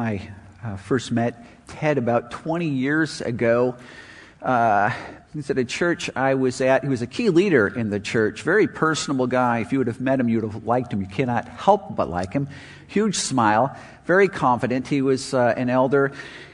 I 0.00 0.32
uh, 0.64 0.76
first 0.76 1.12
met 1.12 1.44
Ted 1.66 1.98
about 1.98 2.30
20 2.30 2.66
years 2.66 3.20
ago. 3.20 3.76
Uh, 4.40 4.90
he's 5.34 5.50
at 5.50 5.58
a 5.58 5.64
church 5.66 6.08
I 6.16 6.36
was 6.36 6.62
at. 6.62 6.84
He 6.84 6.88
was 6.88 7.02
a 7.02 7.06
key 7.06 7.28
leader 7.28 7.68
in 7.68 7.90
the 7.90 8.00
church, 8.00 8.40
very 8.40 8.66
personable 8.66 9.26
guy. 9.26 9.58
If 9.58 9.72
you 9.72 9.78
would 9.78 9.88
have 9.88 10.00
met 10.00 10.18
him, 10.18 10.30
you 10.30 10.40
would 10.40 10.50
have 10.54 10.64
liked 10.64 10.90
him. 10.90 11.02
You 11.02 11.06
cannot 11.06 11.46
help 11.48 11.96
but 11.96 12.08
like 12.08 12.32
him. 12.32 12.48
Huge 12.88 13.16
smile, 13.16 13.76
very 14.06 14.28
confident. 14.28 14.88
He 14.88 15.02
was 15.02 15.34
uh, 15.34 15.52
an 15.54 15.68
elder. 15.68 16.12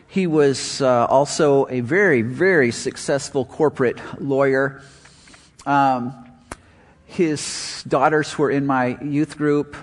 He 0.08 0.26
was 0.26 0.82
uh, 0.82 1.06
also 1.06 1.68
a 1.68 1.82
very, 1.82 2.22
very 2.22 2.72
successful 2.72 3.44
corporate 3.44 4.00
lawyer. 4.20 4.82
Um, 5.66 6.12
his 7.04 7.84
daughters 7.86 8.36
were 8.36 8.50
in 8.50 8.66
my 8.66 9.00
youth 9.00 9.38
group. 9.38 9.76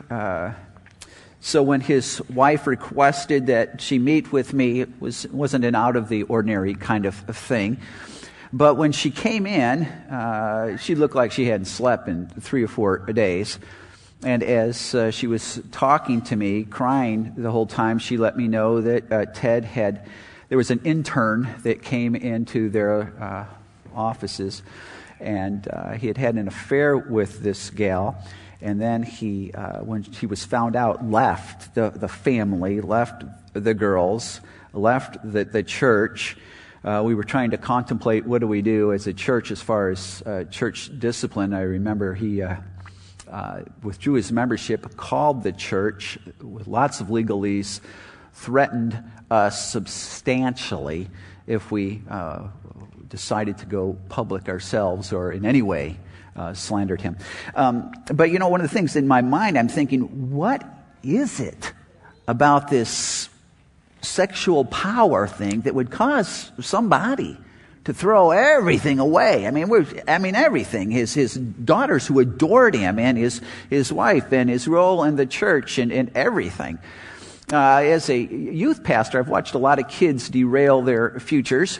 So 1.46 1.62
when 1.62 1.82
his 1.82 2.22
wife 2.30 2.68
requested 2.68 3.48
that 3.48 3.82
she 3.82 4.00
meet 4.00 4.32
with 4.32 4.54
me, 4.54 4.80
it 4.80 5.02
was, 5.02 5.28
wasn't 5.28 5.66
an 5.66 5.76
out 5.76 5.98
of 5.98 6.08
the 6.08 6.24
ordinary 6.24 6.74
kind 6.74 7.06
of 7.06 7.16
thing. 7.16 7.80
But 8.54 8.76
when 8.76 8.94
she 8.94 9.12
came 9.12 9.46
in, 9.46 9.84
uh, 9.84 10.78
she 10.78 10.96
looked 10.96 11.16
like 11.16 11.34
she 11.34 11.44
hadn't 11.44 11.66
slept 11.66 12.08
in 12.08 12.28
three 12.28 12.64
or 12.64 12.70
four 12.70 13.00
days. 13.00 13.60
And 14.24 14.42
as 14.42 14.96
uh, 14.96 15.12
she 15.12 15.28
was 15.28 15.62
talking 15.74 16.22
to 16.22 16.36
me, 16.38 16.64
crying 16.64 17.34
the 17.36 17.52
whole 17.52 17.68
time, 17.68 18.00
she 18.00 18.16
let 18.16 18.38
me 18.38 18.48
know 18.48 18.80
that 18.80 19.12
uh, 19.12 19.26
Ted 19.26 19.66
had, 19.66 20.08
there 20.48 20.58
was 20.58 20.72
an 20.72 20.80
intern 20.86 21.50
that 21.64 21.82
came 21.82 22.16
into 22.16 22.70
their 22.70 23.12
uh, 23.22 23.46
offices, 23.94 24.64
and 25.20 25.68
uh, 25.68 25.92
he 25.92 26.08
had 26.08 26.18
had 26.18 26.36
an 26.36 26.48
affair 26.48 26.96
with 26.98 27.44
this 27.44 27.70
gal 27.70 28.24
and 28.64 28.80
then 28.80 29.04
he, 29.04 29.52
uh, 29.52 29.80
when 29.84 30.04
he 30.04 30.26
was 30.26 30.46
found 30.46 30.78
out, 30.78 31.06
left 31.06 31.76
the, 31.76 31.90
the 31.90 32.08
family, 32.08 32.80
left 32.80 33.26
the 33.52 33.74
girls, 33.74 34.40
left 34.72 35.18
the, 35.22 35.44
the 35.44 35.64
church. 35.64 36.38
Uh, 36.82 37.04
we 37.06 37.14
were 37.14 37.26
trying 37.26 37.52
to 37.52 37.58
contemplate 37.58 38.26
what 38.26 38.40
do 38.40 38.48
we 38.48 38.62
do 38.62 38.94
as 38.94 39.06
a 39.06 39.14
church 39.14 39.52
as 39.52 39.62
far 39.62 39.90
as 39.90 40.24
uh, 40.26 40.46
church 40.46 40.90
discipline. 40.98 41.54
I 41.54 41.64
remember 41.64 42.14
he 42.14 42.42
uh, 42.42 42.56
uh, 43.30 43.64
withdrew 43.84 44.14
his 44.14 44.32
membership, 44.32 44.96
called 44.96 45.44
the 45.44 45.52
church 45.52 46.18
with 46.42 46.66
lots 46.66 47.02
of 47.02 47.08
legalese, 47.08 47.82
threatened 48.32 48.98
us 49.30 49.70
substantially 49.72 51.10
if 51.48 51.70
we 51.70 52.02
uh, 52.10 52.48
decided 53.10 53.58
to 53.58 53.66
go 53.66 53.98
public 54.08 54.48
ourselves 54.48 55.12
or 55.12 55.34
in 55.34 55.46
any 55.46 55.62
way 55.62 55.98
uh, 56.36 56.54
slandered 56.54 57.02
him. 57.02 57.18
Um, 57.56 57.92
but 58.14 58.32
you 58.32 58.40
know, 58.40 58.50
one 58.50 58.62
of 58.62 58.70
the 58.70 58.74
things 58.74 58.96
in 58.96 59.08
my 59.08 59.22
mind, 59.22 59.58
I'm 59.58 59.70
thinking, 59.70 60.32
what 60.32 60.64
is 61.04 61.40
it 61.40 61.74
about 62.28 62.70
this 62.70 63.30
sexual 64.02 64.66
power 64.66 65.28
thing 65.28 65.62
that 65.62 65.76
would 65.76 65.90
cause 65.92 66.52
somebody 66.60 67.38
to 67.86 67.94
throw 67.94 68.32
everything 68.32 69.00
away. 69.00 69.46
I 69.46 69.52
mean, 69.52 69.70
I 70.08 70.18
mean 70.18 70.36
everything. 70.36 70.92
His 70.92 71.14
his 71.14 71.34
daughters 71.34 72.08
who 72.08 72.20
adored 72.20 72.76
him, 72.76 72.98
and 72.98 73.18
his 73.18 73.42
his 73.70 73.92
wife, 73.92 74.32
and 74.32 74.50
his 74.50 74.68
role 74.68 75.04
in 75.04 75.16
the 75.16 75.26
church, 75.26 75.78
and, 75.78 75.92
and 75.92 76.12
everything. 76.16 76.80
Uh, 77.52 77.82
as 77.84 78.10
a 78.10 78.18
youth 78.18 78.84
pastor, 78.84 79.20
I've 79.20 79.28
watched 79.28 79.54
a 79.54 79.58
lot 79.58 79.80
of 79.80 79.88
kids 79.90 80.30
derail 80.30 80.82
their 80.82 81.20
futures 81.20 81.80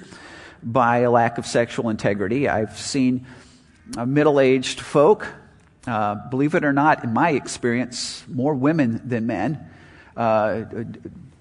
by 0.62 1.00
a 1.00 1.12
lack 1.12 1.38
of 1.38 1.46
sexual 1.46 1.90
integrity. 1.90 2.50
I've 2.50 2.78
seen 2.78 3.26
middle 4.06 4.40
aged 4.40 4.80
folk, 4.80 5.28
uh, 5.88 6.16
believe 6.30 6.56
it 6.56 6.64
or 6.64 6.74
not, 6.74 7.04
in 7.04 7.14
my 7.14 7.32
experience, 7.32 8.24
more 8.28 8.54
women 8.54 9.02
than 9.04 9.28
men, 9.28 9.70
uh, 10.16 10.64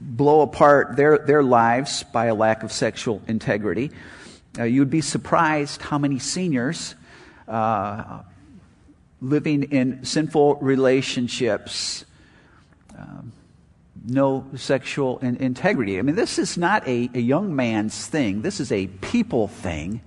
blow 0.01 0.41
apart 0.41 0.97
their, 0.97 1.19
their 1.19 1.43
lives 1.43 2.03
by 2.13 2.27
a 2.27 2.35
lack 2.35 2.63
of 2.63 2.73
sexual 2.73 3.23
integrity. 3.29 3.91
Uh, 4.59 4.65
you'd 4.65 4.91
be 4.91 5.01
surprised 5.01 5.81
how 5.81 5.99
many 5.99 6.19
seniors 6.19 6.95
uh, 7.49 8.21
living 9.21 9.65
in 9.65 10.05
sinful 10.05 10.57
relationships. 10.57 12.05
Um, 12.99 13.33
no 14.05 14.45
sexual 14.57 15.19
in- 15.21 15.37
integrity. 15.37 15.99
I 15.99 16.03
mean, 16.03 16.17
this 16.17 16.39
is 16.39 16.59
not 16.59 16.87
a, 16.89 17.09
a 17.15 17.21
young 17.21 17.55
man's 17.55 18.07
thing. 18.07 18.43
This 18.43 18.59
is 18.59 18.73
a 18.73 18.89
people 18.89 19.49
thing. 19.49 20.03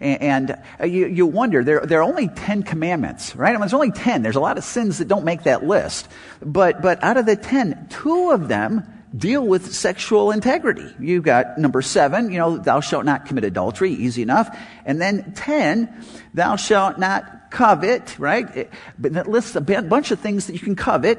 And, 0.00 0.56
uh, 0.80 0.84
you, 0.84 1.06
you 1.06 1.26
wonder, 1.26 1.64
there, 1.64 1.80
there 1.80 2.00
are 2.00 2.04
only 2.04 2.28
10 2.28 2.62
commandments, 2.62 3.34
right? 3.34 3.48
I 3.48 3.52
mean, 3.52 3.60
there's 3.60 3.74
only 3.74 3.90
10. 3.90 4.22
There's 4.22 4.36
a 4.36 4.40
lot 4.40 4.56
of 4.56 4.62
sins 4.62 4.98
that 4.98 5.08
don't 5.08 5.24
make 5.24 5.42
that 5.42 5.64
list. 5.64 6.08
But, 6.40 6.82
but 6.82 7.02
out 7.02 7.16
of 7.16 7.26
the 7.26 7.34
10, 7.34 7.88
two 7.90 8.30
of 8.30 8.46
them 8.46 8.86
deal 9.16 9.44
with 9.44 9.74
sexual 9.74 10.30
integrity. 10.30 10.94
You've 11.00 11.24
got 11.24 11.58
number 11.58 11.82
seven, 11.82 12.30
you 12.30 12.38
know, 12.38 12.58
thou 12.58 12.80
shalt 12.80 13.04
not 13.04 13.26
commit 13.26 13.44
adultery, 13.44 13.92
easy 13.92 14.22
enough. 14.22 14.56
And 14.84 15.00
then 15.00 15.32
10, 15.32 16.04
thou 16.34 16.56
shalt 16.56 16.98
not 16.98 17.50
covet, 17.50 18.18
right? 18.18 18.70
But 18.98 19.14
that 19.14 19.28
lists 19.28 19.56
a 19.56 19.60
bunch 19.60 20.10
of 20.10 20.20
things 20.20 20.46
that 20.46 20.52
you 20.52 20.60
can 20.60 20.76
covet, 20.76 21.18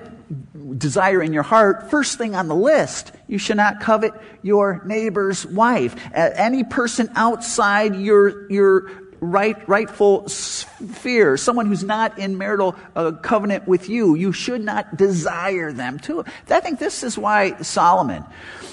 desire 0.77 1.21
in 1.21 1.33
your 1.33 1.43
heart. 1.43 1.89
First 1.89 2.17
thing 2.17 2.35
on 2.35 2.47
the 2.47 2.55
list, 2.55 3.11
you 3.27 3.37
should 3.37 3.57
not 3.57 3.79
covet 3.79 4.13
your 4.41 4.81
neighbor's 4.85 5.45
wife. 5.45 5.95
Any 6.13 6.63
person 6.63 7.09
outside 7.15 7.95
your, 7.95 8.51
your 8.51 8.89
right, 9.21 9.67
rightful 9.67 10.27
sphere, 10.29 11.37
someone 11.37 11.65
who's 11.65 11.83
not 11.83 12.17
in 12.19 12.37
marital 12.37 12.75
uh, 12.95 13.11
covenant 13.11 13.67
with 13.67 13.89
you, 13.89 14.15
you 14.15 14.31
should 14.31 14.61
not 14.61 14.95
desire 14.97 15.71
them 15.71 15.99
too. 15.99 16.23
I 16.49 16.59
think 16.59 16.79
this 16.79 17.03
is 17.03 17.17
why 17.17 17.57
Solomon, 17.61 18.23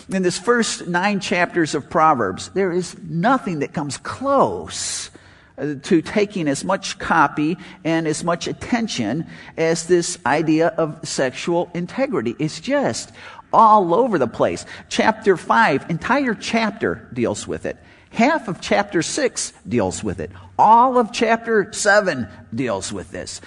in 0.09 0.23
this 0.23 0.38
first 0.38 0.87
nine 0.87 1.21
chapters 1.21 1.75
of 1.75 1.91
Proverbs, 1.91 2.50
there 2.50 2.73
is 2.73 2.97
nothing 2.99 3.61
that 3.61 3.73
comes 3.73 3.97
close 3.99 5.11
to 5.56 6.03
taking 6.03 6.49
as 6.49 6.65
much 6.65 6.99
copy 6.99 7.56
and 7.84 8.06
as 8.06 8.22
much 8.22 8.47
attention 8.47 9.27
as 9.56 9.87
this 9.87 10.19
idea 10.27 10.69
of 10.69 11.06
sexual 11.06 11.71
integrity. 11.75 12.37
It's 12.39 12.61
just 12.61 13.12
all 13.53 13.94
over 13.94 14.19
the 14.19 14.27
place. 14.27 14.67
Chapter 14.89 15.37
5, 15.37 15.91
entire 15.91 16.34
chapter 16.34 17.09
deals 17.12 17.49
with 17.49 17.65
it. 17.65 17.77
Half 18.11 18.49
of 18.49 18.61
chapter 18.61 19.03
6 19.03 19.53
deals 19.69 20.03
with 20.05 20.21
it. 20.21 20.31
All 20.59 20.99
of 20.99 21.12
chapter 21.12 21.73
7 21.73 22.28
deals 22.55 22.93
with 22.93 23.11
this. 23.11 23.41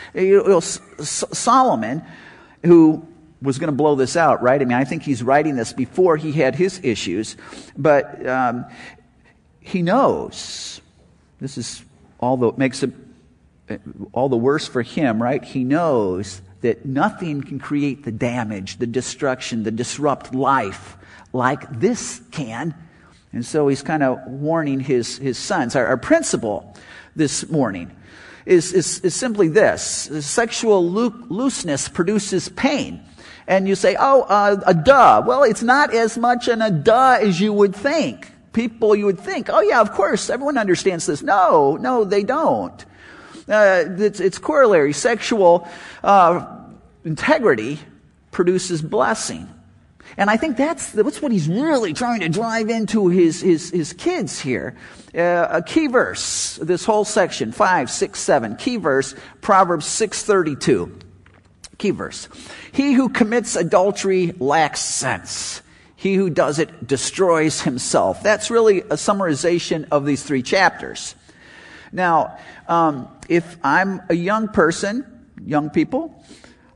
Solomon, 0.99 2.03
who 2.63 3.05
was 3.41 3.57
going 3.57 3.69
to 3.69 3.75
blow 3.75 3.95
this 3.95 4.15
out, 4.17 4.41
right? 4.41 4.61
I 4.61 4.65
mean, 4.65 4.77
I 4.77 4.83
think 4.83 5.03
he's 5.03 5.23
writing 5.23 5.55
this 5.55 5.73
before 5.73 6.17
he 6.17 6.31
had 6.31 6.55
his 6.55 6.79
issues, 6.83 7.37
but 7.77 8.25
um, 8.27 8.65
he 9.59 9.81
knows. 9.81 10.81
This 11.39 11.57
is 11.57 11.83
all 12.19 12.37
the 12.37 12.51
makes 12.57 12.83
it 12.83 12.91
all 14.13 14.29
the 14.29 14.37
worse 14.37 14.67
for 14.67 14.81
him, 14.81 15.21
right? 15.21 15.43
He 15.43 15.63
knows 15.63 16.41
that 16.61 16.85
nothing 16.85 17.41
can 17.41 17.59
create 17.59 18.03
the 18.03 18.11
damage, 18.11 18.77
the 18.77 18.87
destruction, 18.87 19.63
the 19.63 19.71
disrupt 19.71 20.33
life 20.33 20.97
like 21.31 21.79
this 21.79 22.21
can 22.31 22.75
and 23.31 23.45
so 23.45 23.67
he's 23.67 23.83
kind 23.83 24.01
of 24.01 24.19
warning 24.25 24.79
his, 24.79 25.17
his 25.17 25.37
sons. 25.37 25.75
Our, 25.75 25.85
our 25.85 25.97
principle 25.97 26.75
this 27.15 27.47
morning 27.49 27.95
is, 28.45 28.73
is, 28.73 28.99
is 29.01 29.13
simply 29.13 29.49
this 29.49 30.09
sexual 30.25 30.87
loo- 30.89 31.25
looseness 31.29 31.87
produces 31.87 32.49
pain. 32.49 33.03
And 33.47 33.67
you 33.67 33.75
say, 33.75 33.95
oh, 33.99 34.23
uh, 34.23 34.61
a 34.65 34.73
duh. 34.73 35.23
Well, 35.25 35.43
it's 35.43 35.63
not 35.63 35.93
as 35.93 36.17
much 36.17 36.47
an 36.47 36.61
a 36.61 36.71
duh 36.71 37.17
as 37.21 37.39
you 37.39 37.53
would 37.53 37.75
think. 37.75 38.31
People, 38.53 38.95
you 38.95 39.05
would 39.05 39.19
think, 39.19 39.49
oh, 39.49 39.61
yeah, 39.61 39.79
of 39.81 39.91
course, 39.91 40.29
everyone 40.29 40.57
understands 40.57 41.05
this. 41.05 41.21
No, 41.21 41.77
no, 41.77 42.03
they 42.03 42.23
don't. 42.23 42.85
Uh, 43.47 43.83
it's, 43.97 44.19
it's 44.19 44.37
corollary. 44.37 44.93
Sexual 44.93 45.67
uh, 46.03 46.57
integrity 47.03 47.79
produces 48.31 48.81
blessing. 48.81 49.47
And 50.17 50.29
I 50.29 50.37
think 50.37 50.57
that's, 50.57 50.91
that's 50.91 51.21
what 51.21 51.31
he's 51.31 51.47
really 51.47 51.93
trying 51.93 52.21
to 52.21 52.29
drive 52.29 52.69
into 52.69 53.07
his, 53.09 53.41
his, 53.41 53.69
his 53.69 53.93
kids 53.93 54.39
here. 54.39 54.75
Uh, 55.15 55.47
a 55.49 55.61
key 55.61 55.87
verse, 55.87 56.57
this 56.57 56.85
whole 56.85 57.05
section, 57.05 57.51
5, 57.51 57.89
6, 57.89 58.19
7, 58.19 58.55
key 58.57 58.77
verse, 58.77 59.15
Proverbs 59.41 59.85
632. 59.85 60.99
Key 61.77 61.91
verse. 61.91 62.27
He 62.71 62.93
who 62.93 63.09
commits 63.09 63.55
adultery 63.55 64.33
lacks 64.39 64.81
sense. 64.81 65.61
He 65.99 66.15
who 66.15 66.29
does 66.29 66.59
it 66.59 66.87
destroys 66.87 67.59
himself. 67.59 68.23
That's 68.23 68.49
really 68.49 68.79
a 68.79 68.95
summarization 68.95 69.85
of 69.91 70.05
these 70.05 70.23
three 70.23 70.41
chapters. 70.41 71.13
Now, 71.91 72.37
um, 72.69 73.09
if 73.27 73.57
I'm 73.65 74.01
a 74.07 74.13
young 74.13 74.47
person, 74.47 75.05
young 75.43 75.69
people, 75.69 76.23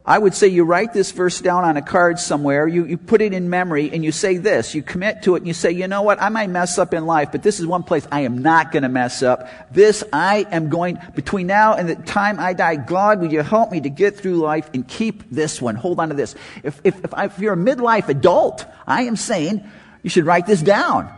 I 0.06 0.20
would 0.20 0.34
say 0.34 0.50
you 0.50 0.66
write 0.66 0.92
this 0.92 1.12
verse 1.12 1.40
down 1.40 1.64
on 1.64 1.78
a 1.78 1.82
card 1.82 2.20
somewhere, 2.20 2.68
you, 2.68 2.84
you 2.84 2.98
put 2.98 3.22
it 3.22 3.32
in 3.32 3.50
memory, 3.50 3.90
and 3.94 4.04
you 4.04 4.12
say 4.12 4.36
this. 4.36 4.76
You 4.76 4.84
commit 4.84 5.24
to 5.24 5.36
it, 5.36 5.38
and 5.38 5.48
you 5.48 5.54
say, 5.54 5.72
you 5.72 5.88
know 5.88 6.02
what, 6.02 6.22
I 6.22 6.28
might 6.28 6.50
mess 6.50 6.78
up 6.78 6.94
in 6.94 7.06
life, 7.06 7.32
but 7.32 7.42
this 7.42 7.62
is 7.62 7.66
one 7.66 7.84
place 7.84 8.06
I 8.12 8.22
am 8.22 8.40
not 8.42 8.74
going 8.74 8.84
to 8.84 8.90
mess 8.90 9.24
up. 9.24 9.48
This 9.74 10.04
I 10.12 10.46
am 10.52 10.68
going, 10.68 11.00
between 11.16 11.48
now 11.48 11.76
and 11.76 11.88
the 11.88 11.96
time 11.96 12.38
I 12.38 12.52
die, 12.52 12.76
God, 12.76 13.22
will 13.22 13.32
you 13.32 13.44
help 13.44 13.72
me 13.72 13.80
to 13.80 13.90
get 13.90 14.18
through 14.18 14.36
life 14.36 14.70
and 14.74 14.86
keep 14.86 15.30
this 15.30 15.62
one? 15.62 15.76
Hold 15.76 16.02
on 16.02 16.10
to 16.10 16.16
this. 16.16 16.36
If, 16.64 16.82
if, 16.84 17.02
if, 17.06 17.14
I, 17.14 17.26
if 17.26 17.40
you're 17.40 17.54
a 17.54 17.58
midlife 17.58 18.10
adult, 18.10 18.66
I 18.86 19.04
am 19.04 19.16
saying 19.16 19.64
you 20.02 20.10
should 20.10 20.26
write 20.26 20.48
this 20.48 20.62
down. 20.62 21.14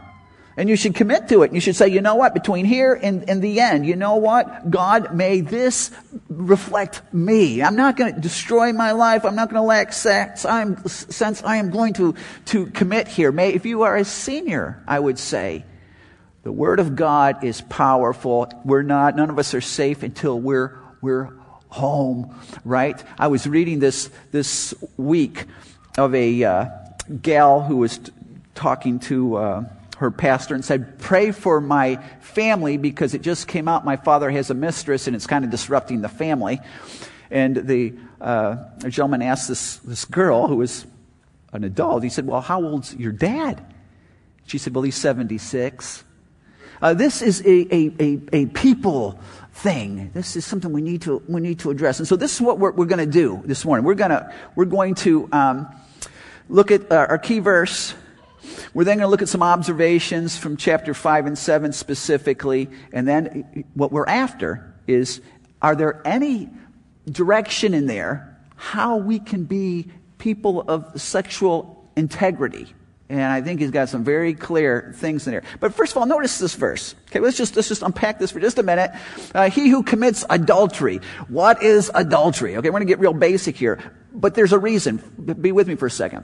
And 0.58 0.70
you 0.70 0.78
should 0.78 0.96
commit 0.96 1.28
to 1.30 1.44
it. 1.44 1.52
You 1.52 1.60
should 1.60 1.76
say, 1.76 1.90
you 1.90 2.00
know 2.02 2.16
what, 2.16 2.34
between 2.34 2.64
here 2.64 2.94
and, 2.94 3.30
and 3.30 3.42
the 3.42 3.60
end, 3.60 3.86
you 3.86 3.98
know 3.98 4.16
what? 4.16 4.72
God, 4.72 5.14
may 5.14 5.42
this 5.42 5.92
reflect 6.36 7.02
me. 7.14 7.64
I'm 7.64 7.76
not 7.76 7.98
going 7.98 8.14
to 8.14 8.20
destroy 8.20 8.74
my 8.74 8.92
life. 8.92 9.26
I'm 9.26 9.36
not 9.36 9.50
going 9.50 9.62
to 9.62 9.66
lack 9.66 9.94
sex. 9.94 10.46
I'm, 10.46 10.86
sense 10.88 11.44
I 11.44 11.58
am 11.58 11.72
going 11.72 11.94
to, 11.94 12.16
to 12.46 12.68
commit 12.68 13.08
here. 13.08 13.32
May, 13.32 13.54
if 13.54 13.66
you 13.66 13.84
are 13.84 13.96
a 13.96 14.06
senior, 14.06 14.84
I 14.88 15.00
would 15.00 15.18
say, 15.18 15.66
the 16.44 16.52
Word 16.52 16.80
of 16.80 16.96
God 16.96 17.44
is 17.44 17.62
powerful. 17.62 18.52
We're 18.64 18.84
not, 18.84 19.16
none 19.16 19.30
of 19.30 19.40
us 19.40 19.54
are 19.54 19.62
safe 19.62 20.04
until 20.04 20.40
we're, 20.40 20.78
we're 21.02 21.34
home, 21.70 22.36
right? 22.64 23.02
I 23.18 23.28
was 23.28 23.48
reading 23.48 23.80
this, 23.80 24.10
this 24.32 24.74
week 24.96 25.46
of 25.98 26.14
a 26.14 26.44
uh, 26.44 26.66
gal 27.22 27.62
who 27.62 27.78
was 27.78 27.98
t- 27.98 28.12
talking 28.54 29.00
to, 29.00 29.36
uh, 29.38 29.64
her 29.98 30.12
pastor 30.12 30.56
and 30.56 30.64
said, 30.64 31.00
Pray 31.00 31.32
for 31.32 31.62
my 31.62 31.98
family 32.20 32.78
because 32.78 33.14
it 33.14 33.22
just 33.22 33.48
came 33.48 33.68
out 33.68 33.86
my 33.86 33.98
father 33.98 34.30
has 34.30 34.50
a 34.50 34.54
mistress 34.54 35.08
and 35.08 35.16
it's 35.16 35.28
kind 35.28 35.46
of 35.46 35.52
disrupting 35.52 36.02
the 36.02 36.10
family. 36.10 36.60
And 37.32 37.56
the 37.56 37.94
uh, 38.22 38.58
gentleman 38.82 39.22
asked 39.22 39.48
this, 39.48 39.78
this 39.78 40.06
girl 40.06 40.48
who 40.48 40.58
was 40.58 40.86
an 41.54 41.64
adult, 41.64 42.04
he 42.04 42.10
said, 42.10 42.28
Well, 42.28 42.42
how 42.42 42.64
old's 42.64 42.96
your 42.96 43.12
dad? 43.12 43.66
She 44.46 44.58
said, 44.58 44.76
Well, 44.76 44.84
he's 44.84 44.96
76. 44.96 46.04
Uh, 46.82 46.94
this 46.94 47.22
is 47.22 47.42
a, 47.42 47.74
a, 47.74 47.94
a, 48.00 48.22
a, 48.34 48.46
people 48.48 49.18
thing. 49.54 50.12
This 50.14 50.36
is 50.36 50.46
something 50.46 50.74
we 50.74 50.82
need 50.82 51.04
to, 51.04 51.24
we 51.28 51.40
need 51.40 51.60
to 51.60 51.72
address. 51.72 52.00
And 52.00 52.08
so 52.08 52.18
this 52.18 52.36
is 52.36 52.42
what 52.42 52.60
we're, 52.60 52.72
we're 52.72 52.86
going 52.86 53.00
to 53.00 53.12
do 53.12 53.42
this 53.46 53.64
morning. 53.64 53.86
We're, 53.86 53.96
gonna, 53.96 54.34
we're 54.56 54.66
going 54.66 54.96
to 54.96 55.30
um, 55.32 55.74
look 56.50 56.72
at 56.72 56.92
uh, 56.92 57.08
our 57.10 57.18
key 57.18 57.40
verse 57.40 57.94
we're 58.74 58.84
then 58.84 58.98
going 58.98 59.08
to 59.08 59.12
look 59.12 59.22
at 59.22 59.30
some 59.30 59.44
observations 59.44 60.38
from 60.38 60.58
chapter 60.58 60.94
5 60.94 61.26
and 61.26 61.38
7 61.38 61.72
specifically. 61.72 62.70
And 62.92 63.08
then 63.08 63.66
what 63.74 63.92
we're 63.92 64.08
after 64.08 64.74
is 64.88 65.22
are 65.62 65.76
there 65.76 66.02
any 66.06 66.50
direction 67.10 67.74
in 67.74 67.88
there 67.88 68.32
how 68.56 68.98
we 68.98 69.20
can 69.20 69.44
be 69.44 69.88
people 70.18 70.64
of 70.68 71.00
sexual 71.00 71.90
integrity? 71.96 72.74
And 73.08 73.22
I 73.22 73.42
think 73.42 73.60
he's 73.60 73.70
got 73.70 73.90
some 73.90 74.04
very 74.04 74.34
clear 74.34 74.92
things 74.96 75.28
in 75.28 75.32
there. 75.32 75.44
But 75.60 75.76
first 75.76 75.92
of 75.92 75.98
all, 75.98 76.08
notice 76.08 76.40
this 76.40 76.56
verse. 76.56 76.96
Okay, 77.10 77.20
let's 77.20 77.38
just, 77.38 77.56
let's 77.56 77.68
just 77.68 77.84
unpack 77.84 78.18
this 78.18 78.32
for 78.32 78.40
just 78.40 78.58
a 78.58 78.64
minute. 78.64 78.92
Uh, 79.34 79.50
he 79.50 79.70
who 79.70 79.84
commits 79.84 80.26
adultery. 80.30 81.02
What 81.28 81.62
is 81.62 81.92
adultery? 81.94 82.58
Okay, 82.58 82.70
we're 82.70 82.80
going 82.80 82.88
to 82.88 82.92
get 82.92 83.00
real 83.00 83.14
basic 83.14 83.56
here. 83.58 83.80
But 84.12 84.34
there's 84.34 84.54
a 84.54 84.60
reason. 84.60 84.98
Be 85.40 85.52
with 85.52 85.68
me 85.68 85.76
for 85.76 85.86
a 85.86 85.92
second. 85.92 86.24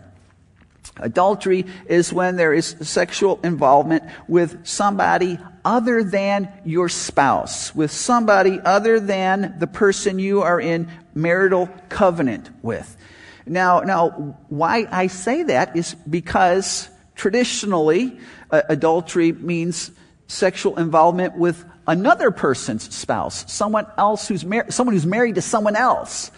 Adultery 0.98 1.66
is 1.88 2.12
when 2.12 2.36
there 2.36 2.54
is 2.54 2.76
sexual 2.82 3.40
involvement 3.44 4.04
with 4.28 4.66
somebody 4.66 5.40
other 5.64 6.04
than 6.04 6.52
your 6.66 6.90
spouse, 6.90 7.74
with 7.74 7.92
somebody 7.92 8.60
other 8.60 9.00
than 9.00 9.56
the 9.60 9.68
person 9.68 10.20
you 10.20 10.42
are 10.42 10.60
in 10.60 10.90
marital 11.14 11.70
covenant 11.90 12.50
with. 12.64 12.98
Now, 13.46 13.82
now, 13.82 14.38
why 14.50 14.88
I 14.92 15.08
say 15.08 15.44
that 15.44 15.76
is 15.76 15.96
because 16.10 16.90
traditionally, 17.16 18.20
uh, 18.50 18.62
adultery 18.70 19.32
means 19.32 19.92
sexual 20.28 20.78
involvement 20.78 21.38
with 21.38 21.64
another 21.88 22.32
person's 22.32 22.94
spouse, 22.94 23.52
someone 23.52 23.88
else 23.98 24.28
who's 24.28 24.46
mar- 24.46 24.70
someone 24.70 24.94
who's 24.94 25.06
married 25.06 25.36
to 25.36 25.42
someone 25.42 25.76
else. 25.76 26.32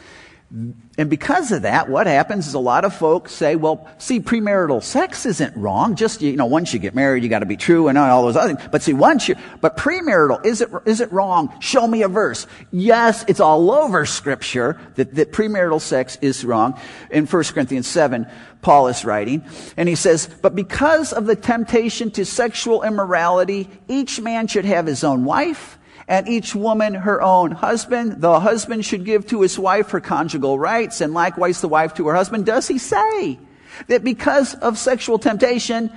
And 0.56 1.10
because 1.10 1.52
of 1.52 1.64
that, 1.64 1.90
what 1.90 2.06
happens 2.06 2.46
is 2.46 2.54
a 2.54 2.60
lot 2.60 2.86
of 2.86 2.94
folks 2.94 3.32
say, 3.32 3.56
well, 3.56 3.90
see, 3.98 4.20
premarital 4.20 4.84
sex 4.84 5.26
isn't 5.26 5.58
wrong. 5.58 5.96
Just, 5.96 6.22
you 6.22 6.36
know, 6.36 6.46
once 6.46 6.72
you 6.72 6.80
get 6.80 6.94
married, 6.94 7.24
you 7.24 7.30
got 7.30 7.40
to 7.40 7.48
be 7.48 7.58
true 7.58 7.88
and 7.88 7.98
all 7.98 8.22
those 8.22 8.36
other 8.36 8.54
things. 8.54 8.70
But 8.72 8.84
see, 8.84 8.94
once 8.94 9.28
you, 9.28 9.36
but 9.62 9.78
premarital, 9.78 10.46
is 10.46 10.62
it, 10.62 10.70
is 10.86 11.02
it 11.02 11.12
wrong? 11.12 11.52
Show 11.60 11.88
me 11.88 12.04
a 12.04 12.08
verse. 12.08 12.46
Yes, 12.72 13.26
it's 13.28 13.40
all 13.40 13.72
over 13.72 14.06
scripture 14.06 14.80
that, 14.94 15.16
that 15.16 15.32
premarital 15.32 15.82
sex 15.82 16.20
is 16.22 16.46
wrong. 16.46 16.80
In 17.10 17.26
1 17.26 17.44
Corinthians 17.46 17.88
7, 17.88 18.28
Paul 18.62 18.90
is 18.90 19.04
writing, 19.04 19.44
and 19.76 19.90
he 19.90 19.96
says, 19.96 20.30
but 20.44 20.54
because 20.54 21.14
of 21.14 21.26
the 21.26 21.36
temptation 21.36 22.12
to 22.12 22.26
sexual 22.26 22.84
immorality, 22.84 23.72
each 23.88 24.22
man 24.22 24.46
should 24.46 24.66
have 24.66 24.86
his 24.86 25.04
own 25.04 25.26
wife 25.26 25.80
and 26.08 26.28
each 26.28 26.54
woman 26.54 26.94
her 26.94 27.22
own 27.22 27.52
husband. 27.52 28.22
The 28.22 28.40
husband 28.40 28.86
should 28.86 29.06
give 29.06 29.28
to 29.28 29.42
his 29.42 29.58
wife 29.58 29.92
her 29.92 30.02
conjugal 30.02 30.60
rights, 30.60 31.02
and 31.02 31.14
likewise 31.14 31.62
the 31.62 31.70
wife 31.70 31.94
to 31.96 32.08
her 32.08 32.16
husband. 32.16 32.46
Does 32.46 32.68
he 32.68 32.78
say 32.78 33.40
that 33.88 34.04
because 34.04 34.54
of 34.56 34.78
sexual 34.78 35.20
temptation, 35.20 35.92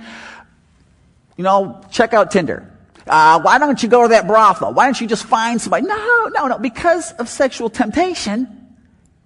you 1.35 1.43
know, 1.43 1.83
check 1.91 2.13
out 2.13 2.31
Tinder? 2.31 2.71
Uh, 3.05 3.39
why 3.41 3.57
don't 3.57 3.81
you 3.81 3.89
go 3.89 4.03
to 4.03 4.09
that 4.09 4.27
brothel? 4.27 4.73
Why 4.73 4.85
don't 4.85 4.99
you 4.99 5.07
just 5.07 5.25
find 5.25 5.61
somebody? 5.61 5.85
No, 5.85 6.29
no, 6.33 6.47
no. 6.47 6.57
Because 6.57 7.13
of 7.13 7.29
sexual 7.29 7.69
temptation, 7.69 8.75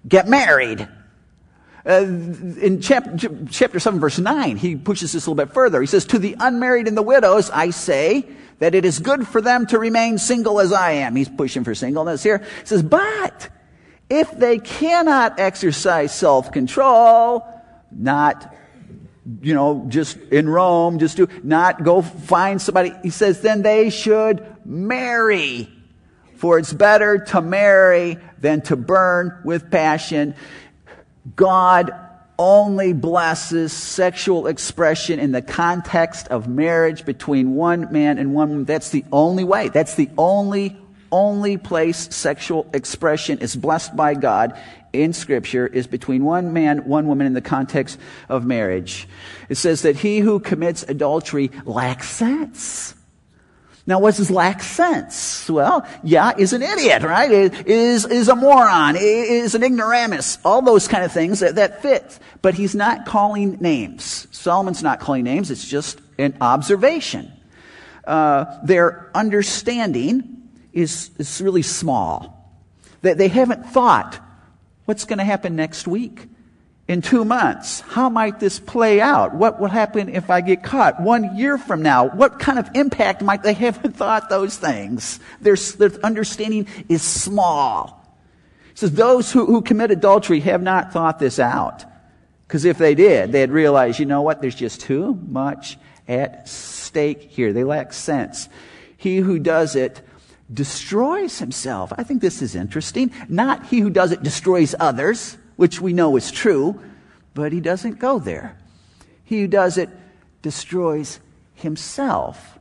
get 0.07 0.27
married. 0.27 0.87
Uh, 1.83 2.03
in 2.03 2.79
chapter, 2.79 3.29
chapter 3.49 3.79
7, 3.79 3.99
verse 3.99 4.19
9, 4.19 4.57
he 4.57 4.75
pushes 4.75 5.13
this 5.13 5.25
a 5.25 5.31
little 5.31 5.45
bit 5.45 5.53
further. 5.53 5.81
He 5.81 5.87
says, 5.87 6.05
To 6.07 6.19
the 6.19 6.35
unmarried 6.39 6.87
and 6.87 6.95
the 6.95 7.01
widows, 7.01 7.49
I 7.49 7.71
say, 7.71 8.27
that 8.61 8.75
it 8.75 8.85
is 8.85 8.99
good 8.99 9.27
for 9.27 9.41
them 9.41 9.65
to 9.65 9.79
remain 9.79 10.19
single 10.19 10.59
as 10.59 10.71
I 10.71 10.91
am. 10.91 11.15
He's 11.15 11.27
pushing 11.27 11.63
for 11.63 11.73
singleness 11.73 12.21
here. 12.21 12.37
He 12.37 12.65
says, 12.65 12.83
but 12.83 13.49
if 14.07 14.29
they 14.37 14.59
cannot 14.59 15.39
exercise 15.39 16.13
self-control, 16.13 17.43
not, 17.91 18.55
you 19.41 19.55
know, 19.55 19.85
just 19.87 20.15
in 20.31 20.47
Rome, 20.47 20.99
just 20.99 21.17
do, 21.17 21.27
not 21.41 21.83
go 21.83 22.03
find 22.03 22.61
somebody, 22.61 22.93
he 23.01 23.09
says, 23.09 23.41
then 23.41 23.63
they 23.63 23.89
should 23.89 24.45
marry. 24.63 25.67
For 26.35 26.59
it's 26.59 26.71
better 26.71 27.17
to 27.17 27.41
marry 27.41 28.19
than 28.37 28.61
to 28.63 28.75
burn 28.75 29.41
with 29.43 29.71
passion. 29.71 30.35
God 31.35 31.91
only 32.37 32.93
blesses 32.93 33.73
sexual 33.73 34.47
expression 34.47 35.19
in 35.19 35.31
the 35.31 35.41
context 35.41 36.27
of 36.29 36.47
marriage 36.47 37.05
between 37.05 37.55
one 37.55 37.91
man 37.91 38.17
and 38.17 38.33
one 38.33 38.49
woman. 38.49 38.65
That's 38.65 38.89
the 38.89 39.05
only 39.11 39.43
way. 39.43 39.69
That's 39.69 39.95
the 39.95 40.09
only, 40.17 40.77
only 41.11 41.57
place 41.57 42.13
sexual 42.15 42.69
expression 42.73 43.39
is 43.39 43.55
blessed 43.55 43.95
by 43.95 44.15
God 44.15 44.57
in 44.93 45.13
Scripture 45.13 45.67
is 45.67 45.87
between 45.87 46.23
one 46.23 46.53
man, 46.53 46.79
one 46.79 47.07
woman 47.07 47.27
in 47.27 47.33
the 47.33 47.41
context 47.41 47.97
of 48.29 48.45
marriage. 48.45 49.07
It 49.49 49.55
says 49.55 49.83
that 49.83 49.97
he 49.97 50.19
who 50.19 50.39
commits 50.39 50.83
adultery 50.83 51.51
lacks 51.65 52.09
sense. 52.09 52.93
Now, 53.91 53.99
what 53.99 54.15
does 54.15 54.31
lack 54.31 54.63
sense? 54.63 55.49
Well, 55.49 55.85
yeah, 56.01 56.31
is 56.37 56.53
an 56.53 56.61
idiot, 56.61 57.03
right? 57.03 57.29
Is, 57.29 58.05
is 58.05 58.29
a 58.29 58.37
moron, 58.37 58.95
is 58.95 59.53
an 59.53 59.63
ignoramus, 59.63 60.37
all 60.45 60.61
those 60.61 60.87
kind 60.87 61.03
of 61.03 61.11
things 61.11 61.41
that, 61.41 61.55
that 61.55 61.81
fit. 61.81 62.17
But 62.41 62.53
he's 62.53 62.73
not 62.73 63.05
calling 63.05 63.57
names. 63.59 64.29
Solomon's 64.31 64.81
not 64.81 65.01
calling 65.01 65.25
names, 65.25 65.51
it's 65.51 65.67
just 65.67 65.99
an 66.17 66.37
observation. 66.39 67.33
Uh, 68.05 68.45
their 68.63 69.11
understanding 69.13 70.41
is, 70.71 71.11
is 71.17 71.41
really 71.41 71.61
small. 71.61 72.49
They, 73.01 73.13
they 73.13 73.27
haven't 73.27 73.65
thought, 73.65 74.17
what's 74.85 75.03
going 75.03 75.19
to 75.19 75.25
happen 75.25 75.57
next 75.57 75.85
week? 75.85 76.29
In 76.91 77.01
two 77.01 77.23
months? 77.23 77.79
How 77.79 78.09
might 78.09 78.41
this 78.41 78.59
play 78.59 78.99
out? 78.99 79.33
What 79.33 79.61
will 79.61 79.69
happen 79.69 80.09
if 80.09 80.29
I 80.29 80.41
get 80.41 80.61
caught 80.61 80.99
one 80.99 81.37
year 81.37 81.57
from 81.57 81.81
now? 81.81 82.09
What 82.09 82.37
kind 82.37 82.59
of 82.59 82.69
impact 82.75 83.21
might 83.21 83.43
they 83.43 83.53
haven't 83.53 83.95
thought 83.95 84.29
those 84.29 84.57
things? 84.57 85.21
Their, 85.39 85.55
their 85.55 85.91
understanding 86.03 86.67
is 86.89 87.01
small. 87.01 88.05
He 88.71 88.77
says 88.77 88.91
those 88.91 89.31
who, 89.31 89.45
who 89.45 89.61
commit 89.61 89.91
adultery 89.91 90.41
have 90.41 90.61
not 90.61 90.91
thought 90.91 91.17
this 91.17 91.39
out. 91.39 91.85
Because 92.45 92.65
if 92.65 92.77
they 92.77 92.93
did, 92.93 93.31
they'd 93.31 93.51
realize, 93.51 93.97
you 93.97 94.05
know 94.05 94.21
what? 94.21 94.41
There's 94.41 94.53
just 94.53 94.81
too 94.81 95.17
much 95.29 95.77
at 96.09 96.49
stake 96.49 97.21
here. 97.31 97.53
They 97.53 97.63
lack 97.63 97.93
sense. 97.93 98.49
He 98.97 99.17
who 99.17 99.39
does 99.39 99.77
it 99.77 100.01
destroys 100.53 101.39
himself. 101.39 101.93
I 101.97 102.03
think 102.03 102.21
this 102.21 102.41
is 102.41 102.53
interesting. 102.53 103.13
Not 103.29 103.67
he 103.67 103.79
who 103.79 103.89
does 103.89 104.11
it 104.11 104.23
destroys 104.23 104.75
others 104.77 105.37
which 105.61 105.79
we 105.79 105.93
know 105.93 106.15
is 106.15 106.31
true, 106.31 106.81
but 107.35 107.51
he 107.51 107.61
doesn't 107.61 107.99
go 107.99 108.17
there. 108.17 108.57
He 109.23 109.41
who 109.41 109.47
does 109.47 109.77
it 109.77 109.89
destroys 110.41 111.19
himself. 111.53 112.57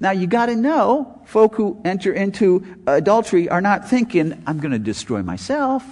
Now 0.00 0.12
you 0.12 0.26
got 0.26 0.46
to 0.46 0.56
know, 0.56 1.20
folk 1.26 1.54
who 1.56 1.78
enter 1.84 2.14
into 2.14 2.64
adultery 2.86 3.50
are 3.50 3.60
not 3.60 3.90
thinking, 3.90 4.42
I'm 4.46 4.58
going 4.58 4.72
to 4.72 4.78
destroy 4.78 5.22
myself, 5.22 5.84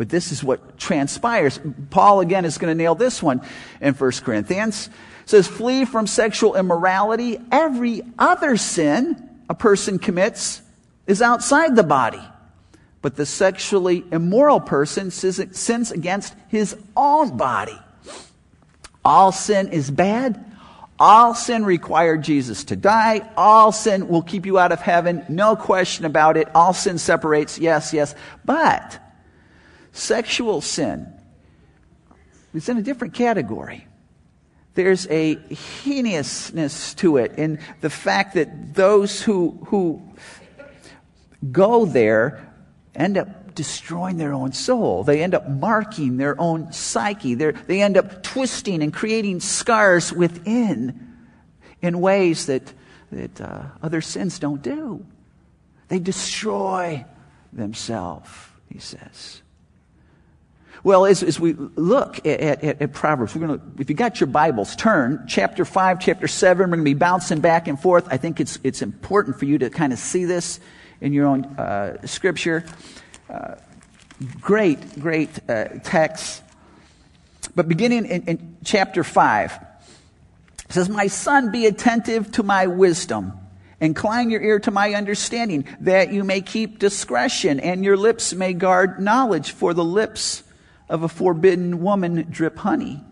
But 0.00 0.08
this 0.08 0.32
is 0.32 0.42
what 0.42 0.78
transpires. 0.78 1.60
Paul 1.90 2.20
again 2.20 2.46
is 2.46 2.56
going 2.56 2.70
to 2.70 2.74
nail 2.74 2.94
this 2.94 3.22
one 3.22 3.42
in 3.82 3.92
1 3.92 4.12
Corinthians. 4.24 4.88
It 4.88 5.28
says, 5.28 5.46
flee 5.46 5.84
from 5.84 6.06
sexual 6.06 6.56
immorality. 6.56 7.38
Every 7.52 8.00
other 8.18 8.56
sin 8.56 9.28
a 9.50 9.54
person 9.54 9.98
commits 9.98 10.62
is 11.06 11.20
outside 11.20 11.76
the 11.76 11.82
body. 11.82 12.22
But 13.02 13.16
the 13.16 13.26
sexually 13.26 14.04
immoral 14.12 14.60
person 14.60 15.10
sins 15.10 15.90
against 15.90 16.34
his 16.48 16.76
own 16.96 17.36
body. 17.36 17.78
All 19.04 19.32
sin 19.32 19.68
is 19.68 19.90
bad. 19.90 20.44
All 20.98 21.34
sin 21.34 21.64
required 21.64 22.22
Jesus 22.22 22.64
to 22.64 22.76
die. 22.76 23.26
All 23.36 23.72
sin 23.72 24.08
will 24.08 24.20
keep 24.20 24.44
you 24.44 24.58
out 24.58 24.70
of 24.70 24.80
heaven. 24.80 25.24
No 25.30 25.56
question 25.56 26.04
about 26.04 26.36
it. 26.36 26.48
All 26.54 26.74
sin 26.74 26.98
separates. 26.98 27.58
Yes, 27.58 27.94
yes. 27.94 28.14
But 28.44 29.00
Sexual 29.92 30.60
sin 30.60 31.12
is 32.54 32.68
in 32.68 32.78
a 32.78 32.82
different 32.82 33.14
category. 33.14 33.86
There's 34.74 35.06
a 35.08 35.34
heinousness 35.34 36.94
to 36.94 37.16
it 37.16 37.38
in 37.38 37.58
the 37.80 37.90
fact 37.90 38.34
that 38.34 38.74
those 38.74 39.20
who, 39.20 39.58
who 39.66 40.00
go 41.50 41.84
there 41.84 42.49
end 42.94 43.16
up 43.16 43.54
destroying 43.54 44.16
their 44.16 44.32
own 44.32 44.52
soul. 44.52 45.04
They 45.04 45.22
end 45.22 45.34
up 45.34 45.48
marking 45.48 46.16
their 46.16 46.40
own 46.40 46.72
psyche. 46.72 47.34
They're, 47.34 47.52
they 47.52 47.82
end 47.82 47.96
up 47.96 48.22
twisting 48.22 48.82
and 48.82 48.92
creating 48.92 49.40
scars 49.40 50.12
within 50.12 51.16
in 51.82 52.00
ways 52.00 52.46
that, 52.46 52.72
that 53.12 53.40
uh, 53.40 53.62
other 53.82 54.00
sins 54.00 54.38
don't 54.38 54.62
do. 54.62 55.04
They 55.88 55.98
destroy 55.98 57.04
themselves, 57.52 58.30
he 58.68 58.78
says. 58.78 59.42
Well, 60.82 61.04
as, 61.04 61.22
as 61.22 61.38
we 61.38 61.52
look 61.52 62.24
at, 62.26 62.64
at, 62.64 62.82
at 62.82 62.92
Proverbs, 62.92 63.34
we're 63.34 63.46
going 63.46 63.58
to, 63.58 63.80
if 63.80 63.90
you 63.90 63.96
got 63.96 64.18
your 64.18 64.28
Bibles, 64.28 64.74
turn 64.76 65.24
chapter 65.28 65.64
5, 65.64 66.00
chapter 66.00 66.26
7. 66.26 66.58
We're 66.58 66.76
going 66.76 66.78
to 66.78 66.84
be 66.84 66.94
bouncing 66.94 67.40
back 67.40 67.68
and 67.68 67.78
forth. 67.78 68.06
I 68.10 68.16
think 68.16 68.40
it's, 68.40 68.58
it's 68.64 68.80
important 68.80 69.38
for 69.38 69.44
you 69.44 69.58
to 69.58 69.68
kind 69.68 69.92
of 69.92 69.98
see 69.98 70.24
this 70.24 70.58
in 71.00 71.12
your 71.12 71.26
own 71.26 71.44
uh, 71.44 72.06
scripture. 72.06 72.64
Uh, 73.28 73.54
great, 74.40 75.00
great 75.00 75.30
uh, 75.48 75.64
text. 75.82 76.42
But 77.54 77.68
beginning 77.68 78.06
in, 78.06 78.22
in 78.24 78.56
chapter 78.64 79.02
5, 79.02 79.52
it 79.52 80.72
says, 80.72 80.88
My 80.88 81.06
son, 81.06 81.50
be 81.50 81.66
attentive 81.66 82.30
to 82.32 82.42
my 82.42 82.66
wisdom. 82.66 83.32
Incline 83.80 84.28
your 84.28 84.42
ear 84.42 84.60
to 84.60 84.70
my 84.70 84.92
understanding, 84.92 85.64
that 85.80 86.12
you 86.12 86.22
may 86.22 86.42
keep 86.42 86.78
discretion, 86.78 87.60
and 87.60 87.82
your 87.82 87.96
lips 87.96 88.34
may 88.34 88.52
guard 88.52 89.00
knowledge, 89.00 89.52
for 89.52 89.72
the 89.72 89.84
lips 89.84 90.42
of 90.88 91.02
a 91.02 91.08
forbidden 91.08 91.80
woman 91.80 92.26
drip 92.30 92.58
honey. 92.58 93.02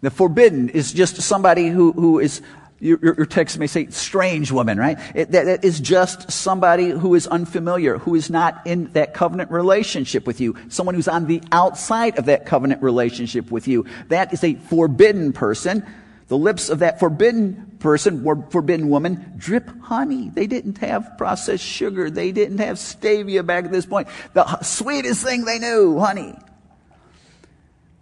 The 0.00 0.10
forbidden 0.10 0.68
is 0.68 0.92
just 0.92 1.16
somebody 1.22 1.68
who, 1.68 1.92
who 1.92 2.18
is, 2.18 2.42
your, 2.78 2.98
your 3.02 3.26
text 3.26 3.58
may 3.58 3.66
say 3.66 3.88
strange 3.88 4.52
woman, 4.52 4.78
right? 4.78 4.98
It, 5.14 5.30
that, 5.32 5.44
that 5.46 5.64
is 5.64 5.80
just 5.80 6.30
somebody 6.30 6.90
who 6.90 7.14
is 7.14 7.26
unfamiliar, 7.26 7.98
who 7.98 8.14
is 8.14 8.28
not 8.28 8.66
in 8.66 8.92
that 8.92 9.14
covenant 9.14 9.50
relationship 9.50 10.26
with 10.26 10.40
you, 10.40 10.56
someone 10.68 10.94
who's 10.94 11.08
on 11.08 11.26
the 11.26 11.42
outside 11.52 12.18
of 12.18 12.26
that 12.26 12.44
covenant 12.44 12.82
relationship 12.82 13.50
with 13.50 13.66
you. 13.66 13.86
That 14.08 14.32
is 14.34 14.44
a 14.44 14.54
forbidden 14.54 15.32
person. 15.32 15.86
The 16.28 16.36
lips 16.36 16.68
of 16.68 16.80
that 16.80 17.00
forbidden 17.00 17.76
person, 17.78 18.26
or 18.26 18.44
forbidden 18.50 18.88
woman, 18.88 19.34
drip 19.38 19.70
honey. 19.82 20.28
They 20.28 20.46
didn't 20.46 20.78
have 20.78 21.16
processed 21.16 21.64
sugar. 21.64 22.10
They 22.10 22.32
didn't 22.32 22.58
have 22.58 22.76
stevia 22.76 23.46
back 23.46 23.64
at 23.64 23.72
this 23.72 23.86
point. 23.86 24.08
The 24.34 24.60
sweetest 24.62 25.24
thing 25.24 25.44
they 25.44 25.58
knew, 25.58 25.98
honey. 25.98 26.36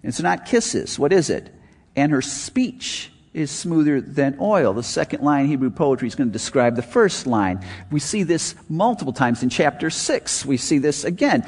It's 0.02 0.20
not 0.20 0.46
kisses. 0.46 0.98
What 0.98 1.12
is 1.12 1.30
it? 1.30 1.54
And 1.94 2.12
her 2.12 2.22
speech 2.22 3.10
is 3.34 3.50
smoother 3.50 4.00
than 4.00 4.38
oil. 4.40 4.72
The 4.72 4.84
second 4.84 5.22
line 5.22 5.44
in 5.44 5.50
Hebrew 5.50 5.70
poetry 5.70 6.06
is 6.06 6.14
going 6.14 6.28
to 6.28 6.32
describe 6.32 6.76
the 6.76 6.82
first 6.82 7.26
line. 7.26 7.64
We 7.90 7.98
see 7.98 8.22
this 8.22 8.54
multiple 8.68 9.12
times 9.12 9.42
in 9.42 9.50
chapter 9.50 9.90
6. 9.90 10.46
We 10.46 10.56
see 10.56 10.78
this 10.78 11.04
again. 11.04 11.44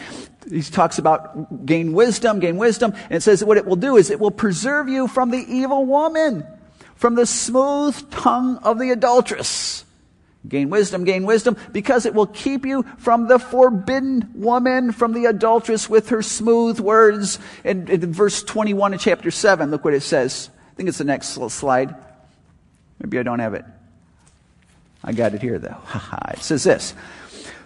He 0.51 0.63
talks 0.63 0.99
about 0.99 1.65
gain 1.65 1.93
wisdom, 1.93 2.41
gain 2.41 2.57
wisdom, 2.57 2.93
and 3.05 3.13
it 3.13 3.23
says 3.23 3.45
what 3.45 3.57
it 3.57 3.67
will 3.67 3.77
do 3.77 3.97
is 3.97 4.11
it 4.11 4.21
will 4.21 4.33
preserve 4.33 4.89
you 4.89 5.07
from 5.09 5.31
the 5.31 5.45
evil 5.49 5.87
woman, 5.87 6.45
from 6.97 7.15
the 7.15 7.27
smooth 7.27 8.11
tongue 8.11 8.59
of 8.59 8.79
the 8.79 8.91
adulteress. 8.91 9.85
Gain 10.49 10.71
wisdom, 10.71 11.05
gain 11.05 11.25
wisdom, 11.25 11.57
because 11.73 12.07
it 12.07 12.15
will 12.15 12.27
keep 12.27 12.65
you 12.65 12.85
from 12.99 13.27
the 13.27 13.39
forbidden 13.39 14.31
woman, 14.35 14.93
from 14.93 15.13
the 15.13 15.27
adulteress 15.27 15.89
with 15.91 16.11
her 16.11 16.23
smooth 16.23 16.79
words. 16.79 17.41
And 17.65 17.91
in 17.91 18.13
verse 18.13 18.45
21 18.45 18.95
of 18.95 19.01
chapter 19.01 19.33
7, 19.33 19.71
look 19.73 19.85
what 19.85 19.95
it 19.95 20.03
says. 20.03 20.51
I 20.77 20.79
think 20.79 20.91
it's 20.91 20.99
the 20.99 21.05
next 21.05 21.29
slide. 21.29 21.95
Maybe 23.01 23.19
I 23.19 23.23
don't 23.23 23.39
have 23.39 23.55
it. 23.55 23.65
I 25.03 25.13
got 25.13 25.33
it 25.33 25.41
here, 25.41 25.59
though. 25.59 25.77
it 26.33 26.41
says 26.41 26.65
this 26.65 26.93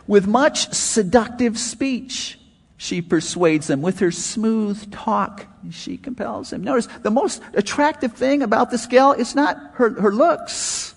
With 0.06 0.28
much 0.28 0.72
seductive 0.72 1.58
speech, 1.58 2.38
she 2.76 3.02
persuades 3.02 3.66
them. 3.66 3.82
With 3.82 3.98
her 3.98 4.12
smooth 4.12 4.92
talk, 4.92 5.46
she 5.72 5.96
compels 5.96 6.50
them. 6.50 6.62
Notice 6.62 6.86
the 7.02 7.10
most 7.10 7.42
attractive 7.54 8.12
thing 8.12 8.42
about 8.42 8.70
this 8.70 8.86
gal 8.86 9.12
is 9.12 9.34
not 9.34 9.56
her, 9.74 9.90
her 10.00 10.12
looks 10.12 10.94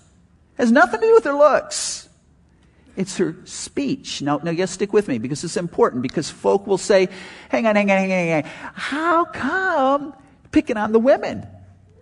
has 0.56 0.70
nothing 0.70 1.00
to 1.00 1.06
do 1.06 1.14
with 1.14 1.24
her 1.24 1.34
looks. 1.34 2.08
It's 2.96 3.16
her 3.18 3.34
speech. 3.44 4.22
Now, 4.22 4.38
now, 4.42 4.52
you 4.52 4.66
stick 4.68 4.92
with 4.92 5.08
me 5.08 5.18
because 5.18 5.42
it's 5.42 5.56
important 5.56 6.02
because 6.02 6.30
folk 6.30 6.66
will 6.66 6.78
say, 6.78 7.08
hang 7.48 7.66
on, 7.66 7.74
hang 7.74 7.90
on, 7.90 7.98
hang 7.98 8.12
on, 8.12 8.18
hang 8.18 8.44
on. 8.44 8.50
How 8.74 9.24
come 9.24 10.14
picking 10.52 10.76
on 10.76 10.92
the 10.92 11.00
women? 11.00 11.44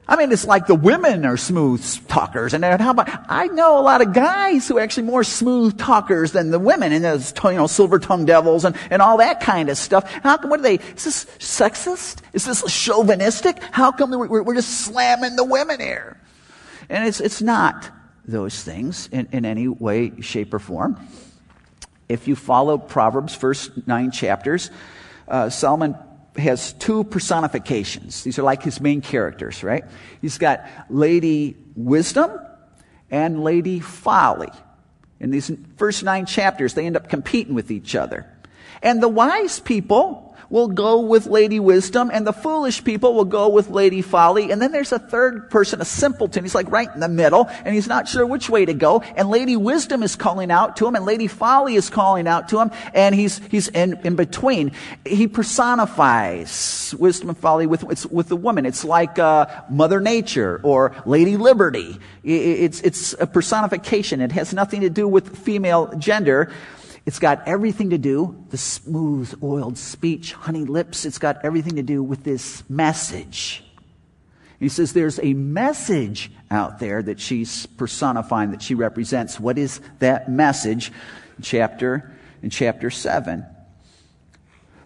I 0.09 0.17
mean, 0.17 0.33
it's 0.33 0.45
like 0.45 0.67
the 0.67 0.75
women 0.75 1.25
are 1.25 1.37
smooth 1.37 2.09
talkers. 2.09 2.55
And 2.55 2.65
how 2.65 2.91
about, 2.91 3.09
I 3.29 3.47
know 3.47 3.79
a 3.79 3.83
lot 3.83 4.01
of 4.01 4.13
guys 4.13 4.67
who 4.67 4.79
are 4.79 4.81
actually 4.81 5.05
more 5.05 5.23
smooth 5.23 5.79
talkers 5.79 6.33
than 6.33 6.51
the 6.51 6.59
women 6.59 6.93
and 6.93 7.05
those, 7.05 7.33
you 7.45 7.53
know, 7.53 7.69
silver 7.69 8.01
tongued 8.01 8.27
devils 8.27 8.65
and, 8.65 8.77
and 8.91 9.01
all 9.01 9.19
that 9.19 9.41
kind 9.41 9.69
of 9.69 9.79
stuff. 9.79 10.11
How 10.11 10.37
come, 10.39 10.51
what 10.51 10.59
are 10.59 10.65
they, 10.65 10.75
is 10.75 11.05
this 11.05 11.25
sexist? 11.39 12.19
Is 12.33 12.45
this 12.45 12.65
chauvinistic? 12.71 13.63
How 13.71 13.93
come 13.93 14.11
we're, 14.11 14.43
we're 14.43 14.55
just 14.55 14.87
slamming 14.87 15.37
the 15.37 15.45
women 15.45 15.79
here? 15.79 16.21
And 16.89 17.07
it's, 17.07 17.21
it's 17.21 17.41
not 17.41 17.89
those 18.27 18.63
things 18.63 19.09
in, 19.13 19.29
in 19.31 19.45
any 19.45 19.69
way, 19.69 20.21
shape, 20.21 20.53
or 20.53 20.59
form. 20.59 20.99
If 22.09 22.27
you 22.27 22.35
follow 22.35 22.77
Proverbs' 22.77 23.37
first 23.37 23.87
nine 23.87 24.11
chapters, 24.11 24.71
uh, 25.29 25.49
Solomon 25.49 25.95
has 26.37 26.73
two 26.75 27.05
personifications. 27.05 28.23
These 28.25 28.39
are 28.39 28.43
like 28.43 28.63
his 28.63 28.81
main 28.81 29.01
characters, 29.01 29.63
right? 29.63 29.85
He's 30.21 30.39
got 30.39 30.67
Lady 30.89 31.57
Wisdom 31.77 32.31
and 33.11 33.45
Lady 33.45 33.81
Folly. 33.81 34.51
In 35.21 35.31
these 35.31 35.51
first 35.77 36.03
nine 36.03 36.27
chapters, 36.27 36.75
they 36.75 36.87
end 36.87 36.97
up 36.97 37.09
competing 37.09 37.55
with 37.55 37.71
each 37.71 37.95
other. 37.95 38.27
And 38.83 39.03
the 39.03 39.09
wise 39.09 39.61
people 39.61 40.32
will 40.53 40.69
go 40.69 41.01
with 41.01 41.27
Lady 41.27 41.59
Wisdom, 41.59 42.11
and 42.13 42.27
the 42.27 42.33
foolish 42.33 42.85
people 42.85 43.15
will 43.15 43.25
go 43.25 43.49
with 43.49 43.71
Lady 43.71 44.03
Folly. 44.03 44.53
And 44.53 44.61
then 44.61 44.71
there's 44.71 44.93
a 44.93 44.99
third 44.99 45.49
person, 45.49 45.81
a 45.81 45.85
simpleton. 45.87 46.45
He's 46.45 46.55
like 46.55 46.71
right 46.71 46.91
in 46.95 47.01
the 47.01 47.09
middle, 47.09 47.49
and 47.65 47.75
he's 47.75 47.89
not 47.89 48.07
sure 48.07 48.27
which 48.27 48.51
way 48.51 48.67
to 48.67 48.75
go. 48.75 49.01
And 49.17 49.31
Lady 49.31 49.57
Wisdom 49.57 50.03
is 50.03 50.15
calling 50.15 50.51
out 50.51 50.77
to 50.77 50.87
him, 50.87 50.95
and 50.95 51.07
Lady 51.07 51.27
Folly 51.27 51.75
is 51.75 51.89
calling 51.89 52.29
out 52.29 52.51
to 52.51 52.61
him, 52.61 52.71
and 52.93 53.15
he's, 53.15 53.39
he's 53.47 53.69
in, 53.69 53.99
in 54.05 54.15
between. 54.15 54.73
He 55.07 55.27
personifies 55.27 56.95
wisdom 56.99 57.31
and 57.31 57.39
folly 57.39 57.67
with, 57.67 57.83
with 58.13 58.29
the 58.29 58.37
woman. 58.37 58.67
It's 58.67 58.85
like 58.85 59.19
uh, 59.19 59.47
Mother 59.71 60.01
Nature 60.01 60.61
or 60.63 60.95
Lady 61.07 61.39
Liberty. 61.39 61.99
It's, 62.23 62.83
it's 62.83 63.15
a 63.15 63.27
personification. 63.27 64.21
It 64.21 64.33
has 64.33 64.53
nothing 64.53 64.83
to 64.83 64.91
do 64.91 65.09
with 65.09 65.35
female 65.35 65.95
gender. 65.97 66.53
It's 67.05 67.19
got 67.19 67.47
everything 67.49 67.91
to 67.91 67.99
do, 67.99 68.45
the 68.51 68.59
smooth, 68.59 69.35
oiled 69.43 69.77
speech, 69.77 70.35
honey 70.35 70.65
lips, 70.65 71.05
it's 71.05 71.19
got 71.19 71.45
everything 71.45 71.77
to 71.77 71.83
do 71.83 72.03
with 72.03 72.23
this 72.23 72.63
message. 72.69 73.65
He 74.61 74.69
says 74.69 74.93
there's 74.93 75.19
a 75.21 75.35
message 75.35 76.31
out 76.51 76.79
there 76.79 77.03
that 77.03 77.19
she's 77.19 77.67
personifying, 77.67 78.53
that 78.53 78.63
she 78.63 78.77
represents. 78.77 79.41
What 79.41 79.59
is 79.59 79.81
that 79.99 80.31
message? 80.31 80.93
Chapter, 81.41 82.13
in 82.43 82.51
chapter 82.51 82.91
7 82.91 83.45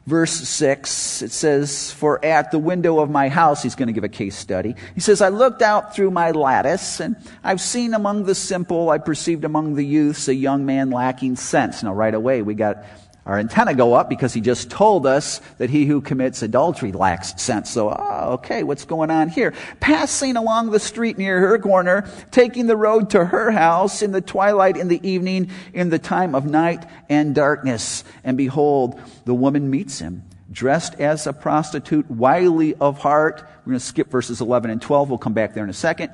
verse 0.07 0.33
6, 0.33 1.23
it 1.23 1.33
says, 1.33 1.91
For 1.91 2.25
at 2.25 2.51
the 2.51 2.59
window 2.59 3.01
of 3.01 3.11
my 3.11 3.29
house, 3.29 3.63
he's 3.63 3.75
going 3.75 3.89
to 3.89 3.93
give 3.93 4.05
a 4.05 4.09
case 4.09 4.37
study. 4.37 4.77
He 4.95 5.01
says, 5.01 5.21
I 5.21 5.29
looked 5.29 5.63
out 5.63 5.95
through 5.95 6.13
my 6.13 6.31
lattice, 6.31 7.01
and 7.01 7.17
I've 7.43 7.61
seen 7.61 7.93
among 7.93 8.25
the 8.25 8.35
simple, 8.35 8.91
I 8.91 8.99
perceived 8.99 9.45
among 9.45 9.75
the 9.75 9.85
youths 9.85 10.29
a 10.29 10.35
young 10.35 10.65
man 10.65 10.91
lacking 10.91 11.37
sense. 11.37 11.83
Now, 11.83 11.93
right 11.93 12.15
away, 12.15 12.43
we 12.43 12.55
got 12.55 12.85
our 13.27 13.39
antenna 13.39 13.75
go 13.75 13.95
up 13.95 14.09
because 14.09 14.33
he 14.33 14.41
just 14.41 14.71
told 14.71 15.05
us 15.05 15.41
that 15.59 15.69
he 15.69 15.85
who 15.85 16.01
commits 16.01 16.43
adultery 16.43 16.93
lacks 16.93 17.41
sense. 17.43 17.69
So, 17.71 17.91
oh, 17.91 18.35
okay, 18.35 18.63
what's 18.63 18.85
going 18.85 19.11
on 19.11 19.29
here? 19.29 19.53
Passing 19.81 20.37
along 20.37 20.71
the 20.71 20.79
street 20.79 21.19
near 21.19 21.41
her 21.41 21.59
corner, 21.59 22.09
taking 22.31 22.69
the 22.69 22.77
road 22.77 23.11
to 23.11 23.25
her 23.25 23.51
house 23.51 24.01
in 24.01 24.13
the 24.13 24.21
twilight, 24.21 24.77
in 24.77 24.87
the 24.87 25.07
evening, 25.07 25.51
in 25.75 25.91
the 25.91 25.99
time 25.99 26.37
of 26.37 26.47
night 26.47 26.87
and 27.09 27.35
darkness. 27.35 28.05
And 28.23 28.37
behold, 28.37 29.01
the 29.25 29.35
woman 29.35 29.71
meets 29.71 29.99
him 29.99 30.23
dressed 30.53 30.95
as 31.01 31.27
a 31.27 31.33
prostitute, 31.33 32.09
wily 32.09 32.75
of 32.77 32.99
heart. 32.99 33.43
We're 33.65 33.73
going 33.73 33.81
to 33.81 33.85
skip 33.85 34.09
verses 34.09 34.41
11 34.41 34.71
and 34.71 34.81
12. 34.81 35.09
We'll 35.09 35.19
come 35.19 35.35
back 35.35 35.53
there 35.53 35.65
in 35.65 35.71
a 35.71 35.75
second. 35.75 36.13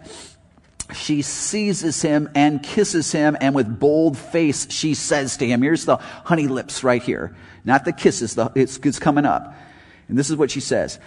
She 0.95 1.23
seizes 1.23 2.03
him 2.03 2.29
and 2.35 2.63
kisses 2.63 3.13
him, 3.13 3.37
and 3.41 3.55
with 3.55 3.79
bold 3.79 4.17
face 4.19 4.71
she 4.71 4.95
says 4.95 5.37
to 5.39 5.47
him, 5.47 5.63
Here's 5.63 5.85
the 5.85 5.97
honey 5.97 6.49
lips 6.49 6.85
right 6.85 7.03
here. 7.03 7.35
Not 7.65 7.85
the 7.85 7.93
kisses, 7.93 8.35
the, 8.35 8.51
it's, 8.55 8.79
it's 8.79 8.99
coming 8.99 9.25
up. 9.25 9.55
And 10.09 10.19
this 10.19 10.31
is 10.31 10.37
what 10.37 10.51
she 10.51 10.61
says 10.61 10.99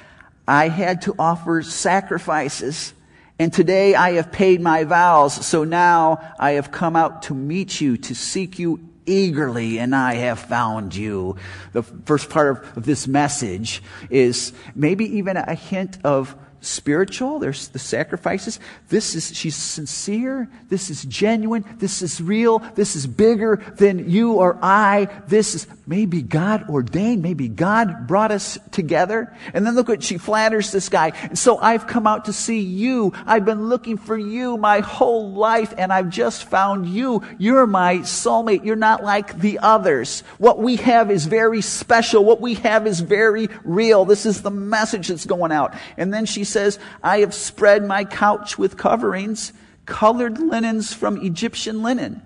I 0.48 0.68
had 0.68 1.04
to 1.04 1.16
offer 1.18 1.62
sacrifices, 1.64 2.94
and 3.40 3.52
today 3.52 3.96
I 3.96 4.14
have 4.14 4.32
paid 4.32 4.62
my 4.62 4.84
vows, 4.84 5.46
so 5.46 5.64
now 5.64 6.20
I 6.40 6.52
have 6.52 6.72
come 6.72 6.96
out 6.96 7.24
to 7.24 7.34
meet 7.34 7.82
you, 7.82 7.98
to 7.98 8.16
seek 8.16 8.60
you 8.60 8.90
eagerly, 9.06 9.80
and 9.80 9.96
I 9.96 10.16
have 10.16 10.40
found 10.40 10.96
you. 10.96 11.36
The 11.74 11.84
first 11.84 12.30
part 12.30 12.58
of, 12.58 12.78
of 12.78 12.86
this 12.86 13.08
message 13.08 13.84
is 14.10 14.54
maybe 14.74 15.18
even 15.18 15.38
a 15.38 15.54
hint 15.54 15.98
of 16.04 16.36
spiritual. 16.66 17.40
There's 17.40 17.70
the 17.70 17.80
sacrifices. 17.80 18.60
This 18.90 19.16
is, 19.16 19.36
she's 19.36 19.56
sincere. 19.56 20.50
This 20.70 20.90
is 20.90 21.04
genuine. 21.04 21.66
This 21.78 22.02
is 22.02 22.22
real. 22.22 22.60
This 22.76 22.96
is 22.96 23.08
bigger 23.08 23.62
than 23.78 24.10
you 24.10 24.34
or 24.34 24.58
I. 24.62 25.08
This 25.28 25.56
is 25.56 25.68
maybe 25.88 26.22
God 26.22 26.70
ordained. 26.70 27.22
Maybe 27.22 27.48
God 27.48 28.08
brought 28.08 28.32
us 28.32 28.58
together. 28.72 29.36
And 29.54 29.66
then 29.66 29.76
look 29.76 29.88
what 29.88 30.04
she 30.04 30.18
flatters 30.18 30.72
this 30.72 30.90
guy. 30.90 31.34
So 31.34 31.58
I've 31.58 31.88
come 31.88 32.08
out 32.08 32.26
to 32.26 32.34
see 32.34 32.60
you. 32.60 33.14
I've 33.26 33.46
been 33.46 33.70
looking 33.70 33.98
for 33.98 34.18
you 34.18 34.58
my 34.58 34.80
whole 34.80 35.32
life 35.32 35.74
and 35.78 35.94
I've 35.94 36.10
just 36.10 36.46
found 36.50 36.88
you. 36.88 37.24
You're 37.38 37.68
my 37.68 37.98
soulmate. 38.00 38.66
You're 38.66 38.76
not 38.76 39.04
like 39.04 39.40
the 39.40 39.60
others. 39.60 40.22
What 40.38 40.60
we 40.60 40.78
have 40.78 41.12
is 41.12 41.26
very 41.26 41.62
special. 41.62 42.26
What 42.26 42.42
we 42.42 42.56
have 42.56 42.88
is 42.88 43.00
very 43.00 43.50
real. 43.64 44.06
This 44.06 44.26
is 44.26 44.42
the 44.42 44.52
message 44.52 45.10
that's 45.10 45.26
going 45.26 45.52
out. 45.52 45.76
And 45.98 46.14
then 46.14 46.26
she 46.26 46.44
says, 46.56 46.80
I 47.04 47.20
have 47.20 47.34
spread 47.34 47.86
my 47.86 48.06
couch 48.06 48.58
with 48.58 48.78
coverings, 48.78 49.52
colored 49.86 50.40
linens 50.40 50.94
from 50.94 51.22
Egyptian 51.22 51.84
linen. 51.84 52.22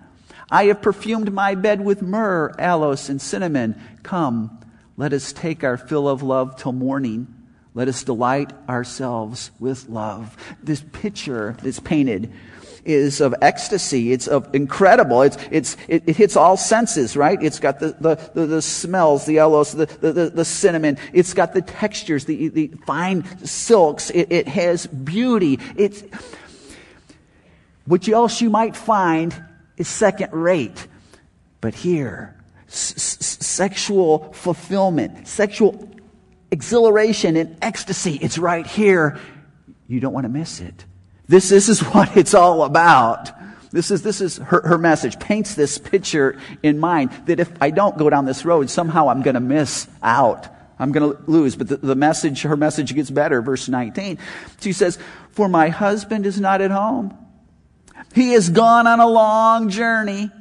I 0.51 0.65
have 0.65 0.83
perfumed 0.83 1.33
my 1.33 1.55
bed 1.55 1.83
with 1.83 2.03
myrrh, 2.03 2.53
aloes, 2.59 3.09
and 3.09 3.19
cinnamon. 3.19 3.81
Come, 4.03 4.59
let 4.97 5.13
us 5.13 5.33
take 5.33 5.63
our 5.63 5.77
fill 5.77 6.07
of 6.07 6.21
love 6.21 6.57
till 6.57 6.73
morning. 6.73 7.25
Let 7.73 7.87
us 7.87 8.03
delight 8.03 8.53
ourselves 8.69 9.49
with 9.59 9.89
love. 9.89 10.37
This 10.61 10.83
picture 10.91 11.57
that's 11.63 11.79
painted 11.79 12.31
is 12.89 13.21
of 13.21 13.35
ecstasy. 13.41 14.11
It's 14.11 14.27
of 14.27 14.53
incredible. 14.53 15.21
It's, 15.21 15.37
it's, 15.51 15.77
it, 15.87 16.03
it 16.07 16.15
hits 16.15 16.35
all 16.35 16.57
senses, 16.57 17.15
right? 17.15 17.41
It's 17.41 17.59
got 17.59 17.79
the, 17.79 17.95
the, 17.99 18.15
the, 18.33 18.45
the 18.47 18.61
smells, 18.61 19.25
the 19.25 19.39
aloes, 19.39 19.73
the, 19.73 19.85
the, 19.85 20.29
the, 20.29 20.45
cinnamon. 20.45 20.97
It's 21.13 21.33
got 21.33 21.53
the 21.53 21.61
textures, 21.61 22.25
the, 22.25 22.49
the 22.49 22.67
fine 22.85 23.23
silks. 23.45 24.09
It, 24.09 24.31
it 24.31 24.47
has 24.47 24.87
beauty. 24.87 25.59
It's, 25.75 26.03
what 27.85 28.07
else 28.09 28.41
you 28.41 28.49
might 28.49 28.75
find 28.75 29.35
is 29.77 29.87
second 29.87 30.33
rate. 30.33 30.87
But 31.61 31.75
here, 31.75 32.35
sexual 32.67 34.33
fulfillment, 34.33 35.27
sexual 35.27 35.89
exhilaration 36.51 37.35
and 37.35 37.57
ecstasy, 37.61 38.15
it's 38.15 38.37
right 38.37 38.65
here. 38.65 39.19
You 39.87 39.99
don't 39.99 40.13
want 40.13 40.25
to 40.25 40.29
miss 40.29 40.59
it. 40.61 40.85
This, 41.29 41.49
this 41.49 41.69
is 41.69 41.79
what 41.93 42.17
it's 42.17 42.33
all 42.33 42.63
about. 42.63 43.29
This 43.71 43.91
is, 43.91 44.01
this 44.01 44.19
is 44.19 44.37
her, 44.37 44.67
her 44.67 44.77
message, 44.79 45.19
paints 45.19 45.53
this 45.53 45.77
picture 45.77 46.37
in 46.63 46.79
mind 46.79 47.11
that 47.27 47.39
if 47.39 47.51
I 47.61 47.69
don't 47.69 47.97
go 47.97 48.09
down 48.09 48.25
this 48.25 48.43
road, 48.43 48.69
somehow 48.69 49.09
I'm 49.09 49.21
going 49.21 49.35
to 49.35 49.39
miss 49.39 49.87
out. 50.01 50.47
I'm 50.79 50.91
going 50.91 51.15
to 51.15 51.21
lose. 51.29 51.55
But 51.55 51.67
the, 51.67 51.77
the 51.77 51.95
message, 51.95 52.41
her 52.41 52.57
message 52.57 52.95
gets 52.95 53.11
better. 53.11 53.43
Verse 53.43 53.69
19. 53.69 54.17
She 54.59 54.73
says, 54.73 54.97
For 55.31 55.47
my 55.47 55.69
husband 55.69 56.25
is 56.25 56.39
not 56.39 56.61
at 56.61 56.71
home. 56.71 57.15
He 58.15 58.31
has 58.31 58.49
gone 58.49 58.87
on 58.87 58.99
a 58.99 59.07
long 59.07 59.69
journey. 59.69 60.31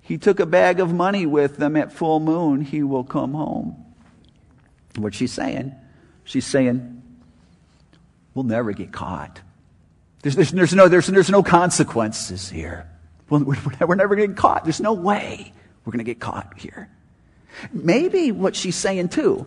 He 0.00 0.18
took 0.18 0.40
a 0.40 0.46
bag 0.46 0.80
of 0.80 0.92
money 0.92 1.26
with 1.26 1.58
them 1.58 1.76
at 1.76 1.92
full 1.92 2.18
moon. 2.18 2.62
He 2.62 2.82
will 2.82 3.04
come 3.04 3.34
home. 3.34 3.84
What's 4.96 5.16
she 5.16 5.28
saying? 5.28 5.76
She's 6.24 6.46
saying, 6.46 7.02
We'll 8.34 8.44
never 8.44 8.72
get 8.72 8.92
caught. 8.92 9.42
There's, 10.22 10.34
there's, 10.34 10.50
there's, 10.50 10.74
no, 10.74 10.88
there's, 10.88 11.06
there's 11.06 11.30
no 11.30 11.42
consequences 11.42 12.48
here. 12.48 12.88
We're, 13.28 13.44
we're 13.44 13.94
never 13.94 14.16
going 14.16 14.28
to 14.28 14.34
get 14.34 14.36
caught. 14.36 14.64
There's 14.64 14.80
no 14.80 14.92
way 14.92 15.52
we're 15.84 15.92
going 15.92 16.04
to 16.04 16.04
get 16.04 16.20
caught 16.20 16.58
here. 16.58 16.88
Maybe 17.72 18.32
what 18.32 18.56
she's 18.56 18.76
saying 18.76 19.08
too, 19.08 19.46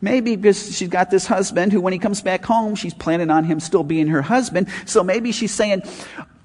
maybe 0.00 0.36
because 0.36 0.76
she's 0.76 0.88
got 0.88 1.10
this 1.10 1.26
husband 1.26 1.72
who, 1.72 1.80
when 1.80 1.92
he 1.92 1.98
comes 1.98 2.22
back 2.22 2.44
home, 2.44 2.74
she's 2.74 2.94
planning 2.94 3.30
on 3.30 3.44
him 3.44 3.60
still 3.60 3.84
being 3.84 4.08
her 4.08 4.22
husband. 4.22 4.68
So 4.86 5.02
maybe 5.02 5.32
she's 5.32 5.52
saying, 5.52 5.82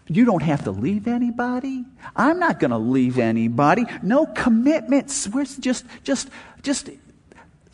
you 0.07 0.25
don't 0.25 0.43
have 0.43 0.63
to 0.65 0.71
leave 0.71 1.07
anybody. 1.07 1.83
I'm 2.15 2.39
not 2.39 2.59
going 2.59 2.71
to 2.71 2.77
leave 2.77 3.17
anybody. 3.17 3.85
No 4.03 4.25
commitments. 4.25 5.27
We're 5.27 5.45
just, 5.45 5.89
just, 6.03 6.29
just 6.61 6.89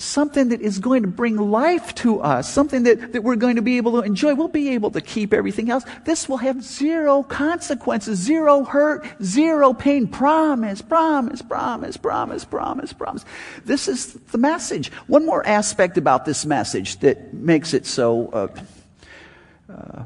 something 0.03 0.49
that 0.49 0.61
is 0.61 0.79
going 0.79 1.03
to 1.03 1.07
bring 1.07 1.37
life 1.37 1.93
to 1.95 2.19
us, 2.21 2.51
something 2.51 2.83
that, 2.83 3.13
that 3.13 3.23
we're 3.23 3.35
going 3.35 3.55
to 3.55 3.61
be 3.61 3.77
able 3.77 3.93
to 3.93 4.01
enjoy. 4.01 4.35
We'll 4.35 4.47
be 4.47 4.69
able 4.69 4.91
to 4.91 5.01
keep 5.01 5.33
everything 5.33 5.69
else. 5.69 5.83
This 6.05 6.27
will 6.27 6.37
have 6.37 6.63
zero 6.63 7.23
consequences, 7.23 8.19
zero 8.19 8.63
hurt, 8.63 9.05
zero 9.23 9.73
pain. 9.73 10.07
Promise, 10.07 10.81
promise, 10.81 11.41
promise, 11.41 11.97
promise, 11.97 12.45
promise, 12.45 12.93
promise. 12.93 13.25
This 13.65 13.87
is 13.87 14.13
the 14.13 14.37
message. 14.37 14.91
One 15.07 15.25
more 15.25 15.45
aspect 15.45 15.97
about 15.97 16.25
this 16.25 16.45
message 16.45 16.99
that 16.99 17.33
makes 17.33 17.73
it 17.73 17.85
so 17.85 18.27
uh, 18.29 18.47
uh, 19.71 20.03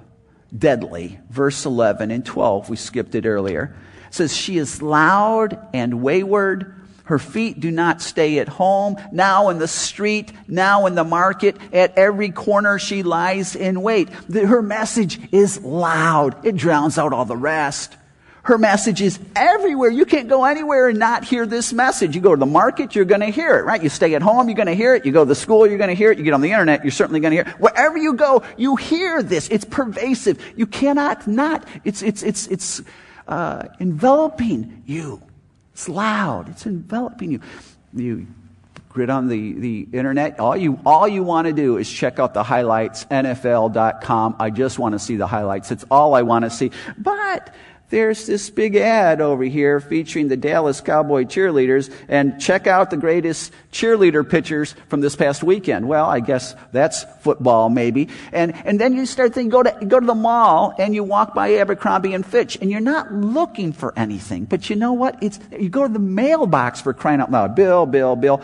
deadly. 0.58 1.20
Verse 1.30 1.66
11 1.66 2.12
and 2.12 2.26
12, 2.26 2.70
we 2.70 2.76
skipped 2.76 3.16
it 3.16 3.26
earlier. 3.26 3.76
It 4.08 4.14
says, 4.14 4.36
She 4.36 4.58
is 4.58 4.82
loud 4.82 5.60
and 5.74 6.02
wayward 6.02 6.85
her 7.06 7.20
feet 7.20 7.60
do 7.60 7.72
not 7.72 8.02
stay 8.02 8.40
at 8.40 8.48
home. 8.48 8.98
Now 9.12 9.50
in 9.50 9.60
the 9.60 9.68
street, 9.68 10.32
now 10.48 10.86
in 10.86 10.96
the 10.96 11.04
market, 11.04 11.58
at 11.72 11.98
every 11.98 12.30
corner 12.30 12.80
she 12.80 13.04
lies 13.04 13.56
in 13.56 13.82
wait. 13.82 14.10
Her 14.10 14.62
message 14.62 15.20
is 15.32 15.62
loud. 15.62 16.46
It 16.46 16.56
drowns 16.56 16.98
out 16.98 17.14
all 17.14 17.26
the 17.26 17.38
rest. 17.38 17.96
Her 18.44 18.60
message 18.60 19.02
is 19.02 19.20
everywhere. 19.36 19.90
You 19.90 20.06
can't 20.06 20.30
go 20.30 20.46
anywhere 20.46 20.90
and 20.90 21.00
not 21.00 21.24
hear 21.24 21.48
this 21.48 21.74
message. 21.74 22.16
You 22.16 22.22
go 22.22 22.36
to 22.36 22.40
the 22.40 22.46
market, 22.46 22.94
you're 22.94 23.04
going 23.04 23.22
to 23.22 23.32
hear 23.32 23.58
it, 23.58 23.64
right? 23.66 23.82
You 23.82 23.90
stay 23.90 24.14
at 24.14 24.22
home, 24.22 24.48
you're 24.50 24.56
going 24.56 24.68
to 24.68 24.76
hear 24.76 24.94
it. 24.94 25.04
You 25.04 25.12
go 25.12 25.24
to 25.24 25.28
the 25.28 25.34
school, 25.34 25.66
you're 25.66 25.80
going 25.80 25.90
to 25.90 25.96
hear 25.96 26.12
it. 26.12 26.20
You 26.20 26.24
get 26.24 26.34
on 26.34 26.42
the 26.42 26.52
internet, 26.52 26.84
you're 26.84 26.92
certainly 26.92 27.20
going 27.20 27.32
to 27.32 27.44
hear 27.44 27.54
it. 27.56 27.60
Wherever 27.60 27.98
you 27.98 28.14
go, 28.14 28.44
you 28.56 28.76
hear 28.76 29.24
this. 29.24 29.50
It's 29.50 29.66
pervasive. 29.66 30.40
You 30.56 30.68
cannot 30.68 31.26
not. 31.26 31.68
It's, 31.84 32.04
it's, 32.04 32.22
it's, 32.22 32.46
it's, 32.48 32.84
uh, 33.28 33.68
enveloping 33.80 34.84
you. 34.86 35.22
It's 35.76 35.90
loud. 35.90 36.48
It's 36.48 36.66
enveloping 36.66 37.34
you. 37.34 37.42
You 37.94 38.28
grid 38.88 39.10
on 39.10 39.28
the, 39.28 39.52
the 39.56 39.88
internet. 39.92 40.40
All 40.40 40.56
you, 40.56 40.80
all 40.86 41.06
you 41.06 41.22
want 41.22 41.48
to 41.48 41.54
do 41.54 41.76
is 41.76 41.92
check 41.92 42.18
out 42.18 42.34
the 42.34 42.44
highlights, 42.44 43.04
NFL.com. 43.04 44.38
I 44.40 44.52
just 44.52 44.80
want 44.80 44.94
to 44.94 45.00
see 45.00 45.18
the 45.18 45.28
highlights. 45.28 45.72
It's 45.72 45.84
all 45.92 46.14
I 46.14 46.22
want 46.22 46.46
to 46.46 46.50
see. 46.50 46.72
But 46.98 47.54
there's 47.96 48.28
this 48.28 48.50
big 48.50 48.76
ad 48.76 49.22
over 49.22 49.46
here 49.46 49.80
featuring 49.80 50.28
the 50.28 50.36
Dallas 50.36 50.82
Cowboy 50.82 51.24
cheerleaders 51.24 51.90
and 52.10 52.42
check 52.42 52.68
out 52.68 52.90
the 52.90 52.98
greatest 52.98 53.54
cheerleader 53.72 54.30
pictures 54.30 54.76
from 54.90 55.00
this 55.00 55.16
past 55.16 55.46
weekend. 55.46 55.88
Well, 55.88 56.06
I 56.06 56.20
guess 56.20 56.56
that's 56.74 57.06
football 57.22 57.70
maybe. 57.70 58.10
And, 58.34 58.54
and 58.66 58.82
then 58.82 58.98
you 58.98 59.06
start 59.06 59.34
thinking, 59.34 59.50
go 59.50 59.64
to, 59.64 59.86
go 59.86 60.02
to 60.02 60.06
the 60.06 60.14
mall 60.14 60.76
and 60.78 60.94
you 60.94 61.06
walk 61.06 61.34
by 61.34 61.56
Abercrombie 61.56 62.14
and 62.14 62.26
Fitch 62.26 62.58
and 62.60 62.70
you're 62.70 62.82
not 62.82 63.14
looking 63.14 63.72
for 63.72 63.98
anything. 63.98 64.44
But 64.44 64.70
you 64.70 64.76
know 64.76 64.92
what? 64.92 65.24
It's, 65.24 65.40
you 65.58 65.70
go 65.70 65.88
to 65.88 65.94
the 65.94 65.98
mailbox 65.98 66.82
for 66.82 66.94
crying 66.94 67.22
out 67.22 67.32
loud. 67.32 67.56
Bill, 67.56 67.86
Bill, 67.86 68.18
Bill. 68.18 68.42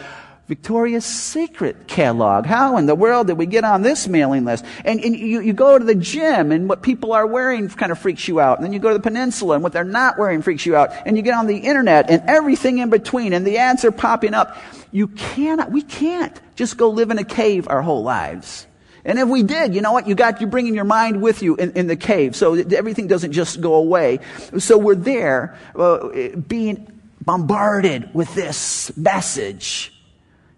Victoria's 0.52 1.06
Secret 1.06 1.88
catalog. 1.88 2.46
How 2.46 2.76
in 2.76 2.86
the 2.86 2.94
world 2.94 3.28
did 3.28 3.38
we 3.38 3.46
get 3.46 3.64
on 3.64 3.84
this 3.84 4.10
mailing 4.10 4.44
list? 4.44 4.66
And, 4.84 5.00
and 5.00 5.16
you, 5.16 5.40
you 5.40 5.54
go 5.54 5.80
to 5.80 5.86
the 5.86 5.96
gym 5.96 6.52
and 6.52 6.68
what 6.68 6.82
people 6.82 7.14
are 7.14 7.26
wearing 7.26 7.70
kind 7.70 7.90
of 7.90 7.98
freaks 7.98 8.28
you 8.28 8.42
out. 8.42 8.58
And 8.58 8.66
then 8.66 8.74
you 8.74 8.80
go 8.80 8.90
to 8.90 8.96
the 8.96 9.02
peninsula 9.02 9.54
and 9.56 9.64
what 9.64 9.72
they're 9.72 9.86
not 9.86 10.20
wearing 10.20 10.42
freaks 10.42 10.66
you 10.66 10.76
out. 10.76 10.92
And 11.06 11.16
you 11.16 11.24
get 11.24 11.36
on 11.36 11.48
the 11.48 11.56
internet 11.56 12.10
and 12.10 12.22
everything 12.30 12.80
in 12.80 12.90
between 12.90 13.32
and 13.32 13.48
the 13.48 13.60
ads 13.60 13.86
are 13.86 13.94
popping 13.94 14.34
up. 14.34 14.58
You 14.92 15.08
cannot, 15.08 15.72
we 15.72 15.84
can't 15.84 16.38
just 16.58 16.76
go 16.76 16.90
live 16.90 17.12
in 17.12 17.18
a 17.18 17.24
cave 17.24 17.70
our 17.70 17.82
whole 17.82 18.04
lives. 18.04 18.68
And 19.06 19.20
if 19.20 19.30
we 19.30 19.44
did, 19.44 19.74
you 19.74 19.80
know 19.80 19.94
what? 19.94 20.06
You 20.06 20.16
got, 20.16 20.42
you're 20.42 20.50
bringing 20.50 20.76
your 20.76 20.84
mind 20.84 21.22
with 21.22 21.42
you 21.42 21.56
in, 21.56 21.72
in 21.78 21.88
the 21.88 21.96
cave. 21.96 22.36
So 22.36 22.56
everything 22.56 23.08
doesn't 23.08 23.32
just 23.32 23.62
go 23.62 23.76
away. 23.76 24.20
So 24.58 24.78
we're 24.78 24.96
there, 24.96 25.58
uh, 25.78 26.10
being 26.36 26.92
bombarded 27.22 28.14
with 28.14 28.36
this 28.36 28.92
message. 28.98 29.91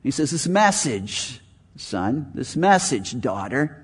He 0.03 0.11
says, 0.11 0.31
This 0.31 0.47
message, 0.47 1.41
son, 1.77 2.31
this 2.35 2.55
message, 2.55 3.19
daughter, 3.19 3.83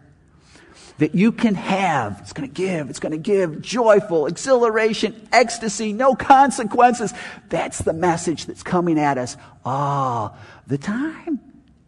that 0.99 1.15
you 1.15 1.31
can 1.31 1.55
have, 1.55 2.19
it's 2.19 2.33
going 2.33 2.47
to 2.47 2.53
give, 2.53 2.89
it's 2.89 2.99
going 2.99 3.13
to 3.13 3.17
give 3.17 3.61
joyful, 3.61 4.27
exhilaration, 4.27 5.27
ecstasy, 5.31 5.93
no 5.93 6.13
consequences. 6.13 7.13
That's 7.47 7.79
the 7.79 7.93
message 7.93 8.45
that's 8.45 8.63
coming 8.63 8.99
at 8.99 9.17
us 9.17 9.37
all 9.63 10.37
the 10.67 10.77
time. 10.77 11.39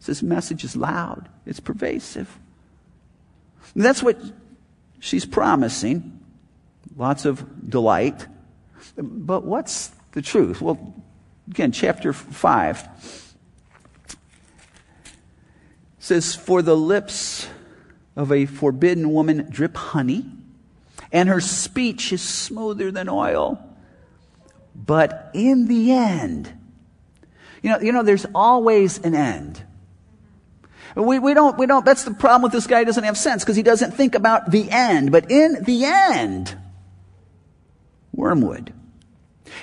This 0.06 0.24
message 0.24 0.64
is 0.64 0.76
loud, 0.76 1.30
it's 1.46 1.60
pervasive. 1.60 2.40
And 3.76 3.84
that's 3.84 4.02
what 4.02 4.18
she's 5.00 5.26
promising 5.26 6.20
lots 6.96 7.26
of 7.26 7.70
delight. 7.70 8.28
But 8.98 9.44
what's 9.44 9.92
the 10.14 10.22
truth? 10.22 10.62
Well, 10.62 10.94
again, 11.50 11.72
chapter 11.72 12.14
5 12.14 13.31
says, 16.02 16.36
For 16.36 16.62
the 16.62 16.76
lips 16.76 17.48
of 18.16 18.32
a 18.32 18.46
forbidden 18.46 19.12
woman 19.12 19.48
drip 19.50 19.78
honey, 19.78 20.26
and 21.12 21.30
her 21.30 21.40
speech 21.40 22.12
is 22.12 22.22
smoother 22.22 22.92
than 22.92 23.08
oil. 23.08 23.64
But 24.76 25.30
in 25.34 25.68
the 25.68 25.92
end, 25.92 26.52
you 27.62 27.70
know, 27.70 27.80
you 27.80 27.92
know, 27.92 28.04
there's 28.04 28.26
always 28.34 28.98
an 29.00 29.14
end. 29.14 29.64
We, 30.96 31.20
we 31.20 31.34
don't, 31.34 31.58
we 31.58 31.68
don't, 31.68 31.86
that's 31.86 32.04
the 32.04 32.14
problem 32.14 32.42
with 32.42 32.52
this 32.52 32.68
guy. 32.68 32.80
He 32.80 32.86
doesn't 32.86 33.04
have 33.04 33.18
sense 33.18 33.44
because 33.44 33.56
he 33.56 33.64
doesn't 33.64 33.92
think 33.92 34.16
about 34.16 34.52
the 34.52 34.70
end. 34.70 35.12
But 35.12 35.30
in 35.32 35.64
the 35.64 35.86
end, 35.86 36.58
wormwood. 38.12 38.74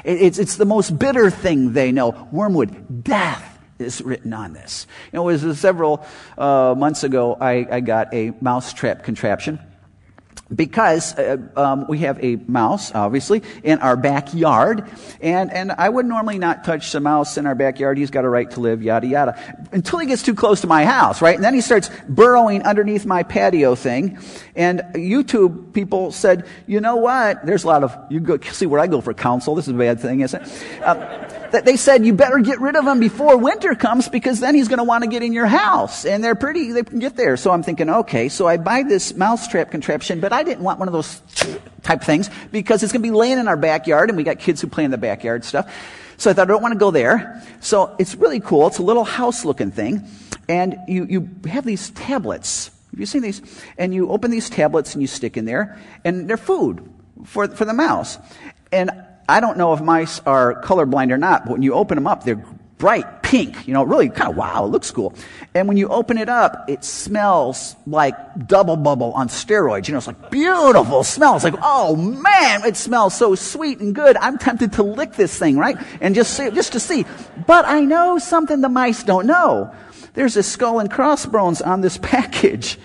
It, 0.05 0.23
it's, 0.23 0.39
it's 0.39 0.57
the 0.57 0.65
most 0.65 0.99
bitter 0.99 1.31
thing 1.31 1.73
they 1.73 1.93
know. 1.93 2.29
Wormwood. 2.31 3.05
Death 3.05 3.48
is 3.79 4.03
written 4.03 4.33
on 4.33 4.53
this. 4.53 4.87
You 5.13 5.19
know, 5.19 5.29
it 5.29 5.43
was 5.43 5.59
several 5.59 6.05
uh, 6.37 6.75
months 6.77 7.05
ago, 7.05 7.37
I, 7.41 7.67
I 7.71 7.81
got 7.81 8.13
a 8.13 8.33
mousetrap 8.41 9.05
contraption 9.05 9.59
because 10.55 11.15
uh, 11.19 11.37
um, 11.57 11.87
we 11.89 11.99
have 11.99 12.23
a 12.25 12.37
mouse, 12.37 12.95
obviously, 12.95 13.43
in 13.63 13.79
our 13.81 13.97
backyard, 13.97 14.89
and, 15.21 15.53
and 15.53 15.73
I 15.73 15.89
would 15.89 16.07
normally 16.07 16.39
not 16.39 16.65
touch 16.65 16.91
the 16.93 17.01
mouse 17.01 17.37
in 17.37 17.47
our 17.47 17.55
backyard. 17.55 17.99
He's 17.99 18.11
got 18.11 18.25
a 18.25 18.29
right 18.29 18.51
to 18.53 18.61
live, 18.61 18.83
yada 18.83 19.07
yada, 19.07 19.69
until 19.73 19.99
he 19.99 20.07
gets 20.07 20.23
too 20.23 20.35
close 20.35 20.63
to 20.63 20.67
my 20.67 20.85
house, 20.85 21.21
right? 21.21 21.35
And 21.35 21.45
then 21.45 21.55
he 21.55 21.61
starts 21.61 21.91
burrowing 22.09 22.63
underneath 22.63 23.05
my 23.05 23.23
patio 23.23 23.75
thing. 23.75 24.19
And 24.57 24.81
YouTube 24.95 25.73
people 25.73 26.13
said, 26.13 26.47
you 26.67 26.81
know 26.81 26.97
what? 26.97 27.45
There's 27.45 27.65
a 27.65 27.67
lot 27.67 27.85
of 27.85 27.97
you 28.11 28.21
go 28.21 28.39
see 28.39 28.67
where 28.67 28.81
I 28.81 28.87
go 28.87 29.01
for 29.01 29.15
counsel. 29.15 29.55
This 29.55 29.69
is 29.69 29.75
a 29.75 29.79
bad 29.79 30.01
thing, 30.01 30.21
isn't 30.21 30.43
it? 30.43 30.83
Uh, 30.83 31.29
that 31.51 31.65
they 31.65 31.77
said 31.77 32.05
you 32.05 32.13
better 32.13 32.39
get 32.39 32.61
rid 32.61 32.77
of 32.77 32.87
him 32.87 33.01
before 33.01 33.37
winter 33.37 33.75
comes 33.75 34.09
because 34.09 34.41
then 34.41 34.55
he's 34.55 34.69
going 34.69 34.79
to 34.79 34.85
want 34.85 35.05
to 35.05 35.11
get 35.11 35.23
in 35.23 35.33
your 35.33 35.47
house. 35.47 36.05
And 36.05 36.23
they're 36.23 36.35
pretty, 36.35 36.73
they 36.73 36.83
can 36.83 36.99
get 36.99 37.17
there. 37.17 37.37
So 37.37 37.51
I'm 37.51 37.63
thinking, 37.63 37.89
okay, 37.89 38.29
so 38.29 38.47
I 38.47 38.57
buy 38.57 38.83
this 38.83 39.15
mousetrap 39.15 39.71
contraption, 39.71 40.21
but 40.21 40.33
I 40.39 40.45
didn't 40.45 40.63
want 40.63 40.79
one 40.79 40.87
of 40.87 40.93
those 40.93 41.21
type 41.83 42.01
things 42.03 42.31
because 42.53 42.85
it's 42.85 42.93
going 42.93 43.03
to 43.03 43.09
be 43.09 43.11
laying 43.11 43.39
in 43.39 43.49
our 43.49 43.57
backyard 43.57 44.09
and 44.09 44.17
we 44.17 44.23
got 44.23 44.39
kids 44.39 44.61
who 44.61 44.69
play 44.69 44.85
in 44.85 44.93
the 44.93 44.97
backyard 44.97 45.45
stuff. 45.45 45.69
So 46.17 46.31
I 46.31 46.33
thought 46.33 46.49
I 46.49 46.53
don't 46.53 46.63
want 46.63 46.75
to 46.75 46.79
go 46.79 46.93
there. 46.93 47.43
So 47.59 47.97
it's 47.99 48.15
really 48.15 48.39
cool. 48.39 48.69
It's 48.69 48.79
a 48.79 48.85
little 48.85 49.03
house 49.03 49.45
looking 49.45 49.73
thing. 49.73 50.07
And 50.49 50.77
you, 50.87 51.07
you 51.07 51.29
have 51.49 51.65
these 51.65 51.91
tablets. 51.91 52.71
Have 52.93 53.01
you 53.01 53.07
seen 53.07 53.23
these? 53.23 53.43
And 53.79 53.93
you 53.93 54.11
open 54.11 54.31
these 54.31 54.49
tablets 54.49 54.95
and 54.95 55.03
you 55.03 55.09
stick 55.09 55.37
in 55.37 55.45
there 55.45 55.77
and 56.05 56.31
they're 56.31 56.37
food 56.37 56.89
for, 57.25 57.49
for 57.49 57.65
the 57.65 57.75
mouse. 57.75 58.17
And 58.71 58.93
I 59.29 59.41
don't 59.41 59.59
know 59.59 59.73
if 59.73 59.81
mice 59.81 60.21
are 60.21 60.63
colorblind 60.63 61.11
or 61.11 61.19
not, 61.19 61.47
but 61.47 61.55
when 61.55 61.63
you 61.63 61.75
open 61.75 61.97
them 61.97 62.07
up, 62.07 62.23
they're 62.23 62.45
bright 62.79 63.18
pink, 63.29 63.69
you 63.69 63.75
know, 63.75 63.83
really 63.83 64.09
kind 64.09 64.31
of 64.31 64.37
wow, 64.37 64.65
it 64.65 64.69
looks 64.69 64.91
cool. 64.91 65.13
And 65.55 65.69
when 65.69 65.77
you 65.77 65.89
open 65.89 66.17
it 66.17 66.31
up, 66.31 66.65
it 66.67 66.83
smells 66.83 67.77
like 67.87 68.17
double 68.47 68.77
bubble 68.77 69.13
on 69.13 69.29
steroids. 69.29 69.87
You 69.87 69.93
know, 69.93 69.99
it's 69.99 70.07
like 70.07 70.31
beautiful 70.31 71.05
smell. 71.05 71.35
It's 71.35 71.45
like, 71.45 71.59
oh 71.63 71.95
man, 71.95 72.65
it 72.65 72.75
smells 72.75 73.15
so 73.15 73.35
sweet 73.35 73.81
and 73.81 73.95
good. 73.95 74.17
I'm 74.17 74.39
tempted 74.39 74.73
to 74.75 74.83
lick 74.83 75.13
this 75.13 75.39
thing, 75.39 75.59
right? 75.59 75.77
And 76.01 76.15
just 76.15 76.33
see, 76.35 76.51
just 76.53 76.73
to 76.73 76.81
see. 76.81 77.05
But 77.47 77.67
I 77.67 77.81
know 77.81 78.17
something 78.17 78.63
the 78.63 78.71
mice 78.71 79.03
don't 79.03 79.27
know. 79.27 79.75
There's 80.15 80.39
a 80.39 80.43
skull 80.43 80.79
and 80.79 80.91
crossbones 80.91 81.61
on 81.61 81.83
this 81.83 81.99
package. 82.03 82.79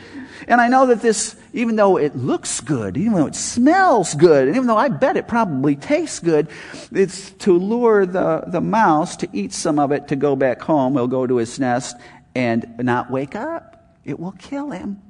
And 0.50 0.60
I 0.60 0.68
know 0.68 0.88
that 0.88 1.02
this, 1.02 1.38
even 1.54 1.76
though 1.76 1.98
it 1.98 2.16
looks 2.16 2.60
good, 2.60 2.98
even 2.98 3.14
though 3.14 3.28
it 3.28 3.36
smells 3.36 4.16
good, 4.16 4.48
and 4.48 4.56
even 4.56 4.68
though 4.68 4.78
I 4.78 4.90
bet 4.90 5.16
it 5.16 5.28
probably 5.28 5.76
tastes 5.76 6.20
good, 6.20 6.48
it's 6.92 7.30
to 7.32 7.58
lure 7.58 8.08
the, 8.08 8.44
the 8.48 8.60
mouse 8.60 9.16
to 9.18 9.30
eat 9.32 9.54
some 9.54 9.78
of 9.78 9.92
it 9.92 10.08
to 10.08 10.16
go 10.16 10.36
back 10.36 10.62
home. 10.62 10.94
He'll 10.94 11.08
go 11.08 11.28
to 11.28 11.38
his 11.38 11.60
nest 11.60 11.96
and 12.36 12.66
not 12.80 13.12
wake 13.12 13.36
up. 13.36 13.98
It 14.04 14.20
will 14.20 14.32
kill 14.34 14.72
him. 14.72 15.02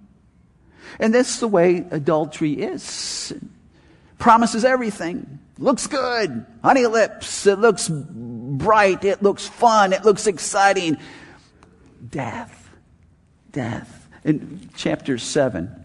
And 0.99 1.13
that's 1.13 1.39
the 1.39 1.47
way 1.47 1.86
adultery 1.89 2.53
is. 2.53 3.34
Promises 4.19 4.65
everything. 4.65 5.39
Looks 5.58 5.88
good. 5.88 6.45
Honey 6.62 6.88
lips. 6.88 7.47
It 7.47 7.60
looks 7.60 7.89
bright. 7.89 9.06
It 9.06 9.23
looks 9.23 9.47
fun. 9.47 9.93
It 9.93 10.03
looks 10.03 10.27
exciting. 10.27 10.97
Death. 12.10 12.69
Death. 13.51 14.10
In 14.23 14.69
chapter 14.75 15.17
7, 15.17 15.83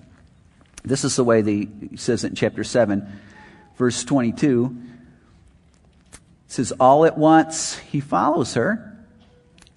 this 0.85 1.05
is 1.05 1.17
the 1.17 1.25
way 1.25 1.43
the, 1.43 1.69
he 1.91 1.97
says 1.97 2.25
it 2.25 2.29
in 2.29 2.35
chapter 2.35 2.65
7, 2.65 3.07
verse 3.77 4.05
22. 4.05 4.77
It 6.13 6.21
says, 6.47 6.73
All 6.73 7.05
at 7.05 7.19
once 7.19 7.77
he 7.77 8.01
follows 8.01 8.55
her 8.55 8.97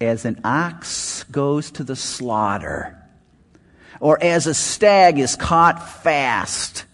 as 0.00 0.24
an 0.24 0.40
ox 0.44 1.24
goes 1.24 1.70
to 1.72 1.84
the 1.84 1.96
slaughter, 1.96 2.98
or 4.00 4.22
as 4.22 4.46
a 4.46 4.54
stag 4.54 5.18
is 5.18 5.36
caught 5.36 5.88
fast, 6.02 6.84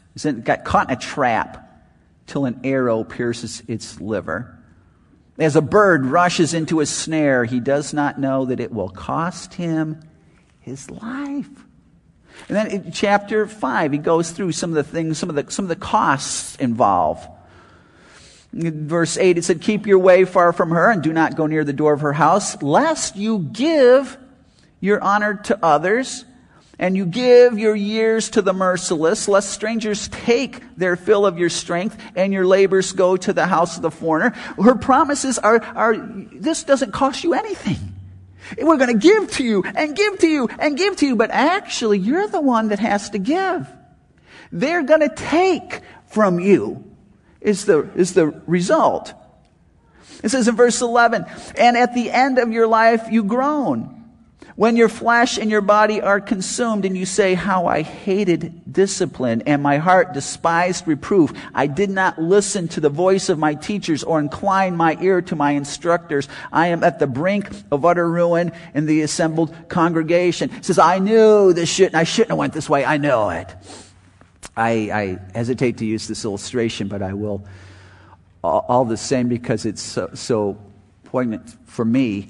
got 0.42 0.64
caught 0.64 0.90
in 0.90 0.96
a 0.96 1.00
trap 1.00 1.64
till 2.26 2.44
an 2.44 2.60
arrow 2.64 3.04
pierces 3.04 3.62
its 3.66 4.00
liver. 4.00 4.54
As 5.38 5.56
a 5.56 5.62
bird 5.62 6.04
rushes 6.04 6.52
into 6.52 6.80
a 6.80 6.86
snare, 6.86 7.44
he 7.44 7.60
does 7.60 7.94
not 7.94 8.18
know 8.18 8.46
that 8.46 8.60
it 8.60 8.72
will 8.72 8.88
cost 8.88 9.54
him 9.54 10.00
his 10.60 10.90
life. 10.90 11.48
And 12.48 12.56
then 12.56 12.66
in 12.68 12.92
chapter 12.92 13.46
5, 13.46 13.92
he 13.92 13.98
goes 13.98 14.30
through 14.30 14.52
some 14.52 14.70
of 14.70 14.76
the 14.76 14.84
things, 14.84 15.18
some 15.18 15.28
of 15.28 15.36
the, 15.36 15.50
some 15.50 15.64
of 15.64 15.68
the 15.68 15.76
costs 15.76 16.56
involved. 16.56 17.26
In 18.52 18.88
verse 18.88 19.18
8, 19.18 19.38
it 19.38 19.44
said, 19.44 19.60
Keep 19.60 19.86
your 19.86 19.98
way 19.98 20.24
far 20.24 20.52
from 20.52 20.70
her 20.70 20.90
and 20.90 21.02
do 21.02 21.12
not 21.12 21.36
go 21.36 21.46
near 21.46 21.64
the 21.64 21.72
door 21.72 21.92
of 21.92 22.00
her 22.00 22.14
house, 22.14 22.62
lest 22.62 23.16
you 23.16 23.40
give 23.40 24.16
your 24.80 25.02
honor 25.02 25.34
to 25.34 25.58
others 25.62 26.24
and 26.78 26.96
you 26.96 27.04
give 27.04 27.58
your 27.58 27.74
years 27.74 28.30
to 28.30 28.42
the 28.42 28.52
merciless, 28.52 29.26
lest 29.26 29.50
strangers 29.50 30.08
take 30.08 30.62
their 30.76 30.94
fill 30.96 31.26
of 31.26 31.38
your 31.38 31.50
strength 31.50 32.00
and 32.14 32.32
your 32.32 32.46
labors 32.46 32.92
go 32.92 33.16
to 33.16 33.32
the 33.32 33.46
house 33.46 33.76
of 33.76 33.82
the 33.82 33.90
foreigner. 33.90 34.30
Her 34.62 34.76
promises 34.76 35.38
are, 35.38 35.60
are 35.60 35.96
this 35.96 36.62
doesn't 36.62 36.92
cost 36.92 37.24
you 37.24 37.34
anything. 37.34 37.97
We're 38.56 38.76
going 38.76 38.98
to 38.98 39.06
give 39.06 39.30
to 39.32 39.44
you 39.44 39.62
and 39.62 39.96
give 39.96 40.18
to 40.20 40.28
you 40.28 40.48
and 40.58 40.76
give 40.76 40.96
to 40.96 41.06
you, 41.06 41.16
but 41.16 41.30
actually 41.30 41.98
you're 41.98 42.28
the 42.28 42.40
one 42.40 42.68
that 42.68 42.78
has 42.78 43.10
to 43.10 43.18
give. 43.18 43.68
They're 44.50 44.82
going 44.82 45.00
to 45.00 45.14
take 45.14 45.82
from 46.06 46.40
you 46.40 46.84
is 47.40 47.66
the, 47.66 47.90
is 47.94 48.14
the 48.14 48.28
result. 48.46 49.12
It 50.22 50.30
says 50.30 50.48
in 50.48 50.56
verse 50.56 50.80
11, 50.80 51.26
and 51.56 51.76
at 51.76 51.94
the 51.94 52.10
end 52.10 52.38
of 52.38 52.52
your 52.52 52.66
life 52.66 53.06
you 53.10 53.22
groan 53.22 53.97
when 54.58 54.76
your 54.76 54.88
flesh 54.88 55.38
and 55.38 55.52
your 55.52 55.60
body 55.60 56.00
are 56.00 56.20
consumed 56.20 56.84
and 56.84 56.98
you 56.98 57.06
say, 57.06 57.34
How 57.34 57.68
I 57.68 57.82
hated 57.82 58.72
discipline 58.72 59.44
and 59.46 59.62
my 59.62 59.76
heart 59.76 60.12
despised 60.12 60.88
reproof. 60.88 61.32
I 61.54 61.68
did 61.68 61.90
not 61.90 62.20
listen 62.20 62.66
to 62.68 62.80
the 62.80 62.88
voice 62.88 63.28
of 63.28 63.38
my 63.38 63.54
teachers 63.54 64.02
or 64.02 64.18
incline 64.18 64.76
my 64.76 64.98
ear 65.00 65.22
to 65.22 65.36
my 65.36 65.52
instructors. 65.52 66.28
I 66.50 66.66
am 66.66 66.82
at 66.82 66.98
the 66.98 67.06
brink 67.06 67.48
of 67.70 67.84
utter 67.84 68.10
ruin 68.10 68.50
in 68.74 68.86
the 68.86 69.02
assembled 69.02 69.54
congregation. 69.68 70.50
It 70.50 70.64
says, 70.64 70.80
I 70.80 70.98
knew 70.98 71.52
this 71.52 71.68
shouldn't, 71.68 71.94
I 71.94 72.02
shouldn't 72.02 72.30
have 72.30 72.38
went 72.38 72.52
this 72.52 72.68
way. 72.68 72.84
I 72.84 72.96
know 72.96 73.30
it. 73.30 73.54
I, 74.56 74.70
I 74.72 75.18
hesitate 75.36 75.78
to 75.78 75.86
use 75.86 76.08
this 76.08 76.24
illustration, 76.24 76.88
but 76.88 77.00
I 77.00 77.12
will 77.12 77.46
all, 78.42 78.66
all 78.68 78.84
the 78.84 78.96
same 78.96 79.28
because 79.28 79.64
it's 79.64 79.82
so, 79.82 80.10
so 80.14 80.58
poignant 81.04 81.48
for 81.68 81.84
me. 81.84 82.26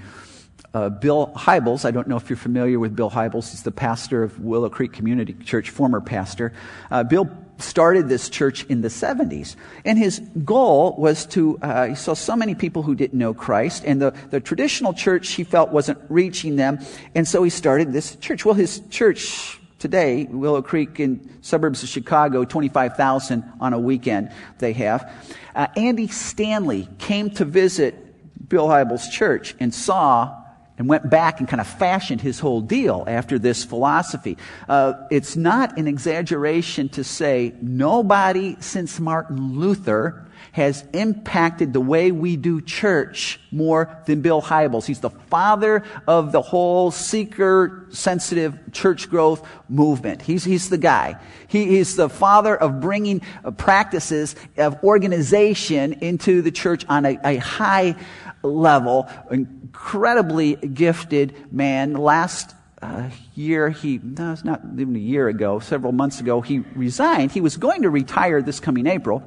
Uh, 0.79 0.89
Bill 0.91 1.33
Hybels, 1.35 1.85
I 1.85 1.91
don't 1.91 2.07
know 2.07 2.17
if 2.17 2.31
you're 2.31 2.37
familiar 2.37 2.79
with 2.79 2.95
Bill 2.95 3.11
Hybels. 3.11 3.51
He's 3.51 3.65
the 3.65 3.73
pastor 3.73 4.23
of 4.23 4.39
Willow 4.39 4.71
Creek 4.71 4.93
Community 4.93 5.33
Church, 5.33 5.71
former 5.71 6.01
pastor. 6.01 6.53
Uh, 6.89 7.03
Bill 7.03 7.29
started 7.57 8.09
this 8.09 8.29
church 8.29 8.65
in 8.67 8.81
the 8.81 8.87
70s. 8.87 9.57
And 9.85 9.99
his 9.99 10.21
goal 10.45 10.95
was 10.97 11.27
to, 11.27 11.59
uh, 11.63 11.87
he 11.89 11.95
saw 11.97 12.15
so 12.15 12.37
many 12.37 12.55
people 12.55 12.85
who 12.85 12.95
didn't 12.95 13.19
know 13.19 13.35
Christ, 13.35 13.83
and 13.85 14.01
the, 14.01 14.15
the 14.31 14.39
traditional 14.39 14.93
church 14.93 15.31
he 15.31 15.43
felt 15.43 15.73
wasn't 15.73 15.99
reaching 16.09 16.55
them. 16.55 16.79
And 17.13 17.27
so 17.27 17.43
he 17.43 17.51
started 17.51 17.93
this 17.93 18.15
church. 18.15 18.45
Well, 18.45 18.55
his 18.55 18.81
church 18.89 19.59
today, 19.81 20.29
Willow 20.31 20.63
Creek 20.63 21.01
in 21.01 21.29
suburbs 21.43 21.83
of 21.83 21.89
Chicago, 21.89 22.45
25,000 22.45 23.43
on 23.61 23.73
a 23.73 23.81
weekend 23.81 24.31
they 24.61 24.75
have. 24.75 25.13
Uh, 25.57 25.67
Andy 25.75 26.07
Stanley 26.07 26.89
came 26.99 27.31
to 27.31 27.45
visit 27.45 28.49
Bill 28.49 28.69
Hybels' 28.69 29.11
church 29.11 29.57
and 29.59 29.75
saw 29.75 30.38
and 30.79 30.89
went 30.89 31.11
back 31.11 31.41
and 31.41 31.49
kind 31.49 31.61
of 31.61 31.67
fashioned 31.67 32.21
his 32.21 32.39
whole 32.39 32.61
deal 32.61 33.05
after 33.07 33.39
this 33.39 33.65
philosophy. 33.65 34.39
Uh, 34.69 34.95
it's 35.11 35.37
not 35.37 35.77
an 35.77 35.87
exaggeration 35.87 36.89
to 36.91 37.05
say 37.05 37.55
nobody 37.61 38.57
since 38.61 38.99
Martin 38.99 39.59
Luther 39.59 40.25
has 40.53 40.85
impacted 40.93 41.73
the 41.73 41.81
way 41.81 42.11
we 42.11 42.37
do 42.37 42.61
church 42.61 43.41
more 43.51 43.97
than 44.07 44.21
Bill 44.21 44.41
Hybels. 44.41 44.87
He's 44.87 45.01
the 45.01 45.11
father 45.11 45.85
of 46.07 46.33
the 46.33 46.43
whole 46.43 46.91
seeker 46.91 47.87
sensitive 47.91 48.57
church 48.73 49.09
growth 49.11 49.47
movement. 49.69 50.23
He's, 50.23 50.45
he's 50.45 50.71
the 50.71 50.79
guy. 50.79 51.17
He 51.49 51.79
is 51.79 51.97
the 51.97 52.09
father 52.09 52.57
of 52.57 52.81
bringing 52.81 53.23
uh, 53.45 53.51
practices 53.51 54.37
of 54.57 54.83
organization 54.85 55.95
into 55.95 56.43
the 56.43 56.51
church 56.51 56.85
on 56.89 57.05
a, 57.05 57.19
a 57.25 57.37
high 57.37 57.97
level. 58.43 59.09
Incredibly 59.31 60.57
gifted 60.57 61.53
man. 61.53 61.95
Last 61.95 62.55
uh, 62.81 63.11
year, 63.35 63.71
he, 63.71 63.99
no, 64.03 64.33
it's 64.33 64.45
not 64.45 64.63
even 64.75 64.95
a 64.95 65.01
year 65.01 65.29
ago, 65.29 65.59
several 65.59 65.93
months 65.93 66.21
ago, 66.21 66.41
he 66.41 66.61
resigned. 66.75 67.33
He 67.33 67.41
was 67.41 67.57
going 67.57 67.83
to 67.83 67.91
retire 67.91 68.41
this 68.41 68.61
coming 68.61 68.87
April. 68.87 69.23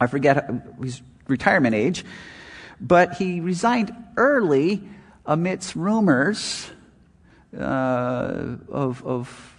I 0.00 0.06
forget 0.06 0.50
his 0.82 1.02
retirement 1.28 1.74
age, 1.74 2.04
but 2.80 3.14
he 3.14 3.40
resigned 3.40 3.94
early 4.16 4.82
amidst 5.26 5.76
rumors 5.76 6.70
uh, 7.56 8.56
of, 8.68 9.06
of 9.06 9.56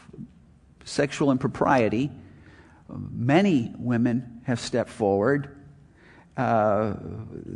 sexual 0.83 1.31
impropriety. 1.31 2.11
Many 2.89 3.73
women 3.77 4.41
have 4.43 4.59
stepped 4.59 4.89
forward. 4.89 5.55
Uh, 6.37 6.95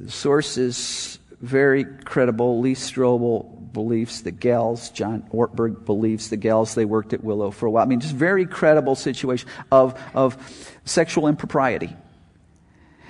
sources 0.07 1.19
very 1.41 1.85
credible. 1.85 2.59
Lee 2.59 2.75
Strobel 2.75 3.71
believes 3.73 4.23
the 4.23 4.31
gals. 4.31 4.89
John 4.89 5.27
Ortberg 5.33 5.85
believes 5.85 6.29
the 6.29 6.37
gals. 6.37 6.75
They 6.75 6.85
worked 6.85 7.13
at 7.13 7.23
Willow 7.23 7.51
for 7.51 7.65
a 7.65 7.71
while. 7.71 7.83
I 7.83 7.87
mean, 7.87 7.99
just 7.99 8.15
very 8.15 8.45
credible 8.45 8.95
situation 8.95 9.49
of, 9.71 10.01
of 10.13 10.37
sexual 10.85 11.27
impropriety. 11.27 11.95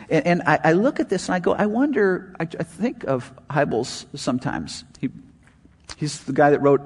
And, 0.10 0.28
and 0.28 0.42
I, 0.46 0.60
I, 0.64 0.72
look 0.74 1.00
at 1.00 1.10
this 1.10 1.28
and 1.30 1.36
I 1.36 1.40
go, 1.40 1.54
I 1.54 1.66
wonder, 1.66 2.36
I, 2.40 2.44
I 2.44 2.64
think 2.64 3.04
of 3.06 3.34
Hybels 3.50 4.06
sometimes. 4.16 4.84
He, 5.00 5.10
he's 5.98 6.24
the 6.24 6.34
guy 6.34 6.52
that 6.52 6.62
wrote 6.62 6.82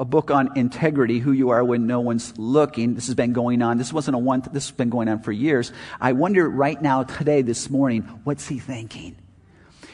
a 0.00 0.04
book 0.04 0.32
on 0.32 0.56
integrity, 0.56 1.20
who 1.20 1.30
you 1.30 1.50
are 1.50 1.62
when 1.62 1.86
no 1.86 2.00
one's 2.00 2.36
looking. 2.38 2.94
This 2.94 3.06
has 3.06 3.14
been 3.14 3.32
going 3.32 3.62
on. 3.62 3.78
This 3.78 3.92
wasn't 3.92 4.16
a 4.16 4.18
one, 4.18 4.42
this 4.52 4.68
has 4.68 4.76
been 4.76 4.90
going 4.90 5.08
on 5.08 5.22
for 5.22 5.30
years. 5.30 5.72
I 6.00 6.12
wonder 6.12 6.48
right 6.48 6.80
now, 6.80 7.04
today, 7.04 7.42
this 7.42 7.70
morning, 7.70 8.02
what's 8.24 8.48
he 8.48 8.58
thinking? 8.58 9.16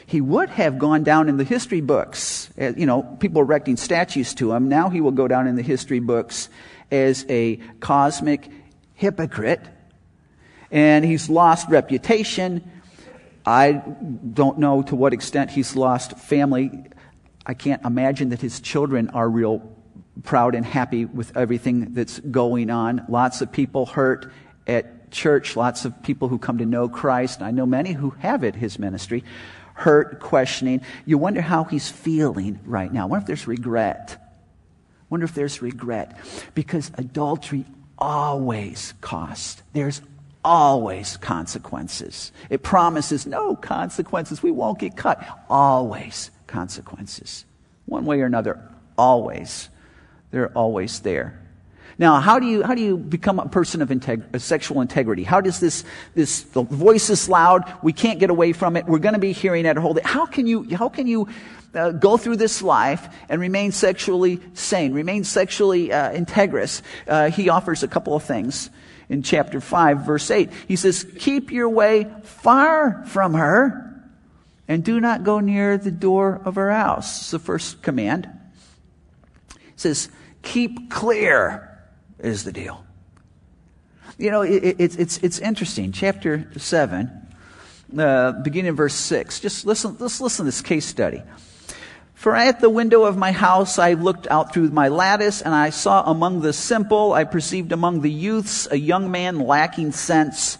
he 0.07 0.21
would 0.21 0.49
have 0.49 0.79
gone 0.79 1.03
down 1.03 1.27
in 1.27 1.35
the 1.35 1.43
history 1.43 1.81
books. 1.81 2.49
Eh, 2.57 2.71
you 2.77 2.85
know, 2.85 3.03
people 3.03 3.41
erecting 3.41 3.75
statues 3.75 4.33
to 4.35 4.53
him. 4.53 4.69
Now 4.69 4.89
he 4.89 5.01
will 5.01 5.11
go 5.11 5.27
down 5.27 5.47
in 5.47 5.55
the 5.55 5.61
history 5.61 5.99
books 5.99 6.47
as 6.89 7.25
a 7.27 7.57
cosmic 7.81 8.49
hypocrite. 8.93 9.61
And 10.71 11.03
he's 11.03 11.29
lost 11.29 11.67
reputation. 11.67 12.71
I 13.45 13.73
don't 13.73 14.59
know 14.59 14.81
to 14.83 14.95
what 14.95 15.11
extent 15.11 15.51
he's 15.51 15.75
lost 15.75 16.17
family. 16.17 16.85
I 17.45 17.53
can't 17.53 17.83
imagine 17.83 18.29
that 18.29 18.39
his 18.39 18.61
children 18.61 19.09
are 19.09 19.29
real 19.29 19.76
proud 20.23 20.55
and 20.55 20.65
happy 20.65 21.05
with 21.05 21.35
everything 21.35 21.93
that's 21.93 22.19
going 22.19 22.69
on. 22.69 23.05
Lots 23.09 23.41
of 23.41 23.51
people 23.51 23.85
hurt 23.85 24.31
at 24.65 25.11
church, 25.11 25.55
lots 25.55 25.85
of 25.85 26.03
people 26.03 26.27
who 26.27 26.37
come 26.37 26.57
to 26.57 26.65
know 26.65 26.89
Christ. 26.89 27.41
I 27.41 27.51
know 27.51 27.65
many 27.65 27.93
who 27.93 28.11
have 28.19 28.43
it, 28.43 28.55
his 28.55 28.79
ministry 28.79 29.23
hurt, 29.77 30.19
questioning. 30.19 30.81
You 31.05 31.17
wonder 31.17 31.41
how 31.41 31.63
he's 31.63 31.89
feeling 31.89 32.59
right 32.65 32.91
now. 32.91 33.03
I 33.03 33.05
wonder 33.05 33.23
if 33.23 33.27
there's 33.27 33.47
regret. 33.47 34.17
I 34.19 35.05
wonder 35.09 35.23
if 35.23 35.35
there's 35.35 35.61
regret. 35.61 36.17
Because 36.55 36.91
adultery 36.95 37.63
always 37.97 38.93
costs. 39.01 39.61
There's 39.73 40.01
always 40.43 41.17
consequences. 41.17 42.31
It 42.49 42.63
promises 42.63 43.27
no 43.27 43.55
consequences. 43.55 44.41
We 44.41 44.51
won't 44.51 44.79
get 44.79 44.97
cut. 44.97 45.23
Always 45.49 46.31
consequences. 46.47 47.45
One 47.85 48.05
way 48.05 48.21
or 48.21 48.25
another, 48.25 48.59
always. 48.97 49.69
They're 50.31 50.49
always 50.49 50.99
there. 50.99 51.41
Now, 51.99 52.19
how 52.19 52.37
do 52.37 52.45
you, 52.45 52.61
how 52.61 52.75
do 52.75 52.81
you 52.81 52.95
become 52.95 53.39
a 53.39 53.49
person 53.49 53.81
of 53.81 53.89
integ- 53.89 54.39
sexual 54.39 54.81
integrity? 54.81 55.23
How 55.23 55.41
does 55.41 55.59
this, 55.59 55.83
this, 56.13 56.41
the 56.43 56.61
voice 56.61 57.09
is 57.09 57.27
loud, 57.27 57.71
we 57.81 57.91
can't 57.91 58.19
get 58.19 58.29
away 58.29 58.53
from 58.53 58.77
it, 58.77 58.85
we're 58.85 58.99
going 58.99 59.15
to 59.15 59.19
be 59.19 59.31
hearing 59.31 59.65
it 59.65 59.77
whole 59.77 59.95
day. 59.95 60.01
How 60.03 60.27
can 60.27 60.45
you, 60.45 60.63
how 60.75 60.89
can 60.89 61.07
you 61.07 61.27
uh, 61.73 61.91
go 61.91 62.17
through 62.17 62.35
this 62.35 62.61
life 62.61 63.07
and 63.29 63.41
remain 63.41 63.71
sexually 63.71 64.39
sane, 64.53 64.93
remain 64.93 65.23
sexually 65.23 65.91
uh, 65.91 66.11
integrous? 66.11 66.83
Uh, 67.07 67.31
he 67.31 67.49
offers 67.49 67.81
a 67.81 67.87
couple 67.87 68.15
of 68.15 68.23
things 68.23 68.69
in 69.09 69.23
chapter 69.23 69.59
5, 69.59 70.05
verse 70.05 70.29
8. 70.29 70.51
He 70.67 70.75
says, 70.75 71.03
Keep 71.17 71.51
your 71.51 71.69
way 71.69 72.11
far 72.23 73.05
from 73.07 73.33
her 73.33 74.05
and 74.67 74.83
do 74.83 74.99
not 74.99 75.23
go 75.23 75.39
near 75.39 75.79
the 75.79 75.91
door 75.91 76.41
of 76.45 76.55
her 76.55 76.71
house. 76.71 77.21
It's 77.21 77.31
the 77.31 77.39
first 77.39 77.81
command. 77.81 78.29
It 79.77 79.81
says, 79.81 80.09
Keep 80.41 80.89
clear 80.89 81.69
is 82.17 82.43
the 82.43 82.51
deal. 82.51 82.83
You 84.17 84.31
know, 84.31 84.41
it, 84.41 84.63
it, 84.63 84.99
it's, 84.99 85.19
it's 85.19 85.37
interesting. 85.37 85.91
Chapter 85.91 86.49
7, 86.57 87.11
uh, 87.95 88.31
beginning 88.31 88.69
in 88.69 88.75
verse 88.75 88.95
6. 88.95 89.39
Just 89.39 89.67
listen, 89.67 89.95
let's 89.99 90.19
listen 90.19 90.45
to 90.45 90.47
this 90.47 90.63
case 90.63 90.87
study. 90.87 91.21
For 92.15 92.35
at 92.35 92.59
the 92.59 92.71
window 92.71 93.03
of 93.03 93.17
my 93.17 93.31
house 93.31 93.77
I 93.77 93.93
looked 93.93 94.25
out 94.31 94.51
through 94.51 94.71
my 94.71 94.87
lattice, 94.87 95.43
and 95.43 95.53
I 95.53 95.69
saw 95.69 96.09
among 96.09 96.41
the 96.41 96.53
simple, 96.53 97.13
I 97.13 97.23
perceived 97.23 97.71
among 97.71 98.01
the 98.01 98.09
youths 98.09 98.67
a 98.71 98.79
young 98.79 99.11
man 99.11 99.37
lacking 99.37 99.91
sense, 99.91 100.57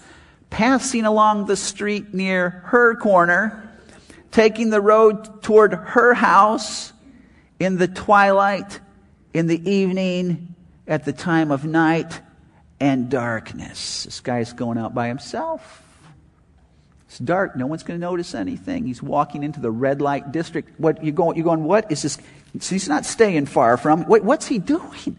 passing 0.52 1.06
along 1.06 1.48
the 1.48 1.56
street 1.56 2.14
near 2.14 2.62
her 2.66 2.94
corner, 2.94 3.68
taking 4.30 4.70
the 4.70 4.80
road 4.82 5.42
toward 5.42 5.74
her 5.74 6.14
house 6.14 6.94
in 7.60 7.78
the 7.78 7.88
twilight, 7.88 8.80
in 9.38 9.46
the 9.46 9.70
evening, 9.70 10.56
at 10.88 11.06
the 11.06 11.14
time 11.14 11.52
of 11.52 11.64
night 11.64 12.22
and 12.80 13.10
darkness. 13.10 14.06
This 14.06 14.20
guy's 14.20 14.52
going 14.52 14.80
out 14.80 14.96
by 14.96 15.08
himself. 15.10 15.84
It's 17.08 17.20
dark. 17.20 17.56
No 17.56 17.68
one's 17.68 17.84
going 17.84 18.00
to 18.00 18.06
notice 18.06 18.34
anything. 18.34 18.86
He's 18.86 19.02
walking 19.02 19.44
into 19.44 19.60
the 19.60 19.70
red 19.70 20.02
light 20.02 20.32
district. 20.32 20.80
What 20.80 21.04
you 21.04 21.12
going? 21.12 21.38
You're 21.38 21.46
going. 21.46 21.64
What 21.64 21.92
is 21.92 22.02
this? 22.02 22.18
He's 22.60 22.90
not 22.90 23.06
staying 23.06 23.46
far 23.46 23.78
from. 23.78 24.08
Wait, 24.08 24.24
what's 24.24 24.48
he 24.48 24.58
doing? 24.58 25.18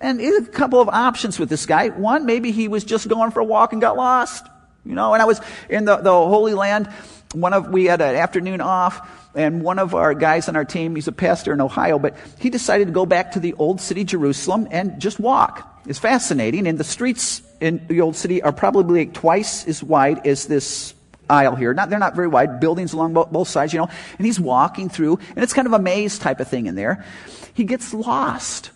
And 0.00 0.20
a 0.20 0.42
couple 0.46 0.80
of 0.80 0.88
options 0.88 1.38
with 1.38 1.48
this 1.48 1.64
guy. 1.64 1.88
One, 1.90 2.26
maybe 2.26 2.50
he 2.50 2.66
was 2.66 2.82
just 2.82 3.08
going 3.08 3.30
for 3.30 3.40
a 3.40 3.44
walk 3.44 3.72
and 3.72 3.80
got 3.80 3.96
lost. 3.96 4.46
You 4.84 4.94
know, 4.94 5.14
and 5.14 5.22
I 5.22 5.26
was 5.26 5.40
in 5.70 5.84
the, 5.84 5.96
the 5.96 6.10
Holy 6.10 6.54
Land. 6.54 6.88
One 7.32 7.54
of 7.54 7.68
we 7.68 7.84
had 7.84 8.00
an 8.00 8.16
afternoon 8.16 8.60
off 8.60 9.23
and 9.34 9.62
one 9.62 9.78
of 9.78 9.94
our 9.94 10.14
guys 10.14 10.48
on 10.48 10.56
our 10.56 10.64
team, 10.64 10.94
he's 10.94 11.08
a 11.08 11.12
pastor 11.12 11.52
in 11.52 11.60
Ohio, 11.60 11.98
but 11.98 12.16
he 12.38 12.50
decided 12.50 12.86
to 12.86 12.92
go 12.92 13.06
back 13.06 13.32
to 13.32 13.40
the 13.40 13.54
old 13.54 13.80
city 13.80 14.04
Jerusalem 14.04 14.68
and 14.70 15.00
just 15.00 15.18
walk. 15.18 15.82
It's 15.86 15.98
fascinating. 15.98 16.66
And 16.66 16.78
the 16.78 16.84
streets 16.84 17.42
in 17.60 17.86
the 17.88 18.00
old 18.00 18.16
city 18.16 18.42
are 18.42 18.52
probably 18.52 19.04
like 19.04 19.14
twice 19.14 19.66
as 19.66 19.82
wide 19.82 20.26
as 20.26 20.46
this 20.46 20.94
aisle 21.28 21.56
here. 21.56 21.74
Not, 21.74 21.90
they're 21.90 21.98
not 21.98 22.14
very 22.14 22.28
wide, 22.28 22.60
buildings 22.60 22.92
along 22.92 23.14
both, 23.14 23.30
both 23.30 23.48
sides, 23.48 23.72
you 23.72 23.78
know. 23.78 23.88
And 24.18 24.26
he's 24.26 24.40
walking 24.40 24.88
through, 24.88 25.18
and 25.34 25.42
it's 25.42 25.52
kind 25.52 25.66
of 25.66 25.72
a 25.72 25.78
maze 25.78 26.18
type 26.18 26.40
of 26.40 26.48
thing 26.48 26.66
in 26.66 26.74
there. 26.74 27.04
He 27.54 27.64
gets 27.64 27.94
lost. 27.94 28.70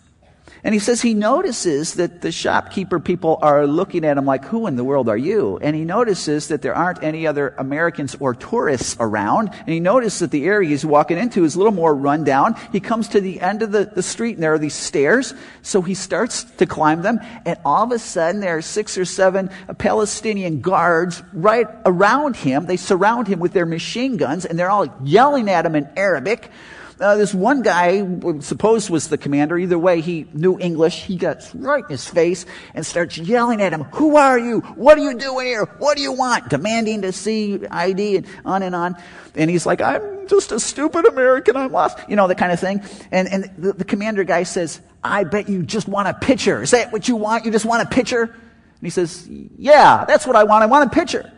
And 0.63 0.73
he 0.73 0.79
says 0.79 1.01
he 1.01 1.13
notices 1.13 1.93
that 1.95 2.21
the 2.21 2.31
shopkeeper 2.31 2.99
people 2.99 3.39
are 3.41 3.65
looking 3.65 4.03
at 4.03 4.17
him 4.17 4.25
like, 4.25 4.43
who 4.43 4.67
in 4.67 4.75
the 4.75 4.83
world 4.83 5.07
are 5.07 5.17
you? 5.17 5.57
And 5.61 5.75
he 5.75 5.85
notices 5.85 6.49
that 6.49 6.61
there 6.61 6.75
aren't 6.75 7.01
any 7.01 7.25
other 7.25 7.53
Americans 7.57 8.15
or 8.19 8.35
tourists 8.35 8.97
around. 8.99 9.49
And 9.53 9.69
he 9.69 9.79
notices 9.79 10.19
that 10.19 10.31
the 10.31 10.45
area 10.45 10.69
he's 10.69 10.85
walking 10.85 11.17
into 11.17 11.45
is 11.45 11.55
a 11.55 11.57
little 11.57 11.73
more 11.73 11.95
run 11.95 12.25
down. 12.25 12.55
He 12.73 12.81
comes 12.81 13.07
to 13.09 13.21
the 13.21 13.39
end 13.39 13.61
of 13.61 13.71
the, 13.71 13.85
the 13.85 14.03
street 14.03 14.35
and 14.35 14.43
there 14.43 14.53
are 14.53 14.59
these 14.59 14.75
stairs. 14.75 15.33
So 15.61 15.81
he 15.81 15.93
starts 15.93 16.43
to 16.43 16.65
climb 16.65 17.03
them. 17.03 17.19
And 17.45 17.57
all 17.63 17.85
of 17.85 17.91
a 17.91 17.99
sudden 17.99 18.41
there 18.41 18.57
are 18.57 18.61
six 18.61 18.97
or 18.97 19.05
seven 19.05 19.49
Palestinian 19.77 20.59
guards 20.59 21.23
right 21.31 21.67
around 21.85 22.35
him. 22.35 22.65
They 22.65 22.77
surround 22.77 23.27
him 23.27 23.39
with 23.39 23.53
their 23.53 23.65
machine 23.65 24.17
guns 24.17 24.45
and 24.45 24.59
they're 24.59 24.69
all 24.69 24.93
yelling 25.03 25.49
at 25.49 25.65
him 25.65 25.75
in 25.75 25.87
Arabic. 25.95 26.51
Uh, 26.99 27.15
this 27.15 27.33
one 27.33 27.61
guy, 27.61 28.05
supposed 28.41 28.89
was 28.89 29.07
the 29.07 29.17
commander, 29.17 29.57
either 29.57 29.79
way, 29.79 30.01
he 30.01 30.27
knew 30.33 30.59
English. 30.59 31.03
He 31.03 31.15
gets 31.15 31.55
right 31.55 31.83
in 31.83 31.89
his 31.89 32.07
face 32.07 32.45
and 32.73 32.85
starts 32.85 33.17
yelling 33.17 33.61
at 33.61 33.71
him, 33.71 33.83
Who 33.93 34.17
are 34.17 34.37
you? 34.37 34.59
What 34.59 34.97
are 34.97 35.01
you 35.01 35.17
doing 35.17 35.47
here? 35.47 35.63
What 35.77 35.95
do 35.95 36.03
you 36.03 36.11
want? 36.11 36.49
Demanding 36.49 37.03
to 37.03 37.13
see 37.13 37.65
ID 37.65 38.17
and 38.17 38.27
on 38.43 38.63
and 38.63 38.75
on. 38.75 38.97
And 39.35 39.49
he's 39.49 39.65
like, 39.65 39.79
I'm 39.79 40.27
just 40.27 40.51
a 40.51 40.59
stupid 40.59 41.05
American. 41.05 41.55
I'm 41.55 41.71
lost. 41.71 41.97
You 42.09 42.17
know, 42.17 42.27
that 42.27 42.37
kind 42.37 42.51
of 42.51 42.59
thing. 42.59 42.83
And, 43.11 43.29
and 43.29 43.51
the, 43.57 43.73
the 43.73 43.85
commander 43.85 44.25
guy 44.25 44.43
says, 44.43 44.81
I 45.01 45.23
bet 45.23 45.47
you 45.47 45.63
just 45.63 45.87
want 45.87 46.09
a 46.09 46.13
picture. 46.13 46.61
Is 46.61 46.71
that 46.71 46.91
what 46.91 47.07
you 47.07 47.15
want? 47.15 47.45
You 47.45 47.51
just 47.51 47.65
want 47.65 47.81
a 47.81 47.89
picture? 47.89 48.23
And 48.23 48.81
he 48.81 48.89
says, 48.89 49.25
Yeah, 49.29 50.03
that's 50.05 50.27
what 50.27 50.35
I 50.35 50.43
want. 50.43 50.63
I 50.63 50.65
want 50.65 50.91
a 50.91 50.93
picture. 50.93 51.31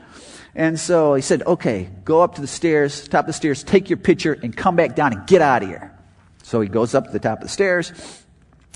And 0.53 0.79
so 0.79 1.13
he 1.13 1.21
said, 1.21 1.43
okay, 1.43 1.89
go 2.03 2.21
up 2.21 2.35
to 2.35 2.41
the 2.41 2.47
stairs, 2.47 3.07
top 3.07 3.21
of 3.21 3.27
the 3.27 3.33
stairs, 3.33 3.63
take 3.63 3.89
your 3.89 3.97
picture, 3.97 4.33
and 4.33 4.55
come 4.55 4.75
back 4.75 4.95
down 4.95 5.13
and 5.13 5.27
get 5.27 5.41
out 5.41 5.63
of 5.63 5.69
here. 5.69 5.97
So 6.43 6.59
he 6.59 6.67
goes 6.67 6.93
up 6.93 7.05
to 7.05 7.11
the 7.11 7.19
top 7.19 7.39
of 7.39 7.43
the 7.43 7.49
stairs, 7.49 7.93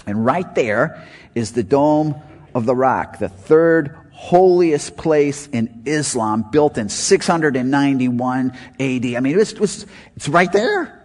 and 0.08 0.26
right 0.26 0.54
there 0.56 1.06
is 1.34 1.52
the 1.52 1.64
Dome 1.64 2.16
of 2.54 2.66
the 2.66 2.76
Rock, 2.76 3.20
the 3.20 3.28
third 3.30 3.96
holiest 4.12 4.96
place 4.96 5.48
in 5.48 5.84
Islam, 5.86 6.50
built 6.50 6.78
in 6.78 6.88
691 6.88 8.52
AD. 8.52 8.58
I 8.80 9.20
mean, 9.20 9.26
it 9.34 9.38
was, 9.38 9.52
it 9.52 9.60
was, 9.60 9.86
it's 10.16 10.30
right 10.30 10.52
there. 10.52 11.02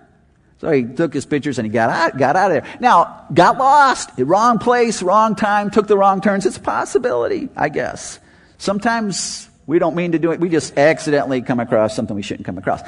So 0.61 0.71
he 0.71 0.85
took 0.85 1.13
his 1.13 1.27
pictures 1.27 1.59
and 1.59 1.67
he 1.67 1.73
got 1.73 1.91
out, 1.91 2.19
got 2.19 2.37
out 2.37 2.53
of 2.53 2.63
there. 2.63 2.77
Now, 2.81 3.27
got 3.35 3.59
lost. 3.59 4.11
Wrong 4.19 4.59
place, 4.59 5.03
wrong 5.03 5.35
time, 5.35 5.71
took 5.71 5.89
the 5.89 5.97
wrong 5.97 6.21
turns. 6.21 6.47
It's 6.47 6.59
a 6.59 6.61
possibility, 6.61 7.49
I 7.57 7.69
guess. 7.71 8.21
Sometimes 8.59 9.50
we 9.71 9.79
don't 9.79 9.95
mean 9.95 10.11
to 10.11 10.19
do 10.19 10.33
it. 10.33 10.41
We 10.41 10.49
just 10.49 10.77
accidentally 10.77 11.43
come 11.43 11.61
across 11.61 11.95
something 11.95 12.17
we 12.17 12.23
shouldn't 12.23 12.45
come 12.45 12.59
across. 12.59 12.83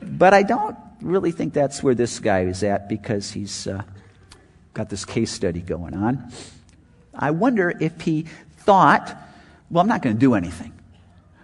But 0.00 0.32
I 0.32 0.44
don't 0.44 0.76
really 1.00 1.32
think 1.32 1.52
that's 1.52 1.82
where 1.82 1.96
this 1.96 2.20
guy 2.20 2.42
is 2.42 2.62
at 2.62 2.88
because 2.88 3.32
he's 3.32 3.66
uh, 3.66 3.82
got 4.72 4.88
this 4.88 5.04
case 5.04 5.32
study 5.32 5.60
going 5.60 5.92
on. 5.92 6.30
I 7.12 7.32
wonder 7.32 7.74
if 7.80 8.02
he 8.02 8.26
thought, 8.58 9.12
well, 9.72 9.82
I'm 9.82 9.88
not 9.88 10.02
going 10.02 10.14
to 10.14 10.20
do 10.20 10.34
anything. 10.34 10.72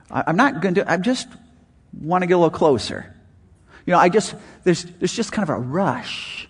I, 0.08 0.22
I'm 0.28 0.36
not 0.36 0.60
going 0.60 0.74
to, 0.74 0.88
I 0.88 0.98
just 0.98 1.26
want 2.00 2.22
to 2.22 2.28
get 2.28 2.34
a 2.34 2.38
little 2.38 2.56
closer. 2.56 3.12
You 3.86 3.90
know, 3.90 3.98
I 3.98 4.08
just, 4.08 4.36
there's, 4.62 4.84
there's 4.84 5.12
just 5.12 5.32
kind 5.32 5.42
of 5.42 5.56
a 5.56 5.58
rush 5.58 6.48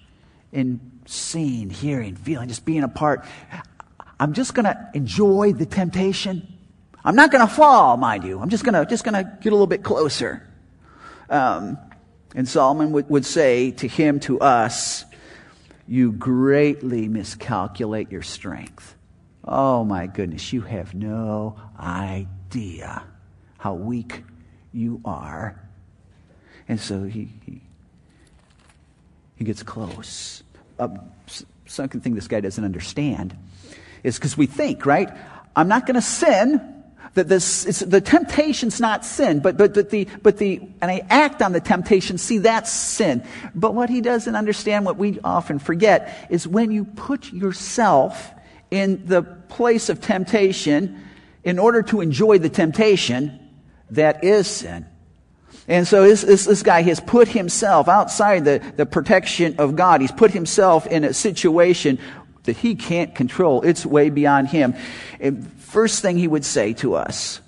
in 0.53 0.79
seeing, 1.07 1.70
hearing, 1.70 2.16
feeling, 2.16 2.49
just 2.49 2.66
being 2.66 2.83
a 2.83 2.88
part. 2.88 3.25
I'm 4.20 4.35
just 4.35 4.53
going 4.53 4.66
to 4.66 4.90
enjoy 4.92 5.55
the 5.55 5.64
temptation. 5.64 6.55
I'm 7.06 7.14
not 7.14 7.30
going 7.30 7.46
to 7.46 7.52
fall, 7.52 7.96
mind 7.96 8.24
you. 8.24 8.40
I'm 8.40 8.48
just 8.48 8.64
going 8.64 8.74
to, 8.74 8.84
just 8.84 9.04
going 9.04 9.14
to 9.14 9.38
get 9.40 9.50
a 9.50 9.54
little 9.54 9.68
bit 9.68 9.84
closer. 9.84 10.44
Um, 11.30 11.78
and 12.34 12.48
Solomon 12.48 12.90
would, 12.90 13.08
would 13.08 13.24
say 13.24 13.70
to 13.70 13.86
him, 13.86 14.18
to 14.20 14.40
us, 14.40 15.04
you 15.86 16.10
greatly 16.10 17.06
miscalculate 17.06 18.10
your 18.10 18.22
strength. 18.22 18.96
Oh 19.44 19.84
my 19.84 20.08
goodness, 20.08 20.52
you 20.52 20.62
have 20.62 20.94
no 20.94 21.56
idea 21.78 23.04
how 23.58 23.74
weak 23.74 24.24
you 24.72 25.00
are. 25.04 25.62
And 26.68 26.80
so 26.80 27.04
he, 27.04 27.28
he, 27.46 27.60
he 29.36 29.44
gets 29.44 29.62
close. 29.62 30.42
Uh, 30.76 30.88
second 31.66 32.00
thing 32.00 32.16
this 32.16 32.26
guy 32.26 32.40
doesn't 32.40 32.64
understand 32.64 33.36
is 34.02 34.16
because 34.16 34.36
we 34.36 34.46
think, 34.46 34.84
right? 34.84 35.08
I'm 35.54 35.68
not 35.68 35.86
going 35.86 35.94
to 35.94 36.02
sin. 36.02 36.72
That 37.16 37.29
this, 37.29 37.64
it's, 37.64 37.81
the 37.81 38.02
temptation's 38.02 38.79
not 38.79 39.02
sin, 39.02 39.40
but, 39.40 39.57
but, 39.57 39.72
but 39.72 39.88
the, 39.88 40.07
but 40.22 40.37
the, 40.37 40.61
and 40.83 40.90
I 40.90 41.02
act 41.09 41.40
on 41.40 41.52
the 41.52 41.61
temptation, 41.61 42.18
see, 42.18 42.38
that's 42.38 42.70
sin. 42.70 43.24
But 43.55 43.74
what 43.74 43.88
he 43.88 44.02
doesn't 44.02 44.37
understand, 44.37 44.85
what 44.85 44.98
we 44.98 45.18
often 45.24 45.59
forget, 45.59 46.29
is 46.29 46.46
when 46.46 46.70
you 46.70 46.85
put 46.85 47.33
yourself 47.33 48.33
in 48.70 49.07
the 49.07 49.22
place 49.22 49.88
of 49.88 50.02
temptation 50.02 51.02
in 51.42 51.59
order 51.59 51.83
to 51.85 52.02
enjoy 52.02 52.37
the 52.38 52.50
temptation, 52.50 53.40
that 53.90 54.22
is 54.22 54.46
sin. 54.46 54.85
And 55.68 55.88
so 55.88 56.02
this, 56.02 56.20
this, 56.22 56.44
this, 56.44 56.62
guy 56.62 56.83
has 56.83 57.00
put 57.00 57.29
himself 57.29 57.88
outside 57.88 58.44
the, 58.44 58.62
the 58.76 58.85
protection 58.85 59.57
of 59.59 59.74
God. 59.74 60.00
He's 60.00 60.12
put 60.12 60.33
himself 60.33 60.87
in 60.87 61.02
a 61.02 61.14
situation 61.14 61.98
that 62.44 62.57
he 62.57 62.74
can't 62.74 63.14
control. 63.14 63.62
It's 63.62 63.85
way 63.85 64.11
beyond 64.11 64.48
him. 64.48 64.74
And 65.18 65.50
first 65.76 66.00
thing 66.00 66.16
he 66.16 66.26
would 66.26 66.42
say 66.42 66.72
to 66.72 66.94
us 66.94 67.42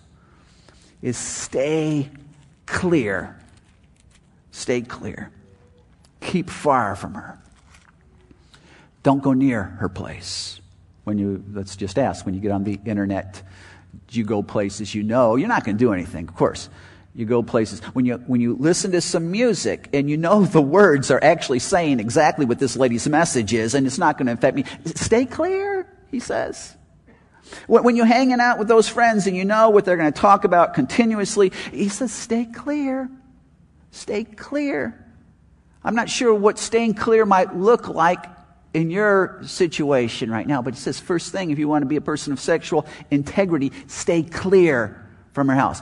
is 1.00 1.16
stay 1.16 2.10
clear. 2.66 3.34
Stay 4.50 4.82
clear. 4.82 5.32
Keep 6.20 6.50
far 6.50 6.94
from 6.94 7.14
her. 7.14 7.38
Don't 9.02 9.22
go 9.22 9.32
near 9.32 9.62
her 9.62 9.88
place. 9.88 10.60
When 11.04 11.16
you, 11.16 11.42
let's 11.54 11.74
just 11.74 11.98
ask, 11.98 12.26
when 12.26 12.34
you 12.34 12.42
get 12.42 12.50
on 12.50 12.64
the 12.64 12.78
internet, 12.84 13.40
you 14.10 14.24
go 14.24 14.42
places 14.42 14.94
you 14.94 15.02
know, 15.02 15.36
you're 15.36 15.48
not 15.48 15.64
going 15.64 15.78
to 15.78 15.82
do 15.82 15.94
anything, 15.94 16.28
of 16.28 16.34
course. 16.34 16.68
You 17.14 17.24
go 17.24 17.42
places. 17.42 17.80
When 17.94 18.04
you, 18.04 18.16
when 18.26 18.42
you 18.42 18.56
listen 18.60 18.90
to 18.92 19.00
some 19.00 19.30
music 19.30 19.88
and 19.94 20.10
you 20.10 20.18
know 20.18 20.44
the 20.44 20.60
words 20.60 21.10
are 21.10 21.24
actually 21.24 21.60
saying 21.60 21.98
exactly 21.98 22.44
what 22.44 22.58
this 22.58 22.76
lady's 22.76 23.08
message 23.08 23.54
is 23.54 23.72
and 23.72 23.86
it's 23.86 23.96
not 23.96 24.18
going 24.18 24.26
to 24.26 24.34
affect 24.34 24.54
me, 24.54 24.64
stay 24.84 25.24
clear, 25.24 25.86
he 26.10 26.20
says. 26.20 26.74
When 27.66 27.96
you're 27.96 28.06
hanging 28.06 28.40
out 28.40 28.58
with 28.58 28.68
those 28.68 28.88
friends 28.88 29.26
and 29.26 29.36
you 29.36 29.44
know 29.44 29.70
what 29.70 29.84
they're 29.84 29.96
going 29.96 30.12
to 30.12 30.20
talk 30.20 30.44
about 30.44 30.74
continuously, 30.74 31.52
he 31.72 31.88
says, 31.88 32.12
stay 32.12 32.44
clear. 32.44 33.10
Stay 33.90 34.24
clear. 34.24 35.04
I'm 35.82 35.94
not 35.94 36.10
sure 36.10 36.34
what 36.34 36.58
staying 36.58 36.94
clear 36.94 37.24
might 37.24 37.56
look 37.56 37.88
like 37.88 38.24
in 38.74 38.90
your 38.90 39.40
situation 39.44 40.30
right 40.30 40.46
now, 40.46 40.60
but 40.60 40.74
he 40.74 40.80
says, 40.80 41.00
first 41.00 41.32
thing, 41.32 41.50
if 41.50 41.58
you 41.58 41.68
want 41.68 41.82
to 41.82 41.86
be 41.86 41.96
a 41.96 42.00
person 42.00 42.32
of 42.32 42.40
sexual 42.40 42.86
integrity, 43.10 43.72
stay 43.86 44.22
clear 44.22 45.04
from 45.32 45.48
her 45.48 45.54
house. 45.54 45.80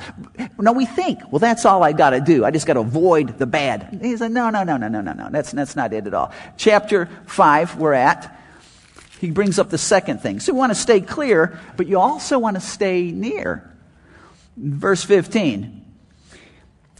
No, 0.58 0.72
we 0.72 0.86
think, 0.86 1.20
well, 1.32 1.38
that's 1.38 1.64
all 1.64 1.82
I 1.82 1.92
got 1.92 2.10
to 2.10 2.20
do. 2.20 2.44
I 2.44 2.50
just 2.50 2.66
got 2.66 2.74
to 2.74 2.80
avoid 2.80 3.38
the 3.38 3.46
bad. 3.46 3.98
He 4.02 4.16
said, 4.16 4.30
no, 4.30 4.50
no, 4.50 4.64
no, 4.64 4.76
no, 4.76 4.88
no, 4.88 5.00
no, 5.00 5.12
no. 5.12 5.30
That's, 5.30 5.50
that's 5.50 5.74
not 5.74 5.92
it 5.92 6.06
at 6.06 6.14
all. 6.14 6.32
Chapter 6.56 7.08
5, 7.26 7.76
we're 7.76 7.94
at. 7.94 8.38
He 9.20 9.30
brings 9.30 9.58
up 9.58 9.70
the 9.70 9.78
second 9.78 10.20
thing. 10.20 10.40
So 10.40 10.52
you 10.52 10.58
want 10.58 10.70
to 10.70 10.78
stay 10.78 11.00
clear, 11.00 11.58
but 11.76 11.86
you 11.86 11.98
also 11.98 12.38
want 12.38 12.56
to 12.56 12.60
stay 12.60 13.10
near. 13.10 13.74
Verse 14.56 15.02
15. 15.04 15.82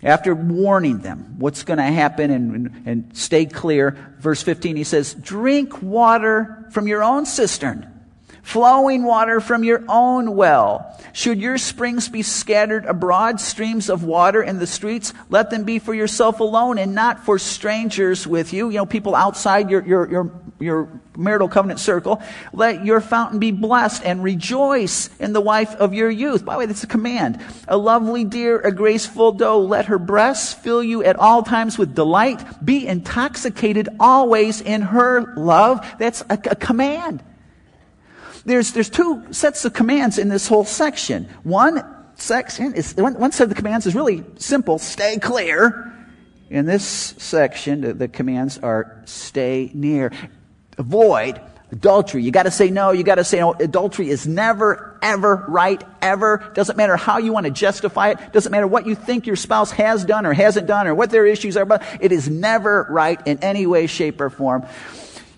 After 0.03 0.35
warning 0.35 0.99
them 0.99 1.37
what's 1.39 1.63
going 1.63 1.79
to 1.79 1.85
happen 1.85 2.31
and, 2.31 2.83
and, 2.87 3.17
stay 3.17 3.47
clear, 3.47 4.15
verse 4.19 4.43
15, 4.43 4.77
he 4.77 4.85
says, 4.85 5.15
Drink 5.15 5.83
water 5.83 6.67
from 6.71 6.87
your 6.87 7.03
own 7.03 7.25
cistern 7.25 7.96
flowing 8.47 9.03
water 9.03 9.41
from 9.41 9.65
your 9.65 9.83
own 9.89 10.37
well. 10.37 10.97
Should 11.13 11.41
your 11.41 11.59
springs 11.59 12.09
be 12.09 12.23
scattered 12.23 12.85
abroad, 12.85 13.41
streams 13.41 13.91
of 13.91 14.05
water 14.05 14.41
in 14.41 14.61
the 14.61 14.69
streets, 14.69 15.13
let 15.31 15.51
them 15.51 15.65
be 15.65 15.81
for 15.81 15.93
yourself 15.93 16.39
alone 16.39 16.79
and 16.79 16.95
not 16.95 17.25
for 17.25 17.41
strangers 17.41 18.25
with 18.25 18.53
you. 18.53 18.69
You 18.71 18.77
know, 18.77 18.87
people 18.87 19.17
outside 19.17 19.69
your, 19.69 19.85
your, 19.85 20.09
your, 20.09 20.31
your 20.61 21.01
marital 21.17 21.49
covenant 21.49 21.81
circle. 21.81 22.23
Let 22.53 22.85
your 22.85 23.01
fountain 23.01 23.41
be 23.41 23.51
blessed 23.51 24.05
and 24.05 24.23
rejoice 24.23 25.11
in 25.19 25.33
the 25.33 25.41
wife 25.41 25.75
of 25.75 25.93
your 25.93 26.09
youth. 26.09 26.45
By 26.45 26.55
the 26.55 26.59
way, 26.61 26.67
that's 26.67 26.85
a 26.85 26.87
command. 26.87 27.41
A 27.67 27.77
lovely 27.77 28.23
deer, 28.23 28.61
a 28.61 28.71
graceful 28.71 29.33
doe, 29.33 29.59
let 29.59 29.87
her 29.87 29.99
breasts 29.99 30.55
fill 30.55 30.85
you 30.85 31.03
at 31.03 31.17
all 31.17 31.43
times 31.43 31.79
with 31.79 31.97
delight. 31.97 32.65
Be 32.65 32.87
intoxicated 32.87 33.89
always 33.99 34.61
in 34.61 34.83
her 34.83 35.35
love. 35.35 35.85
That's 35.99 36.21
a, 36.31 36.39
a 36.49 36.55
command 36.55 37.25
there's, 38.47 38.73
there's 38.73 38.91
two 38.91 39.33
sets 39.33 39.65
of 39.65 39.73
commands 39.75 40.19
in 40.19 40.29
this 40.29 40.49
whole 40.49 40.65
section. 40.65 41.29
One 41.43 41.85
section 42.15 42.75
is, 42.75 42.95
one, 42.97 43.19
one 43.19 43.33
set 43.33 43.45
of 43.45 43.49
the 43.51 43.55
commands 43.55 43.87
is 43.87 43.95
really 43.95 44.25
simple, 44.37 44.79
stay 44.79 45.19
clear. 45.19 45.93
In 46.49 46.65
this 46.65 46.85
section, 47.19 47.81
the, 47.81 47.93
the 47.93 48.09
commands 48.09 48.59
are 48.59 49.03
stay 49.05 49.71
near, 49.75 50.13
avoid 50.79 51.41
adultery. 51.73 52.23
You 52.23 52.31
gotta 52.31 52.53
say 52.53 52.71
no, 52.71 52.93
you 52.93 53.03
gotta 53.03 53.25
say 53.25 53.41
no. 53.41 53.53
Adultery 53.55 54.09
is 54.09 54.29
never, 54.29 54.97
ever 55.03 55.45
right, 55.49 55.83
ever. 56.01 56.53
Doesn't 56.55 56.77
matter 56.77 56.97
how 56.97 57.19
you 57.19 57.33
want 57.33 57.47
to 57.47 57.53
justify 57.53 58.11
it. 58.11 58.33
Doesn't 58.33 58.53
matter 58.53 58.69
what 58.69 58.87
you 58.87 58.95
think 58.95 59.27
your 59.27 59.35
spouse 59.35 59.73
has 59.73 60.05
done 60.05 60.25
or 60.25 60.33
hasn't 60.33 60.69
done 60.69 60.87
or 60.87 60.95
what 60.95 61.11
their 61.11 61.27
issues 61.27 61.57
are, 61.57 61.65
but 61.65 61.83
it 62.01 62.13
is 62.13 62.29
never 62.29 62.87
right 62.89 63.21
in 63.27 63.39
any 63.39 63.67
way, 63.67 63.89
shape, 63.89 64.21
or 64.21 64.31
form. 64.31 64.65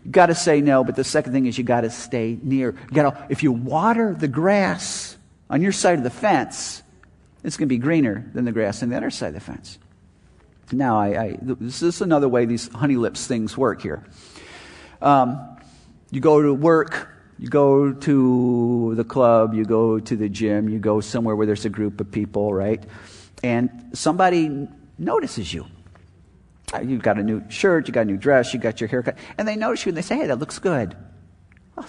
You 0.05 0.11
got 0.11 0.27
to 0.27 0.35
say 0.35 0.61
no, 0.61 0.85
but 0.85 0.97
the 0.97 1.05
second 1.05 1.33
thing 1.33 1.47
is 1.47 1.59
you 1.59 1.65
got 1.65 1.83
to 1.83 1.91
stay 1.91 2.39
near. 2.43 2.75
You 2.91 2.95
got 2.95 3.15
to, 3.15 3.27
if 3.29 3.43
you 3.43 3.53
water 3.53 4.15
the 4.15 4.29
grass 4.29 5.17
on 5.51 5.63
your 5.63 5.73
side 5.73 5.99
of 5.99 6.05
the 6.05 6.11
fence, 6.11 6.83
it's 7.45 7.57
going 7.57 7.69
to 7.69 7.75
be 7.75 7.79
greener 7.79 8.29
than 8.35 8.45
the 8.45 8.53
grass 8.53 8.83
on 8.83 8.89
the 8.89 8.97
other 8.97 9.11
side 9.11 9.29
of 9.29 9.35
the 9.35 9.41
fence. 9.41 9.79
Now, 10.73 10.99
I, 10.99 11.23
I, 11.23 11.39
this 11.41 11.83
is 11.83 12.01
another 12.03 12.29
way 12.29 12.45
these 12.45 12.69
honey 12.69 12.97
lips 12.97 13.27
things 13.27 13.57
work 13.57 13.81
here. 13.81 14.05
Um, 15.01 15.57
you 16.11 16.21
go 16.21 16.43
to 16.43 16.53
work, 16.53 17.09
you 17.39 17.49
go 17.49 17.93
to 17.93 18.95
the 18.95 19.05
club, 19.05 19.55
you 19.55 19.65
go 19.65 19.99
to 19.99 20.17
the 20.17 20.29
gym, 20.29 20.69
you 20.69 20.79
go 20.79 21.01
somewhere 21.01 21.37
where 21.37 21.47
there's 21.47 21.65
a 21.65 21.71
group 21.71 22.01
of 22.01 22.11
people, 22.11 22.53
right? 22.53 22.83
And 23.43 23.91
somebody 23.93 24.69
notices 24.99 25.55
you. 25.55 25.67
Uh, 26.73 26.81
you've 26.81 27.03
got 27.03 27.19
a 27.19 27.23
new 27.23 27.43
shirt, 27.49 27.89
you 27.89 27.95
got 27.95 28.03
a 28.03 28.05
new 28.05 28.17
dress, 28.17 28.53
you 28.53 28.61
got 28.61 28.81
your 28.81 28.89
haircut, 28.89 29.17
and 29.39 29.49
they 29.49 29.57
notice 29.57 29.87
you 29.87 29.91
and 29.91 29.97
they 29.97 30.03
say, 30.03 30.17
hey, 30.17 30.27
that 30.27 30.39
looks 30.39 30.59
good. 30.59 30.97
Well, 31.77 31.87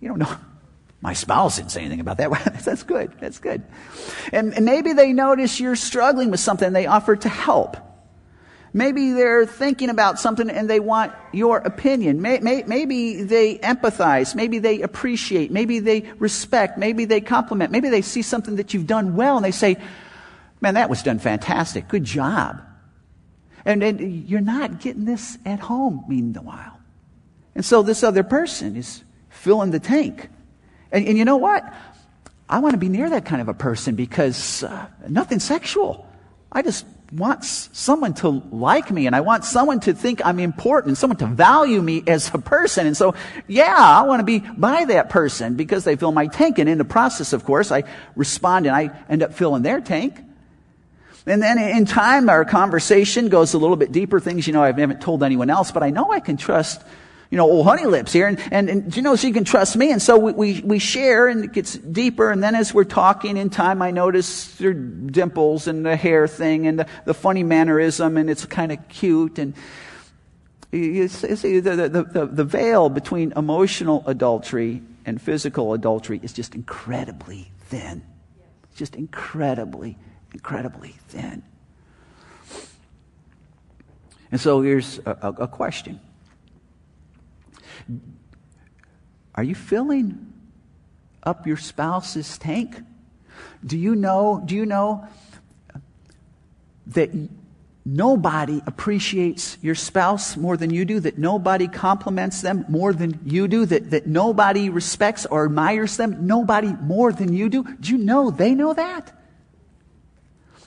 you 0.00 0.08
don't 0.08 0.18
know. 0.18 0.36
My 1.00 1.12
spouse 1.12 1.56
didn't 1.56 1.70
say 1.70 1.80
anything 1.80 2.00
about 2.00 2.16
that. 2.18 2.30
That's 2.64 2.82
good. 2.82 3.12
That's 3.20 3.38
good. 3.38 3.62
And, 4.32 4.52
and 4.54 4.64
maybe 4.64 4.94
they 4.94 5.12
notice 5.12 5.60
you're 5.60 5.76
struggling 5.76 6.30
with 6.32 6.40
something 6.40 6.66
and 6.66 6.74
they 6.74 6.86
offer 6.86 7.14
to 7.14 7.28
help. 7.28 7.76
Maybe 8.72 9.12
they're 9.12 9.46
thinking 9.46 9.90
about 9.90 10.18
something 10.18 10.50
and 10.50 10.68
they 10.68 10.80
want 10.80 11.12
your 11.32 11.58
opinion. 11.58 12.20
May, 12.20 12.40
may, 12.40 12.64
maybe 12.66 13.22
they 13.22 13.58
empathize. 13.58 14.34
Maybe 14.34 14.58
they 14.58 14.82
appreciate. 14.82 15.50
Maybe 15.52 15.78
they 15.78 16.00
respect. 16.18 16.78
Maybe 16.78 17.04
they 17.04 17.20
compliment. 17.20 17.70
Maybe 17.70 17.88
they 17.88 18.02
see 18.02 18.22
something 18.22 18.56
that 18.56 18.74
you've 18.74 18.86
done 18.86 19.14
well 19.14 19.36
and 19.36 19.44
they 19.44 19.52
say, 19.52 19.76
man, 20.60 20.74
that 20.74 20.90
was 20.90 21.02
done 21.02 21.18
fantastic. 21.18 21.88
Good 21.88 22.04
job. 22.04 22.60
And, 23.68 23.82
and 23.82 24.26
you're 24.26 24.40
not 24.40 24.80
getting 24.80 25.04
this 25.04 25.36
at 25.44 25.60
home, 25.60 26.02
meanwhile. 26.08 26.80
And 27.54 27.62
so 27.62 27.82
this 27.82 28.02
other 28.02 28.22
person 28.22 28.76
is 28.76 29.04
filling 29.28 29.72
the 29.72 29.78
tank. 29.78 30.30
And, 30.90 31.06
and 31.06 31.18
you 31.18 31.26
know 31.26 31.36
what? 31.36 31.70
I 32.48 32.60
want 32.60 32.72
to 32.72 32.78
be 32.78 32.88
near 32.88 33.10
that 33.10 33.26
kind 33.26 33.42
of 33.42 33.48
a 33.48 33.52
person 33.52 33.94
because 33.94 34.62
uh, 34.62 34.86
nothing 35.06 35.38
sexual. 35.38 36.08
I 36.50 36.62
just 36.62 36.86
want 37.12 37.44
someone 37.44 38.14
to 38.14 38.42
like 38.50 38.90
me 38.90 39.06
and 39.06 39.14
I 39.14 39.20
want 39.20 39.44
someone 39.44 39.80
to 39.80 39.92
think 39.92 40.22
I'm 40.24 40.38
important 40.38 40.88
and 40.88 40.96
someone 40.96 41.18
to 41.18 41.26
value 41.26 41.82
me 41.82 42.02
as 42.06 42.30
a 42.32 42.38
person. 42.38 42.86
And 42.86 42.96
so, 42.96 43.14
yeah, 43.48 43.76
I 43.76 44.04
want 44.04 44.20
to 44.20 44.24
be 44.24 44.38
by 44.38 44.86
that 44.86 45.10
person 45.10 45.56
because 45.56 45.84
they 45.84 45.96
fill 45.96 46.12
my 46.12 46.26
tank. 46.28 46.58
And 46.58 46.70
in 46.70 46.78
the 46.78 46.86
process, 46.86 47.34
of 47.34 47.44
course, 47.44 47.70
I 47.70 47.84
respond 48.16 48.66
and 48.66 48.74
I 48.74 48.98
end 49.10 49.22
up 49.22 49.34
filling 49.34 49.60
their 49.60 49.82
tank. 49.82 50.24
And 51.28 51.42
then 51.42 51.58
in 51.58 51.84
time, 51.84 52.28
our 52.28 52.44
conversation 52.44 53.28
goes 53.28 53.54
a 53.54 53.58
little 53.58 53.76
bit 53.76 53.92
deeper. 53.92 54.20
Things, 54.20 54.46
you 54.46 54.52
know, 54.52 54.62
I 54.62 54.72
haven't 54.72 55.00
told 55.00 55.22
anyone 55.22 55.50
else, 55.50 55.70
but 55.70 55.82
I 55.82 55.90
know 55.90 56.10
I 56.10 56.20
can 56.20 56.36
trust 56.36 56.82
you 57.30 57.36
know, 57.36 57.44
old 57.44 57.66
honey 57.66 57.84
lips 57.84 58.12
here. 58.12 58.26
And, 58.26 58.40
and, 58.50 58.70
and 58.70 58.96
you 58.96 59.02
know, 59.02 59.16
she 59.16 59.32
can 59.32 59.44
trust 59.44 59.76
me. 59.76 59.92
And 59.92 60.00
so 60.00 60.18
we, 60.18 60.32
we, 60.32 60.60
we 60.62 60.78
share 60.78 61.28
and 61.28 61.44
it 61.44 61.52
gets 61.52 61.74
deeper. 61.74 62.30
And 62.30 62.42
then 62.42 62.54
as 62.54 62.72
we're 62.72 62.84
talking 62.84 63.36
in 63.36 63.50
time, 63.50 63.82
I 63.82 63.90
notice 63.90 64.58
her 64.60 64.72
dimples 64.72 65.66
and 65.66 65.84
the 65.84 65.96
hair 65.96 66.26
thing 66.26 66.66
and 66.66 66.78
the, 66.78 66.86
the 67.04 67.14
funny 67.14 67.42
mannerism 67.42 68.16
and 68.16 68.30
it's 68.30 68.46
kind 68.46 68.72
of 68.72 68.88
cute. 68.88 69.38
And 69.38 69.54
you 70.72 71.08
see, 71.08 71.60
the, 71.60 71.88
the, 71.88 72.04
the, 72.04 72.26
the 72.26 72.44
veil 72.44 72.88
between 72.88 73.32
emotional 73.36 74.04
adultery 74.06 74.82
and 75.04 75.20
physical 75.20 75.74
adultery 75.74 76.20
is 76.22 76.32
just 76.32 76.54
incredibly 76.54 77.50
thin. 77.60 78.02
Just 78.74 78.94
incredibly, 78.94 79.98
incredibly 80.32 80.94
thin. 81.08 81.42
And 84.30 84.40
so 84.40 84.60
here's 84.60 84.98
a, 85.00 85.34
a, 85.38 85.48
question 85.48 86.00
are 89.34 89.42
you 89.42 89.54
filling 89.54 90.32
up 91.22 91.46
your 91.46 91.56
spouse's 91.56 92.36
tank? 92.38 92.82
Do 93.64 93.78
you 93.78 93.94
know, 93.94 94.42
do 94.44 94.54
you 94.54 94.66
know 94.66 95.06
that 96.88 97.10
nobody 97.86 98.60
appreciates 98.66 99.56
your 99.62 99.74
spouse 99.74 100.36
more 100.36 100.56
than 100.56 100.70
you 100.70 100.84
do, 100.84 101.00
that 101.00 101.18
nobody 101.18 101.68
compliments 101.68 102.42
them 102.42 102.66
more 102.68 102.92
than 102.92 103.18
you 103.24 103.48
do, 103.48 103.64
that, 103.64 103.90
that 103.90 104.06
nobody 104.06 104.68
respects 104.68 105.24
or 105.26 105.46
admires 105.46 105.96
them, 105.96 106.26
nobody 106.26 106.74
more 106.82 107.12
than 107.12 107.32
you 107.32 107.48
do? 107.48 107.64
Do 107.80 107.92
you 107.92 107.98
know 107.98 108.30
they 108.30 108.54
know 108.54 108.74
that? 108.74 109.17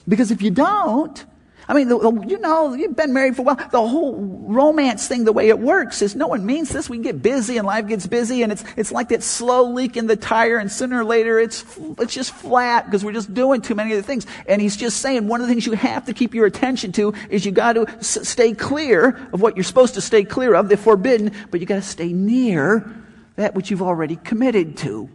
Because 0.08 0.30
if 0.30 0.42
you 0.42 0.50
don't, 0.50 1.24
I 1.68 1.74
mean, 1.74 1.88
you 2.28 2.38
know, 2.38 2.74
you've 2.74 2.96
been 2.96 3.12
married 3.12 3.36
for 3.36 3.42
a 3.42 3.44
while. 3.44 3.68
The 3.70 3.86
whole 3.86 4.16
romance 4.16 5.06
thing, 5.06 5.24
the 5.24 5.32
way 5.32 5.48
it 5.48 5.58
works 5.58 6.02
is 6.02 6.16
no 6.16 6.26
one 6.26 6.44
means 6.44 6.70
this. 6.70 6.90
We 6.90 6.98
get 6.98 7.22
busy 7.22 7.56
and 7.56 7.66
life 7.66 7.86
gets 7.86 8.06
busy 8.06 8.42
and 8.42 8.50
it's, 8.50 8.64
it's 8.76 8.90
like 8.90 9.10
that 9.10 9.22
slow 9.22 9.70
leak 9.70 9.96
in 9.96 10.08
the 10.08 10.16
tire 10.16 10.58
and 10.58 10.70
sooner 10.70 11.00
or 11.00 11.04
later 11.04 11.38
it's, 11.38 11.64
it's 11.98 12.12
just 12.12 12.34
flat 12.34 12.86
because 12.86 13.04
we're 13.04 13.12
just 13.12 13.32
doing 13.32 13.60
too 13.60 13.76
many 13.76 13.92
other 13.92 14.02
things. 14.02 14.26
And 14.46 14.60
he's 14.60 14.76
just 14.76 14.98
saying 14.98 15.28
one 15.28 15.40
of 15.40 15.46
the 15.46 15.52
things 15.52 15.64
you 15.64 15.72
have 15.72 16.06
to 16.06 16.12
keep 16.12 16.34
your 16.34 16.46
attention 16.46 16.90
to 16.92 17.14
is 17.30 17.46
you 17.46 17.52
got 17.52 17.74
to 17.74 17.86
s- 17.88 18.28
stay 18.28 18.54
clear 18.54 19.28
of 19.32 19.40
what 19.40 19.56
you're 19.56 19.64
supposed 19.64 19.94
to 19.94 20.00
stay 20.00 20.24
clear 20.24 20.54
of, 20.54 20.68
the 20.68 20.76
forbidden, 20.76 21.32
but 21.50 21.60
you 21.60 21.66
got 21.66 21.76
to 21.76 21.82
stay 21.82 22.12
near 22.12 22.92
that 23.36 23.54
which 23.54 23.70
you've 23.70 23.82
already 23.82 24.16
committed 24.16 24.76
to. 24.78 25.08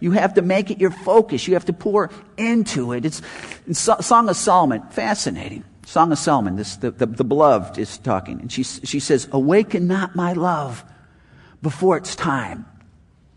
You 0.00 0.12
have 0.12 0.34
to 0.34 0.42
make 0.42 0.70
it 0.70 0.80
your 0.80 0.90
focus. 0.90 1.46
You 1.48 1.54
have 1.54 1.64
to 1.66 1.72
pour 1.72 2.10
into 2.36 2.92
it. 2.92 3.04
It's, 3.04 3.22
Song 3.72 4.28
of 4.28 4.36
Solomon, 4.36 4.82
fascinating. 4.90 5.64
Song 5.86 6.12
of 6.12 6.18
Solomon, 6.18 6.56
this, 6.56 6.76
the, 6.76 6.90
the, 6.90 7.06
the 7.06 7.24
beloved 7.24 7.78
is 7.78 7.98
talking, 7.98 8.40
and 8.40 8.50
she, 8.50 8.62
she 8.62 9.00
says, 9.00 9.28
Awaken 9.32 9.86
not 9.86 10.16
my 10.16 10.32
love 10.32 10.84
before 11.62 11.96
it's 11.96 12.16
time. 12.16 12.66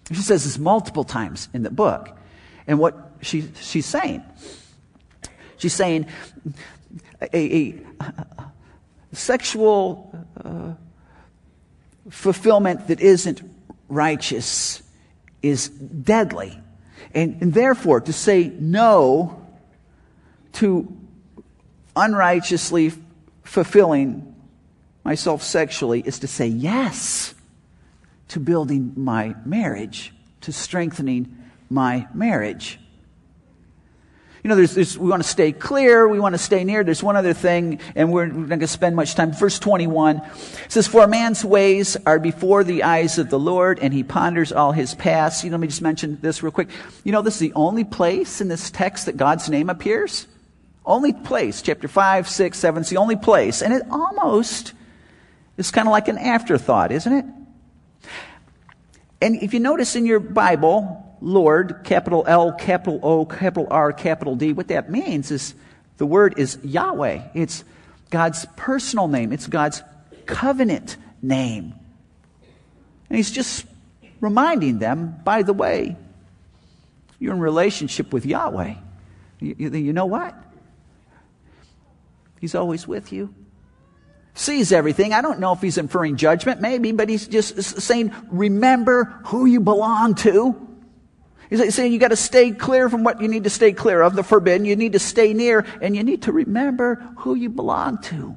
She 0.09 0.21
says 0.21 0.45
this 0.45 0.57
multiple 0.57 1.03
times 1.03 1.49
in 1.53 1.63
the 1.63 1.69
book. 1.69 2.17
And 2.65 2.79
what 2.79 3.11
she, 3.21 3.49
she's 3.61 3.85
saying, 3.85 4.23
she's 5.57 5.73
saying 5.73 6.07
a, 7.21 7.35
a, 7.35 7.75
a 8.01 9.15
sexual 9.15 10.13
uh, 10.43 10.73
fulfillment 12.09 12.87
that 12.87 13.01
isn't 13.01 13.41
righteous 13.89 14.81
is 15.41 15.69
deadly. 15.69 16.59
And, 17.13 17.41
and 17.41 17.53
therefore, 17.53 18.01
to 18.01 18.13
say 18.13 18.47
no 18.59 19.41
to 20.53 20.95
unrighteously 21.95 22.93
fulfilling 23.43 24.35
myself 25.03 25.41
sexually 25.41 26.01
is 26.01 26.19
to 26.19 26.27
say 26.27 26.47
yes 26.47 27.33
to 28.29 28.39
building 28.39 28.93
my 28.95 29.35
marriage, 29.45 30.13
to 30.41 30.51
strengthening 30.51 31.37
my 31.69 32.07
marriage. 32.13 32.79
You 34.43 34.49
know, 34.49 34.55
there's, 34.55 34.75
there's, 34.75 34.97
we 34.97 35.09
want 35.09 35.23
to 35.23 35.27
stay 35.27 35.51
clear. 35.51 36.07
We 36.07 36.19
want 36.19 36.33
to 36.33 36.39
stay 36.39 36.63
near. 36.63 36.83
There's 36.83 37.03
one 37.03 37.15
other 37.15 37.33
thing, 37.33 37.79
and 37.95 38.11
we're 38.11 38.27
not 38.27 38.47
going 38.47 38.59
to 38.59 38.67
spend 38.67 38.95
much 38.95 39.15
time. 39.15 39.33
Verse 39.33 39.59
21 39.59 40.21
says, 40.69 40.87
For 40.87 41.03
a 41.03 41.07
man's 41.07 41.43
ways 41.43 41.97
are 42.05 42.19
before 42.19 42.63
the 42.63 42.83
eyes 42.83 43.17
of 43.17 43.29
the 43.29 43.39
Lord, 43.39 43.79
and 43.79 43.93
he 43.93 44.03
ponders 44.03 44.51
all 44.51 44.71
his 44.71 44.95
paths. 44.95 45.43
You 45.43 45.49
know, 45.49 45.55
let 45.55 45.61
me 45.61 45.67
just 45.67 45.81
mention 45.81 46.19
this 46.21 46.43
real 46.43 46.51
quick. 46.51 46.69
You 47.03 47.11
know, 47.11 47.21
this 47.21 47.35
is 47.35 47.39
the 47.39 47.53
only 47.53 47.83
place 47.83 48.41
in 48.41 48.47
this 48.47 48.69
text 48.69 49.07
that 49.07 49.17
God's 49.17 49.49
name 49.49 49.69
appears. 49.69 50.27
Only 50.85 51.11
place, 51.11 51.61
chapter 51.61 51.87
5, 51.87 52.29
6, 52.29 52.57
7, 52.57 52.81
it's 52.81 52.89
the 52.89 52.97
only 52.97 53.17
place. 53.17 53.61
And 53.61 53.73
it 53.73 53.83
almost 53.89 54.73
is 55.57 55.71
kind 55.71 55.87
of 55.87 55.91
like 55.91 56.07
an 56.07 56.17
afterthought, 56.17 56.91
isn't 56.91 57.11
it? 57.11 57.25
And 59.21 59.35
if 59.41 59.53
you 59.53 59.59
notice 59.59 59.95
in 59.95 60.05
your 60.05 60.19
Bible, 60.19 61.03
Lord, 61.21 61.81
capital 61.83 62.23
L, 62.27 62.51
capital 62.53 62.99
O, 63.03 63.25
capital 63.25 63.67
R, 63.71 63.91
capital 63.93 64.35
D, 64.35 64.53
what 64.53 64.67
that 64.67 64.89
means 64.89 65.31
is 65.31 65.53
the 65.97 66.05
word 66.05 66.37
is 66.37 66.59
Yahweh. 66.63 67.21
It's 67.33 67.63
God's 68.09 68.45
personal 68.55 69.07
name, 69.07 69.33
it's 69.33 69.47
God's 69.47 69.83
covenant 70.25 70.97
name. 71.21 71.73
And 73.09 73.17
he's 73.17 73.31
just 73.31 73.65
reminding 74.19 74.79
them, 74.79 75.19
by 75.23 75.43
the 75.43 75.53
way, 75.53 75.95
you're 77.19 77.33
in 77.33 77.39
relationship 77.39 78.13
with 78.13 78.25
Yahweh. 78.25 78.75
You, 79.39 79.55
you 79.57 79.93
know 79.93 80.05
what? 80.05 80.35
He's 82.39 82.55
always 82.55 82.87
with 82.87 83.11
you. 83.11 83.33
Sees 84.33 84.71
everything. 84.71 85.13
I 85.13 85.21
don't 85.21 85.39
know 85.39 85.53
if 85.53 85.61
he's 85.61 85.79
inferring 85.79 86.15
judgment, 86.17 86.61
maybe, 86.61 86.91
but 86.91 87.09
he's 87.09 87.27
just 87.27 87.59
saying, 87.81 88.13
remember 88.29 89.05
who 89.25 89.45
you 89.45 89.59
belong 89.59 90.13
to. 90.15 90.66
He's 91.49 91.73
saying 91.73 91.93
you 91.93 91.99
got 91.99 92.09
to 92.09 92.15
stay 92.15 92.51
clear 92.51 92.89
from 92.89 93.03
what 93.03 93.21
you 93.21 93.27
need 93.27 93.45
to 93.45 93.49
stay 93.49 93.71
clear 93.71 94.01
of, 94.01 94.15
the 94.15 94.23
forbidden. 94.23 94.65
You 94.65 94.75
need 94.75 94.93
to 94.93 94.99
stay 94.99 95.33
near, 95.33 95.65
and 95.81 95.95
you 95.95 96.03
need 96.03 96.23
to 96.23 96.31
remember 96.31 96.95
who 97.17 97.35
you 97.35 97.49
belong 97.49 98.01
to. 98.03 98.35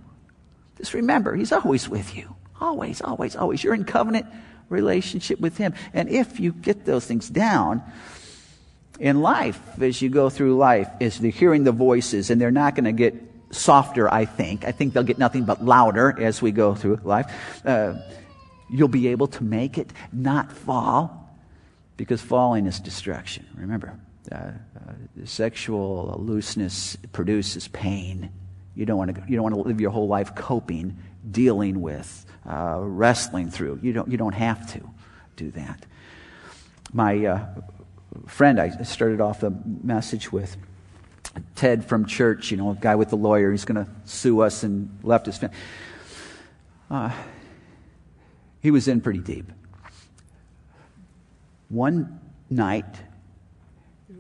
Just 0.76 0.94
remember, 0.94 1.34
he's 1.34 1.52
always 1.52 1.88
with 1.88 2.16
you. 2.16 2.36
Always, 2.60 3.00
always, 3.00 3.36
always. 3.36 3.64
You're 3.64 3.74
in 3.74 3.84
covenant 3.84 4.26
relationship 4.68 5.40
with 5.40 5.56
him. 5.56 5.74
And 5.92 6.08
if 6.08 6.38
you 6.38 6.52
get 6.52 6.84
those 6.84 7.04
things 7.06 7.28
down, 7.28 7.82
in 9.00 9.22
life, 9.22 9.58
as 9.80 10.00
you 10.02 10.10
go 10.10 10.28
through 10.28 10.56
life, 10.56 10.88
is 11.00 11.18
the 11.18 11.30
hearing 11.30 11.64
the 11.64 11.72
voices, 11.72 12.30
and 12.30 12.40
they're 12.40 12.50
not 12.50 12.74
going 12.74 12.84
to 12.84 12.92
get 12.92 13.14
softer, 13.50 14.12
I 14.12 14.26
think. 14.26 14.64
I 14.64 14.72
think 14.72 14.92
they'll 14.92 15.02
get 15.02 15.18
nothing 15.18 15.44
but 15.44 15.64
louder 15.64 16.14
as 16.20 16.42
we 16.42 16.52
go 16.52 16.74
through 16.74 17.00
life. 17.02 17.32
Uh, 17.64 17.94
you'll 18.68 18.88
be 18.88 19.08
able 19.08 19.26
to 19.28 19.42
make 19.42 19.78
it, 19.78 19.90
not 20.12 20.52
fall, 20.52 21.19
because 22.00 22.22
falling 22.22 22.64
is 22.64 22.80
destruction. 22.80 23.46
Remember, 23.54 23.92
uh, 24.32 24.36
uh, 24.36 24.52
sexual 25.26 26.16
looseness 26.18 26.96
produces 27.12 27.68
pain. 27.68 28.30
You 28.74 28.86
don't 28.86 28.96
want 28.96 29.14
to. 29.14 29.22
You 29.28 29.36
don't 29.36 29.42
want 29.42 29.54
to 29.54 29.60
live 29.60 29.82
your 29.82 29.90
whole 29.90 30.08
life 30.08 30.34
coping, 30.34 30.96
dealing 31.30 31.82
with, 31.82 32.24
uh, 32.48 32.78
wrestling 32.80 33.50
through. 33.50 33.80
You 33.82 33.92
don't. 33.92 34.10
You 34.10 34.16
don't 34.16 34.32
have 34.32 34.66
to 34.72 34.80
do 35.36 35.50
that. 35.50 35.84
My 36.90 37.26
uh, 37.26 37.46
friend, 38.26 38.58
I 38.58 38.70
started 38.84 39.20
off 39.20 39.40
the 39.40 39.52
message 39.82 40.32
with 40.32 40.56
Ted 41.54 41.84
from 41.84 42.06
church, 42.06 42.50
you 42.50 42.56
know, 42.56 42.70
a 42.70 42.76
guy 42.76 42.94
with 42.94 43.10
the 43.10 43.18
lawyer, 43.18 43.50
he's 43.50 43.66
going 43.66 43.84
to 43.84 43.90
sue 44.06 44.40
us 44.40 44.62
and 44.62 44.98
left 45.02 45.26
his 45.26 45.36
family. 45.36 45.54
Uh, 46.90 47.12
he 48.62 48.70
was 48.70 48.88
in 48.88 49.02
pretty 49.02 49.20
deep. 49.20 49.52
One 51.70 52.20
night, 52.50 53.00
I 54.10 54.14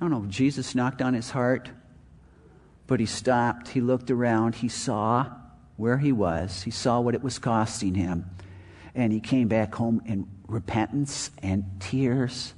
don't 0.00 0.10
know, 0.10 0.26
Jesus 0.28 0.74
knocked 0.74 1.00
on 1.00 1.14
his 1.14 1.30
heart, 1.30 1.70
but 2.86 3.00
he 3.00 3.06
stopped. 3.06 3.68
He 3.68 3.80
looked 3.80 4.10
around. 4.10 4.56
He 4.56 4.68
saw 4.68 5.26
where 5.76 5.96
he 5.96 6.12
was, 6.12 6.62
he 6.62 6.70
saw 6.70 7.00
what 7.00 7.14
it 7.14 7.22
was 7.22 7.38
costing 7.38 7.94
him. 7.94 8.28
And 8.94 9.12
he 9.12 9.20
came 9.20 9.48
back 9.48 9.74
home 9.74 10.02
in 10.06 10.26
repentance 10.48 11.30
and 11.42 11.64
tears. 11.80 12.52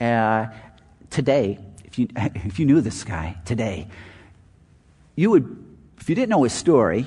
Uh, 0.00 0.46
today, 1.10 1.58
if 1.84 1.98
you, 1.98 2.08
if 2.16 2.58
you 2.58 2.64
knew 2.64 2.80
this 2.80 3.04
guy 3.04 3.36
today, 3.44 3.88
you 5.16 5.30
would, 5.30 5.64
if 5.98 6.08
you 6.08 6.14
didn't 6.14 6.30
know 6.30 6.44
his 6.44 6.52
story, 6.52 7.04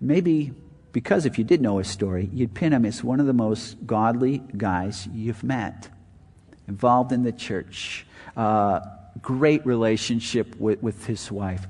maybe 0.00 0.52
because 0.96 1.26
if 1.26 1.36
you 1.36 1.44
did 1.44 1.60
know 1.60 1.76
his 1.76 1.88
story, 1.88 2.30
you'd 2.32 2.54
pin 2.54 2.72
him 2.72 2.86
as 2.86 3.04
one 3.04 3.20
of 3.20 3.26
the 3.26 3.34
most 3.34 3.86
godly 3.86 4.38
guys 4.56 5.06
you've 5.12 5.44
met. 5.44 5.90
involved 6.68 7.12
in 7.12 7.22
the 7.22 7.32
church, 7.32 8.06
uh, 8.34 8.80
great 9.20 9.66
relationship 9.66 10.58
with, 10.58 10.82
with 10.82 11.04
his 11.04 11.30
wife, 11.30 11.66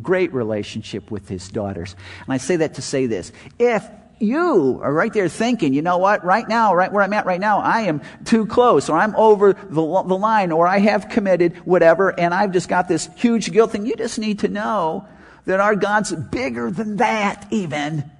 great 0.00 0.32
relationship 0.32 1.10
with 1.10 1.28
his 1.28 1.48
daughters. 1.48 1.96
And 2.24 2.32
I 2.32 2.36
say 2.36 2.54
that 2.58 2.74
to 2.74 2.82
say 2.82 3.06
this. 3.06 3.32
If 3.58 3.84
you 4.20 4.78
are 4.84 4.92
right 4.92 5.12
there 5.12 5.28
thinking, 5.28 5.74
you 5.74 5.82
know 5.82 5.98
what, 5.98 6.24
right 6.24 6.48
now, 6.48 6.76
right 6.76 6.92
where 6.92 7.02
I'm 7.02 7.12
at 7.12 7.26
right 7.26 7.40
now, 7.40 7.58
I 7.58 7.80
am 7.80 8.02
too 8.24 8.46
close, 8.46 8.88
or 8.88 8.96
I'm 8.96 9.16
over 9.16 9.54
the, 9.54 9.72
the 9.72 9.82
line, 10.16 10.52
or 10.52 10.68
I 10.68 10.78
have 10.78 11.08
committed 11.08 11.56
whatever, 11.66 12.08
and 12.20 12.32
I've 12.32 12.52
just 12.52 12.68
got 12.68 12.86
this 12.86 13.10
huge 13.16 13.50
guilt 13.50 13.72
thing. 13.72 13.84
You 13.84 13.96
just 13.96 14.20
need 14.20 14.38
to 14.38 14.48
know 14.48 15.08
that 15.44 15.58
our 15.58 15.74
God's 15.74 16.12
bigger 16.12 16.70
than 16.70 16.98
that, 16.98 17.48
even. 17.50 18.12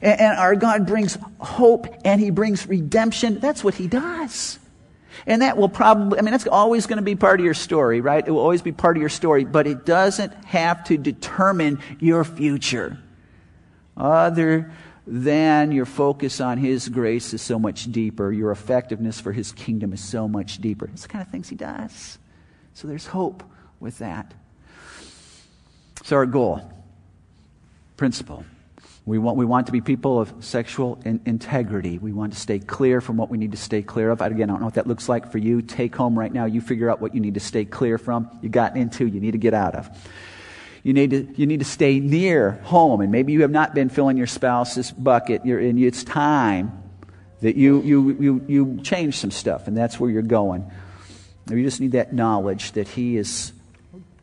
And, 0.00 0.20
and 0.20 0.38
our 0.38 0.54
God 0.56 0.86
brings 0.86 1.18
hope 1.38 1.86
and 2.04 2.20
He 2.20 2.30
brings 2.30 2.66
redemption. 2.66 3.38
That's 3.38 3.62
what 3.64 3.74
He 3.74 3.86
does. 3.86 4.58
And 5.26 5.42
that 5.42 5.56
will 5.56 5.68
probably, 5.68 6.18
I 6.18 6.22
mean, 6.22 6.32
that's 6.32 6.46
always 6.46 6.86
going 6.86 6.96
to 6.96 7.02
be 7.02 7.14
part 7.14 7.38
of 7.38 7.44
your 7.44 7.54
story, 7.54 8.00
right? 8.00 8.26
It 8.26 8.30
will 8.30 8.40
always 8.40 8.62
be 8.62 8.72
part 8.72 8.96
of 8.96 9.00
your 9.00 9.10
story, 9.10 9.44
but 9.44 9.66
it 9.66 9.84
doesn't 9.84 10.32
have 10.46 10.84
to 10.84 10.96
determine 10.96 11.80
your 12.00 12.24
future. 12.24 12.98
Other 13.96 14.72
than 15.06 15.72
your 15.72 15.84
focus 15.84 16.40
on 16.40 16.58
His 16.58 16.88
grace 16.88 17.34
is 17.34 17.42
so 17.42 17.58
much 17.58 17.90
deeper. 17.92 18.32
Your 18.32 18.50
effectiveness 18.50 19.20
for 19.20 19.32
His 19.32 19.52
kingdom 19.52 19.92
is 19.92 20.02
so 20.02 20.26
much 20.28 20.58
deeper. 20.58 20.88
It's 20.92 21.02
the 21.02 21.08
kind 21.08 21.22
of 21.22 21.30
things 21.30 21.48
He 21.48 21.56
does. 21.56 22.18
So 22.74 22.88
there's 22.88 23.06
hope 23.06 23.42
with 23.80 23.98
that. 23.98 24.32
So, 26.04 26.16
our 26.16 26.26
goal, 26.26 26.72
principle. 27.96 28.44
We 29.04 29.18
want, 29.18 29.36
we 29.36 29.44
want 29.44 29.66
to 29.66 29.72
be 29.72 29.80
people 29.80 30.20
of 30.20 30.32
sexual 30.40 31.00
in, 31.04 31.20
integrity. 31.26 31.98
We 31.98 32.12
want 32.12 32.34
to 32.34 32.38
stay 32.38 32.60
clear 32.60 33.00
from 33.00 33.16
what 33.16 33.30
we 33.30 33.38
need 33.38 33.50
to 33.50 33.56
stay 33.56 33.82
clear 33.82 34.10
of. 34.10 34.20
Again, 34.20 34.48
I 34.48 34.52
don't 34.52 34.60
know 34.60 34.66
what 34.66 34.74
that 34.74 34.86
looks 34.86 35.08
like 35.08 35.32
for 35.32 35.38
you. 35.38 35.60
Take 35.60 35.96
home 35.96 36.16
right 36.16 36.32
now. 36.32 36.44
You 36.44 36.60
figure 36.60 36.88
out 36.88 37.00
what 37.00 37.12
you 37.12 37.20
need 37.20 37.34
to 37.34 37.40
stay 37.40 37.64
clear 37.64 37.98
from, 37.98 38.30
you 38.42 38.48
got 38.48 38.76
into, 38.76 39.06
you 39.06 39.20
need 39.20 39.32
to 39.32 39.38
get 39.38 39.54
out 39.54 39.74
of. 39.74 39.90
You 40.84 40.92
need 40.92 41.10
to, 41.10 41.34
you 41.36 41.46
need 41.46 41.60
to 41.60 41.64
stay 41.64 41.98
near 41.98 42.52
home. 42.62 43.00
And 43.00 43.10
maybe 43.10 43.32
you 43.32 43.42
have 43.42 43.50
not 43.50 43.74
been 43.74 43.88
filling 43.88 44.16
your 44.16 44.28
spouse's 44.28 44.92
bucket. 44.92 45.44
You're, 45.44 45.58
and 45.58 45.78
it's 45.80 46.04
time 46.04 46.82
that 47.40 47.56
you, 47.56 47.82
you, 47.82 48.10
you, 48.20 48.44
you 48.46 48.80
change 48.82 49.16
some 49.16 49.32
stuff, 49.32 49.66
and 49.66 49.76
that's 49.76 49.98
where 49.98 50.10
you're 50.10 50.22
going. 50.22 50.70
You 51.50 51.62
just 51.64 51.80
need 51.80 51.92
that 51.92 52.12
knowledge 52.12 52.72
that 52.72 52.86
He 52.86 53.16
is 53.16 53.52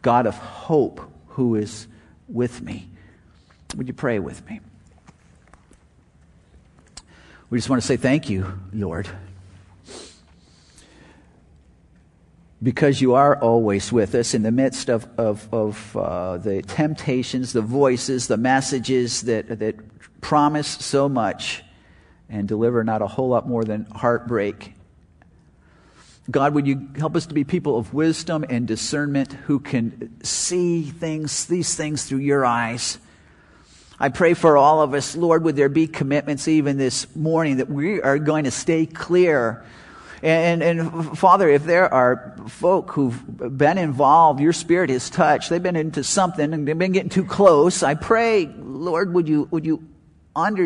God 0.02 0.26
of 0.26 0.38
hope 0.38 1.02
who 1.28 1.56
is 1.56 1.86
with 2.30 2.62
me. 2.62 2.88
Would 3.76 3.88
you 3.88 3.94
pray 3.94 4.20
with 4.20 4.48
me? 4.50 4.62
We 7.50 7.58
just 7.58 7.70
want 7.70 7.82
to 7.82 7.88
say 7.88 7.97
thank 7.97 8.30
you, 8.30 8.60
Lord. 8.74 9.10
Because 12.62 13.00
you 13.02 13.14
are 13.16 13.39
always 13.39 13.91
with 13.91 14.16
us 14.16 14.34
in 14.34 14.43
the 14.43 14.52
midst 14.52 14.89
of, 14.89 15.08
of, 15.18 15.47
of 15.54 15.97
uh, 15.97 16.38
the 16.38 16.62
temptations, 16.62 17.54
the 17.54 17.62
voices, 17.62 18.28
the 18.28 18.38
messages 18.38 19.22
that, 19.22 19.60
that 19.60 19.76
promise 20.22 20.68
so 20.68 21.08
much 21.08 21.64
and 22.28 22.47
deliver 22.47 22.84
not 22.84 23.02
a 23.02 23.08
whole 23.08 23.30
lot 23.30 23.47
more 23.47 23.64
than 23.64 23.86
heartbreak 23.86 24.74
God, 26.30 26.54
would 26.54 26.68
you 26.68 26.89
help 26.95 27.16
us 27.16 27.26
to 27.26 27.34
be 27.34 27.43
people 27.43 27.78
of 27.78 27.93
wisdom 27.93 28.45
and 28.47 28.68
discernment 28.68 29.34
who 29.34 29.60
can 29.60 30.24
see 30.24 30.84
things, 30.84 31.45
these 31.45 31.74
things 31.74 32.04
through 32.04 32.20
your 32.20 32.45
eyes? 32.45 33.00
I 34.02 34.08
pray 34.08 34.34
for 34.34 34.56
all 34.56 34.82
of 34.82 34.93
us, 34.93 35.18
Lord, 35.18 35.43
would 35.43 35.58
there 35.58 35.68
be 35.68 35.86
commitments 35.86 36.47
even 36.47 36.78
this 36.78 37.14
morning 37.18 37.58
that 37.58 37.70
we 37.70 38.02
are 38.02 38.18
going 38.18 38.45
to 38.45 38.52
stay 38.52 38.86
clear. 38.86 39.66
And, 40.24 40.64
and, 40.64 41.18
Father, 41.18 41.50
if 41.50 41.66
there 41.66 41.93
are 41.93 42.34
folk 42.47 42.91
who've 42.91 43.58
been 43.58 43.78
involved, 43.78 44.39
your 44.39 44.54
spirit 44.54 44.89
has 44.89 45.10
touched, 45.10 45.50
they've 45.50 45.62
been 45.62 45.76
into 45.76 46.06
something 46.06 46.54
and 46.54 46.66
they've 46.66 46.78
been 46.78 46.93
getting 46.93 47.10
too 47.10 47.26
close, 47.26 47.84
I 47.84 47.95
pray, 47.95 48.45
Lord, 48.45 49.14
would 49.14 49.28
you, 49.28 49.50
would 49.52 49.66
you 49.66 49.84
under, 50.34 50.66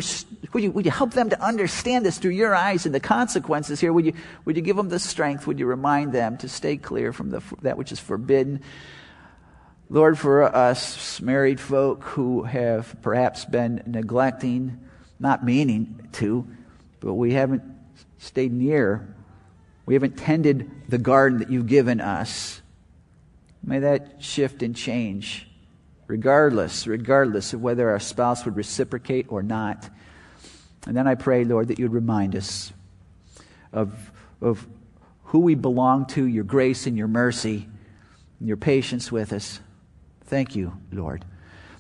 would, 0.54 0.64
you, 0.64 0.72
would 0.72 0.86
you 0.86 0.92
help 0.92 1.14
them 1.14 1.32
to 1.32 1.42
understand 1.42 2.06
this 2.06 2.20
through 2.20 2.32
your 2.32 2.54
eyes 2.54 2.86
and 2.86 2.94
the 2.94 3.00
consequences 3.00 3.80
here? 3.80 3.92
Would 3.92 4.06
you, 4.06 4.14
would 4.46 4.56
you 4.56 4.62
give 4.62 4.76
them 4.76 4.90
the 4.90 5.00
strength? 5.00 5.48
Would 5.48 5.58
you 5.58 5.66
remind 5.66 6.14
them 6.14 6.38
to 6.38 6.50
stay 6.50 6.78
clear 6.78 7.12
from 7.12 7.32
the, 7.32 7.42
that 7.64 7.78
which 7.78 7.92
is 7.92 8.00
forbidden? 8.00 8.62
Lord, 9.94 10.18
for 10.18 10.42
us 10.42 11.22
married 11.22 11.60
folk 11.60 12.04
who 12.04 12.42
have 12.42 13.00
perhaps 13.04 13.46
been 13.46 13.84
neglecting, 13.86 14.80
not 15.20 15.46
meaning 15.46 16.10
to, 16.14 16.48
but 17.00 17.14
we 17.14 17.34
haven't 17.34 17.62
stayed 18.18 18.52
near, 18.52 19.08
we 19.86 19.94
haven't 19.94 20.18
tended 20.18 20.72
the 20.90 20.98
garden 20.98 21.38
that 21.38 21.52
you've 21.52 21.68
given 21.68 22.02
us, 22.02 22.60
may 23.62 23.78
that 23.78 24.16
shift 24.18 24.64
and 24.64 24.76
change 24.76 25.48
regardless, 26.08 26.88
regardless 26.88 27.54
of 27.54 27.62
whether 27.62 27.92
our 27.92 28.00
spouse 28.00 28.46
would 28.46 28.56
reciprocate 28.56 29.28
or 29.30 29.44
not. 29.44 29.88
And 30.88 30.98
then 30.98 31.06
I 31.06 31.14
pray, 31.14 31.44
Lord, 31.44 31.68
that 31.68 31.78
you'd 31.78 31.94
remind 31.94 32.36
us 32.36 32.74
of, 33.72 34.12
of 34.42 34.66
who 35.26 35.42
we 35.42 35.54
belong 35.54 36.08
to, 36.08 36.26
your 36.26 36.46
grace 36.46 36.88
and 36.88 36.98
your 36.98 37.08
mercy, 37.08 37.68
and 38.40 38.48
your 38.48 38.58
patience 38.58 39.12
with 39.12 39.32
us. 39.32 39.60
Thank 40.34 40.56
you, 40.56 40.76
Lord. 40.92 41.24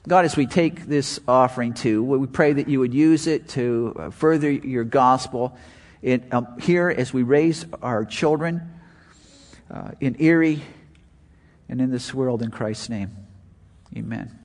God, 0.07 0.25
as 0.25 0.37
we 0.37 0.45
take 0.45 0.85
this 0.85 1.19
offering 1.27 1.73
too, 1.73 2.03
we 2.03 2.27
pray 2.27 2.53
that 2.53 2.69
you 2.69 2.81
would 2.81 2.93
use 2.93 3.25
it 3.25 3.49
to 3.49 3.95
uh, 3.97 4.09
further 4.11 4.51
your 4.51 4.83
gospel 4.83 5.57
in, 6.03 6.23
um, 6.31 6.59
here 6.59 6.87
as 6.87 7.11
we 7.11 7.23
raise 7.23 7.65
our 7.81 8.05
children 8.05 8.61
uh, 9.71 9.93
in 9.99 10.17
Erie 10.21 10.61
and 11.67 11.81
in 11.81 11.89
this 11.89 12.13
world 12.13 12.43
in 12.43 12.51
Christ's 12.51 12.89
name. 12.89 13.17
Amen. 13.97 14.42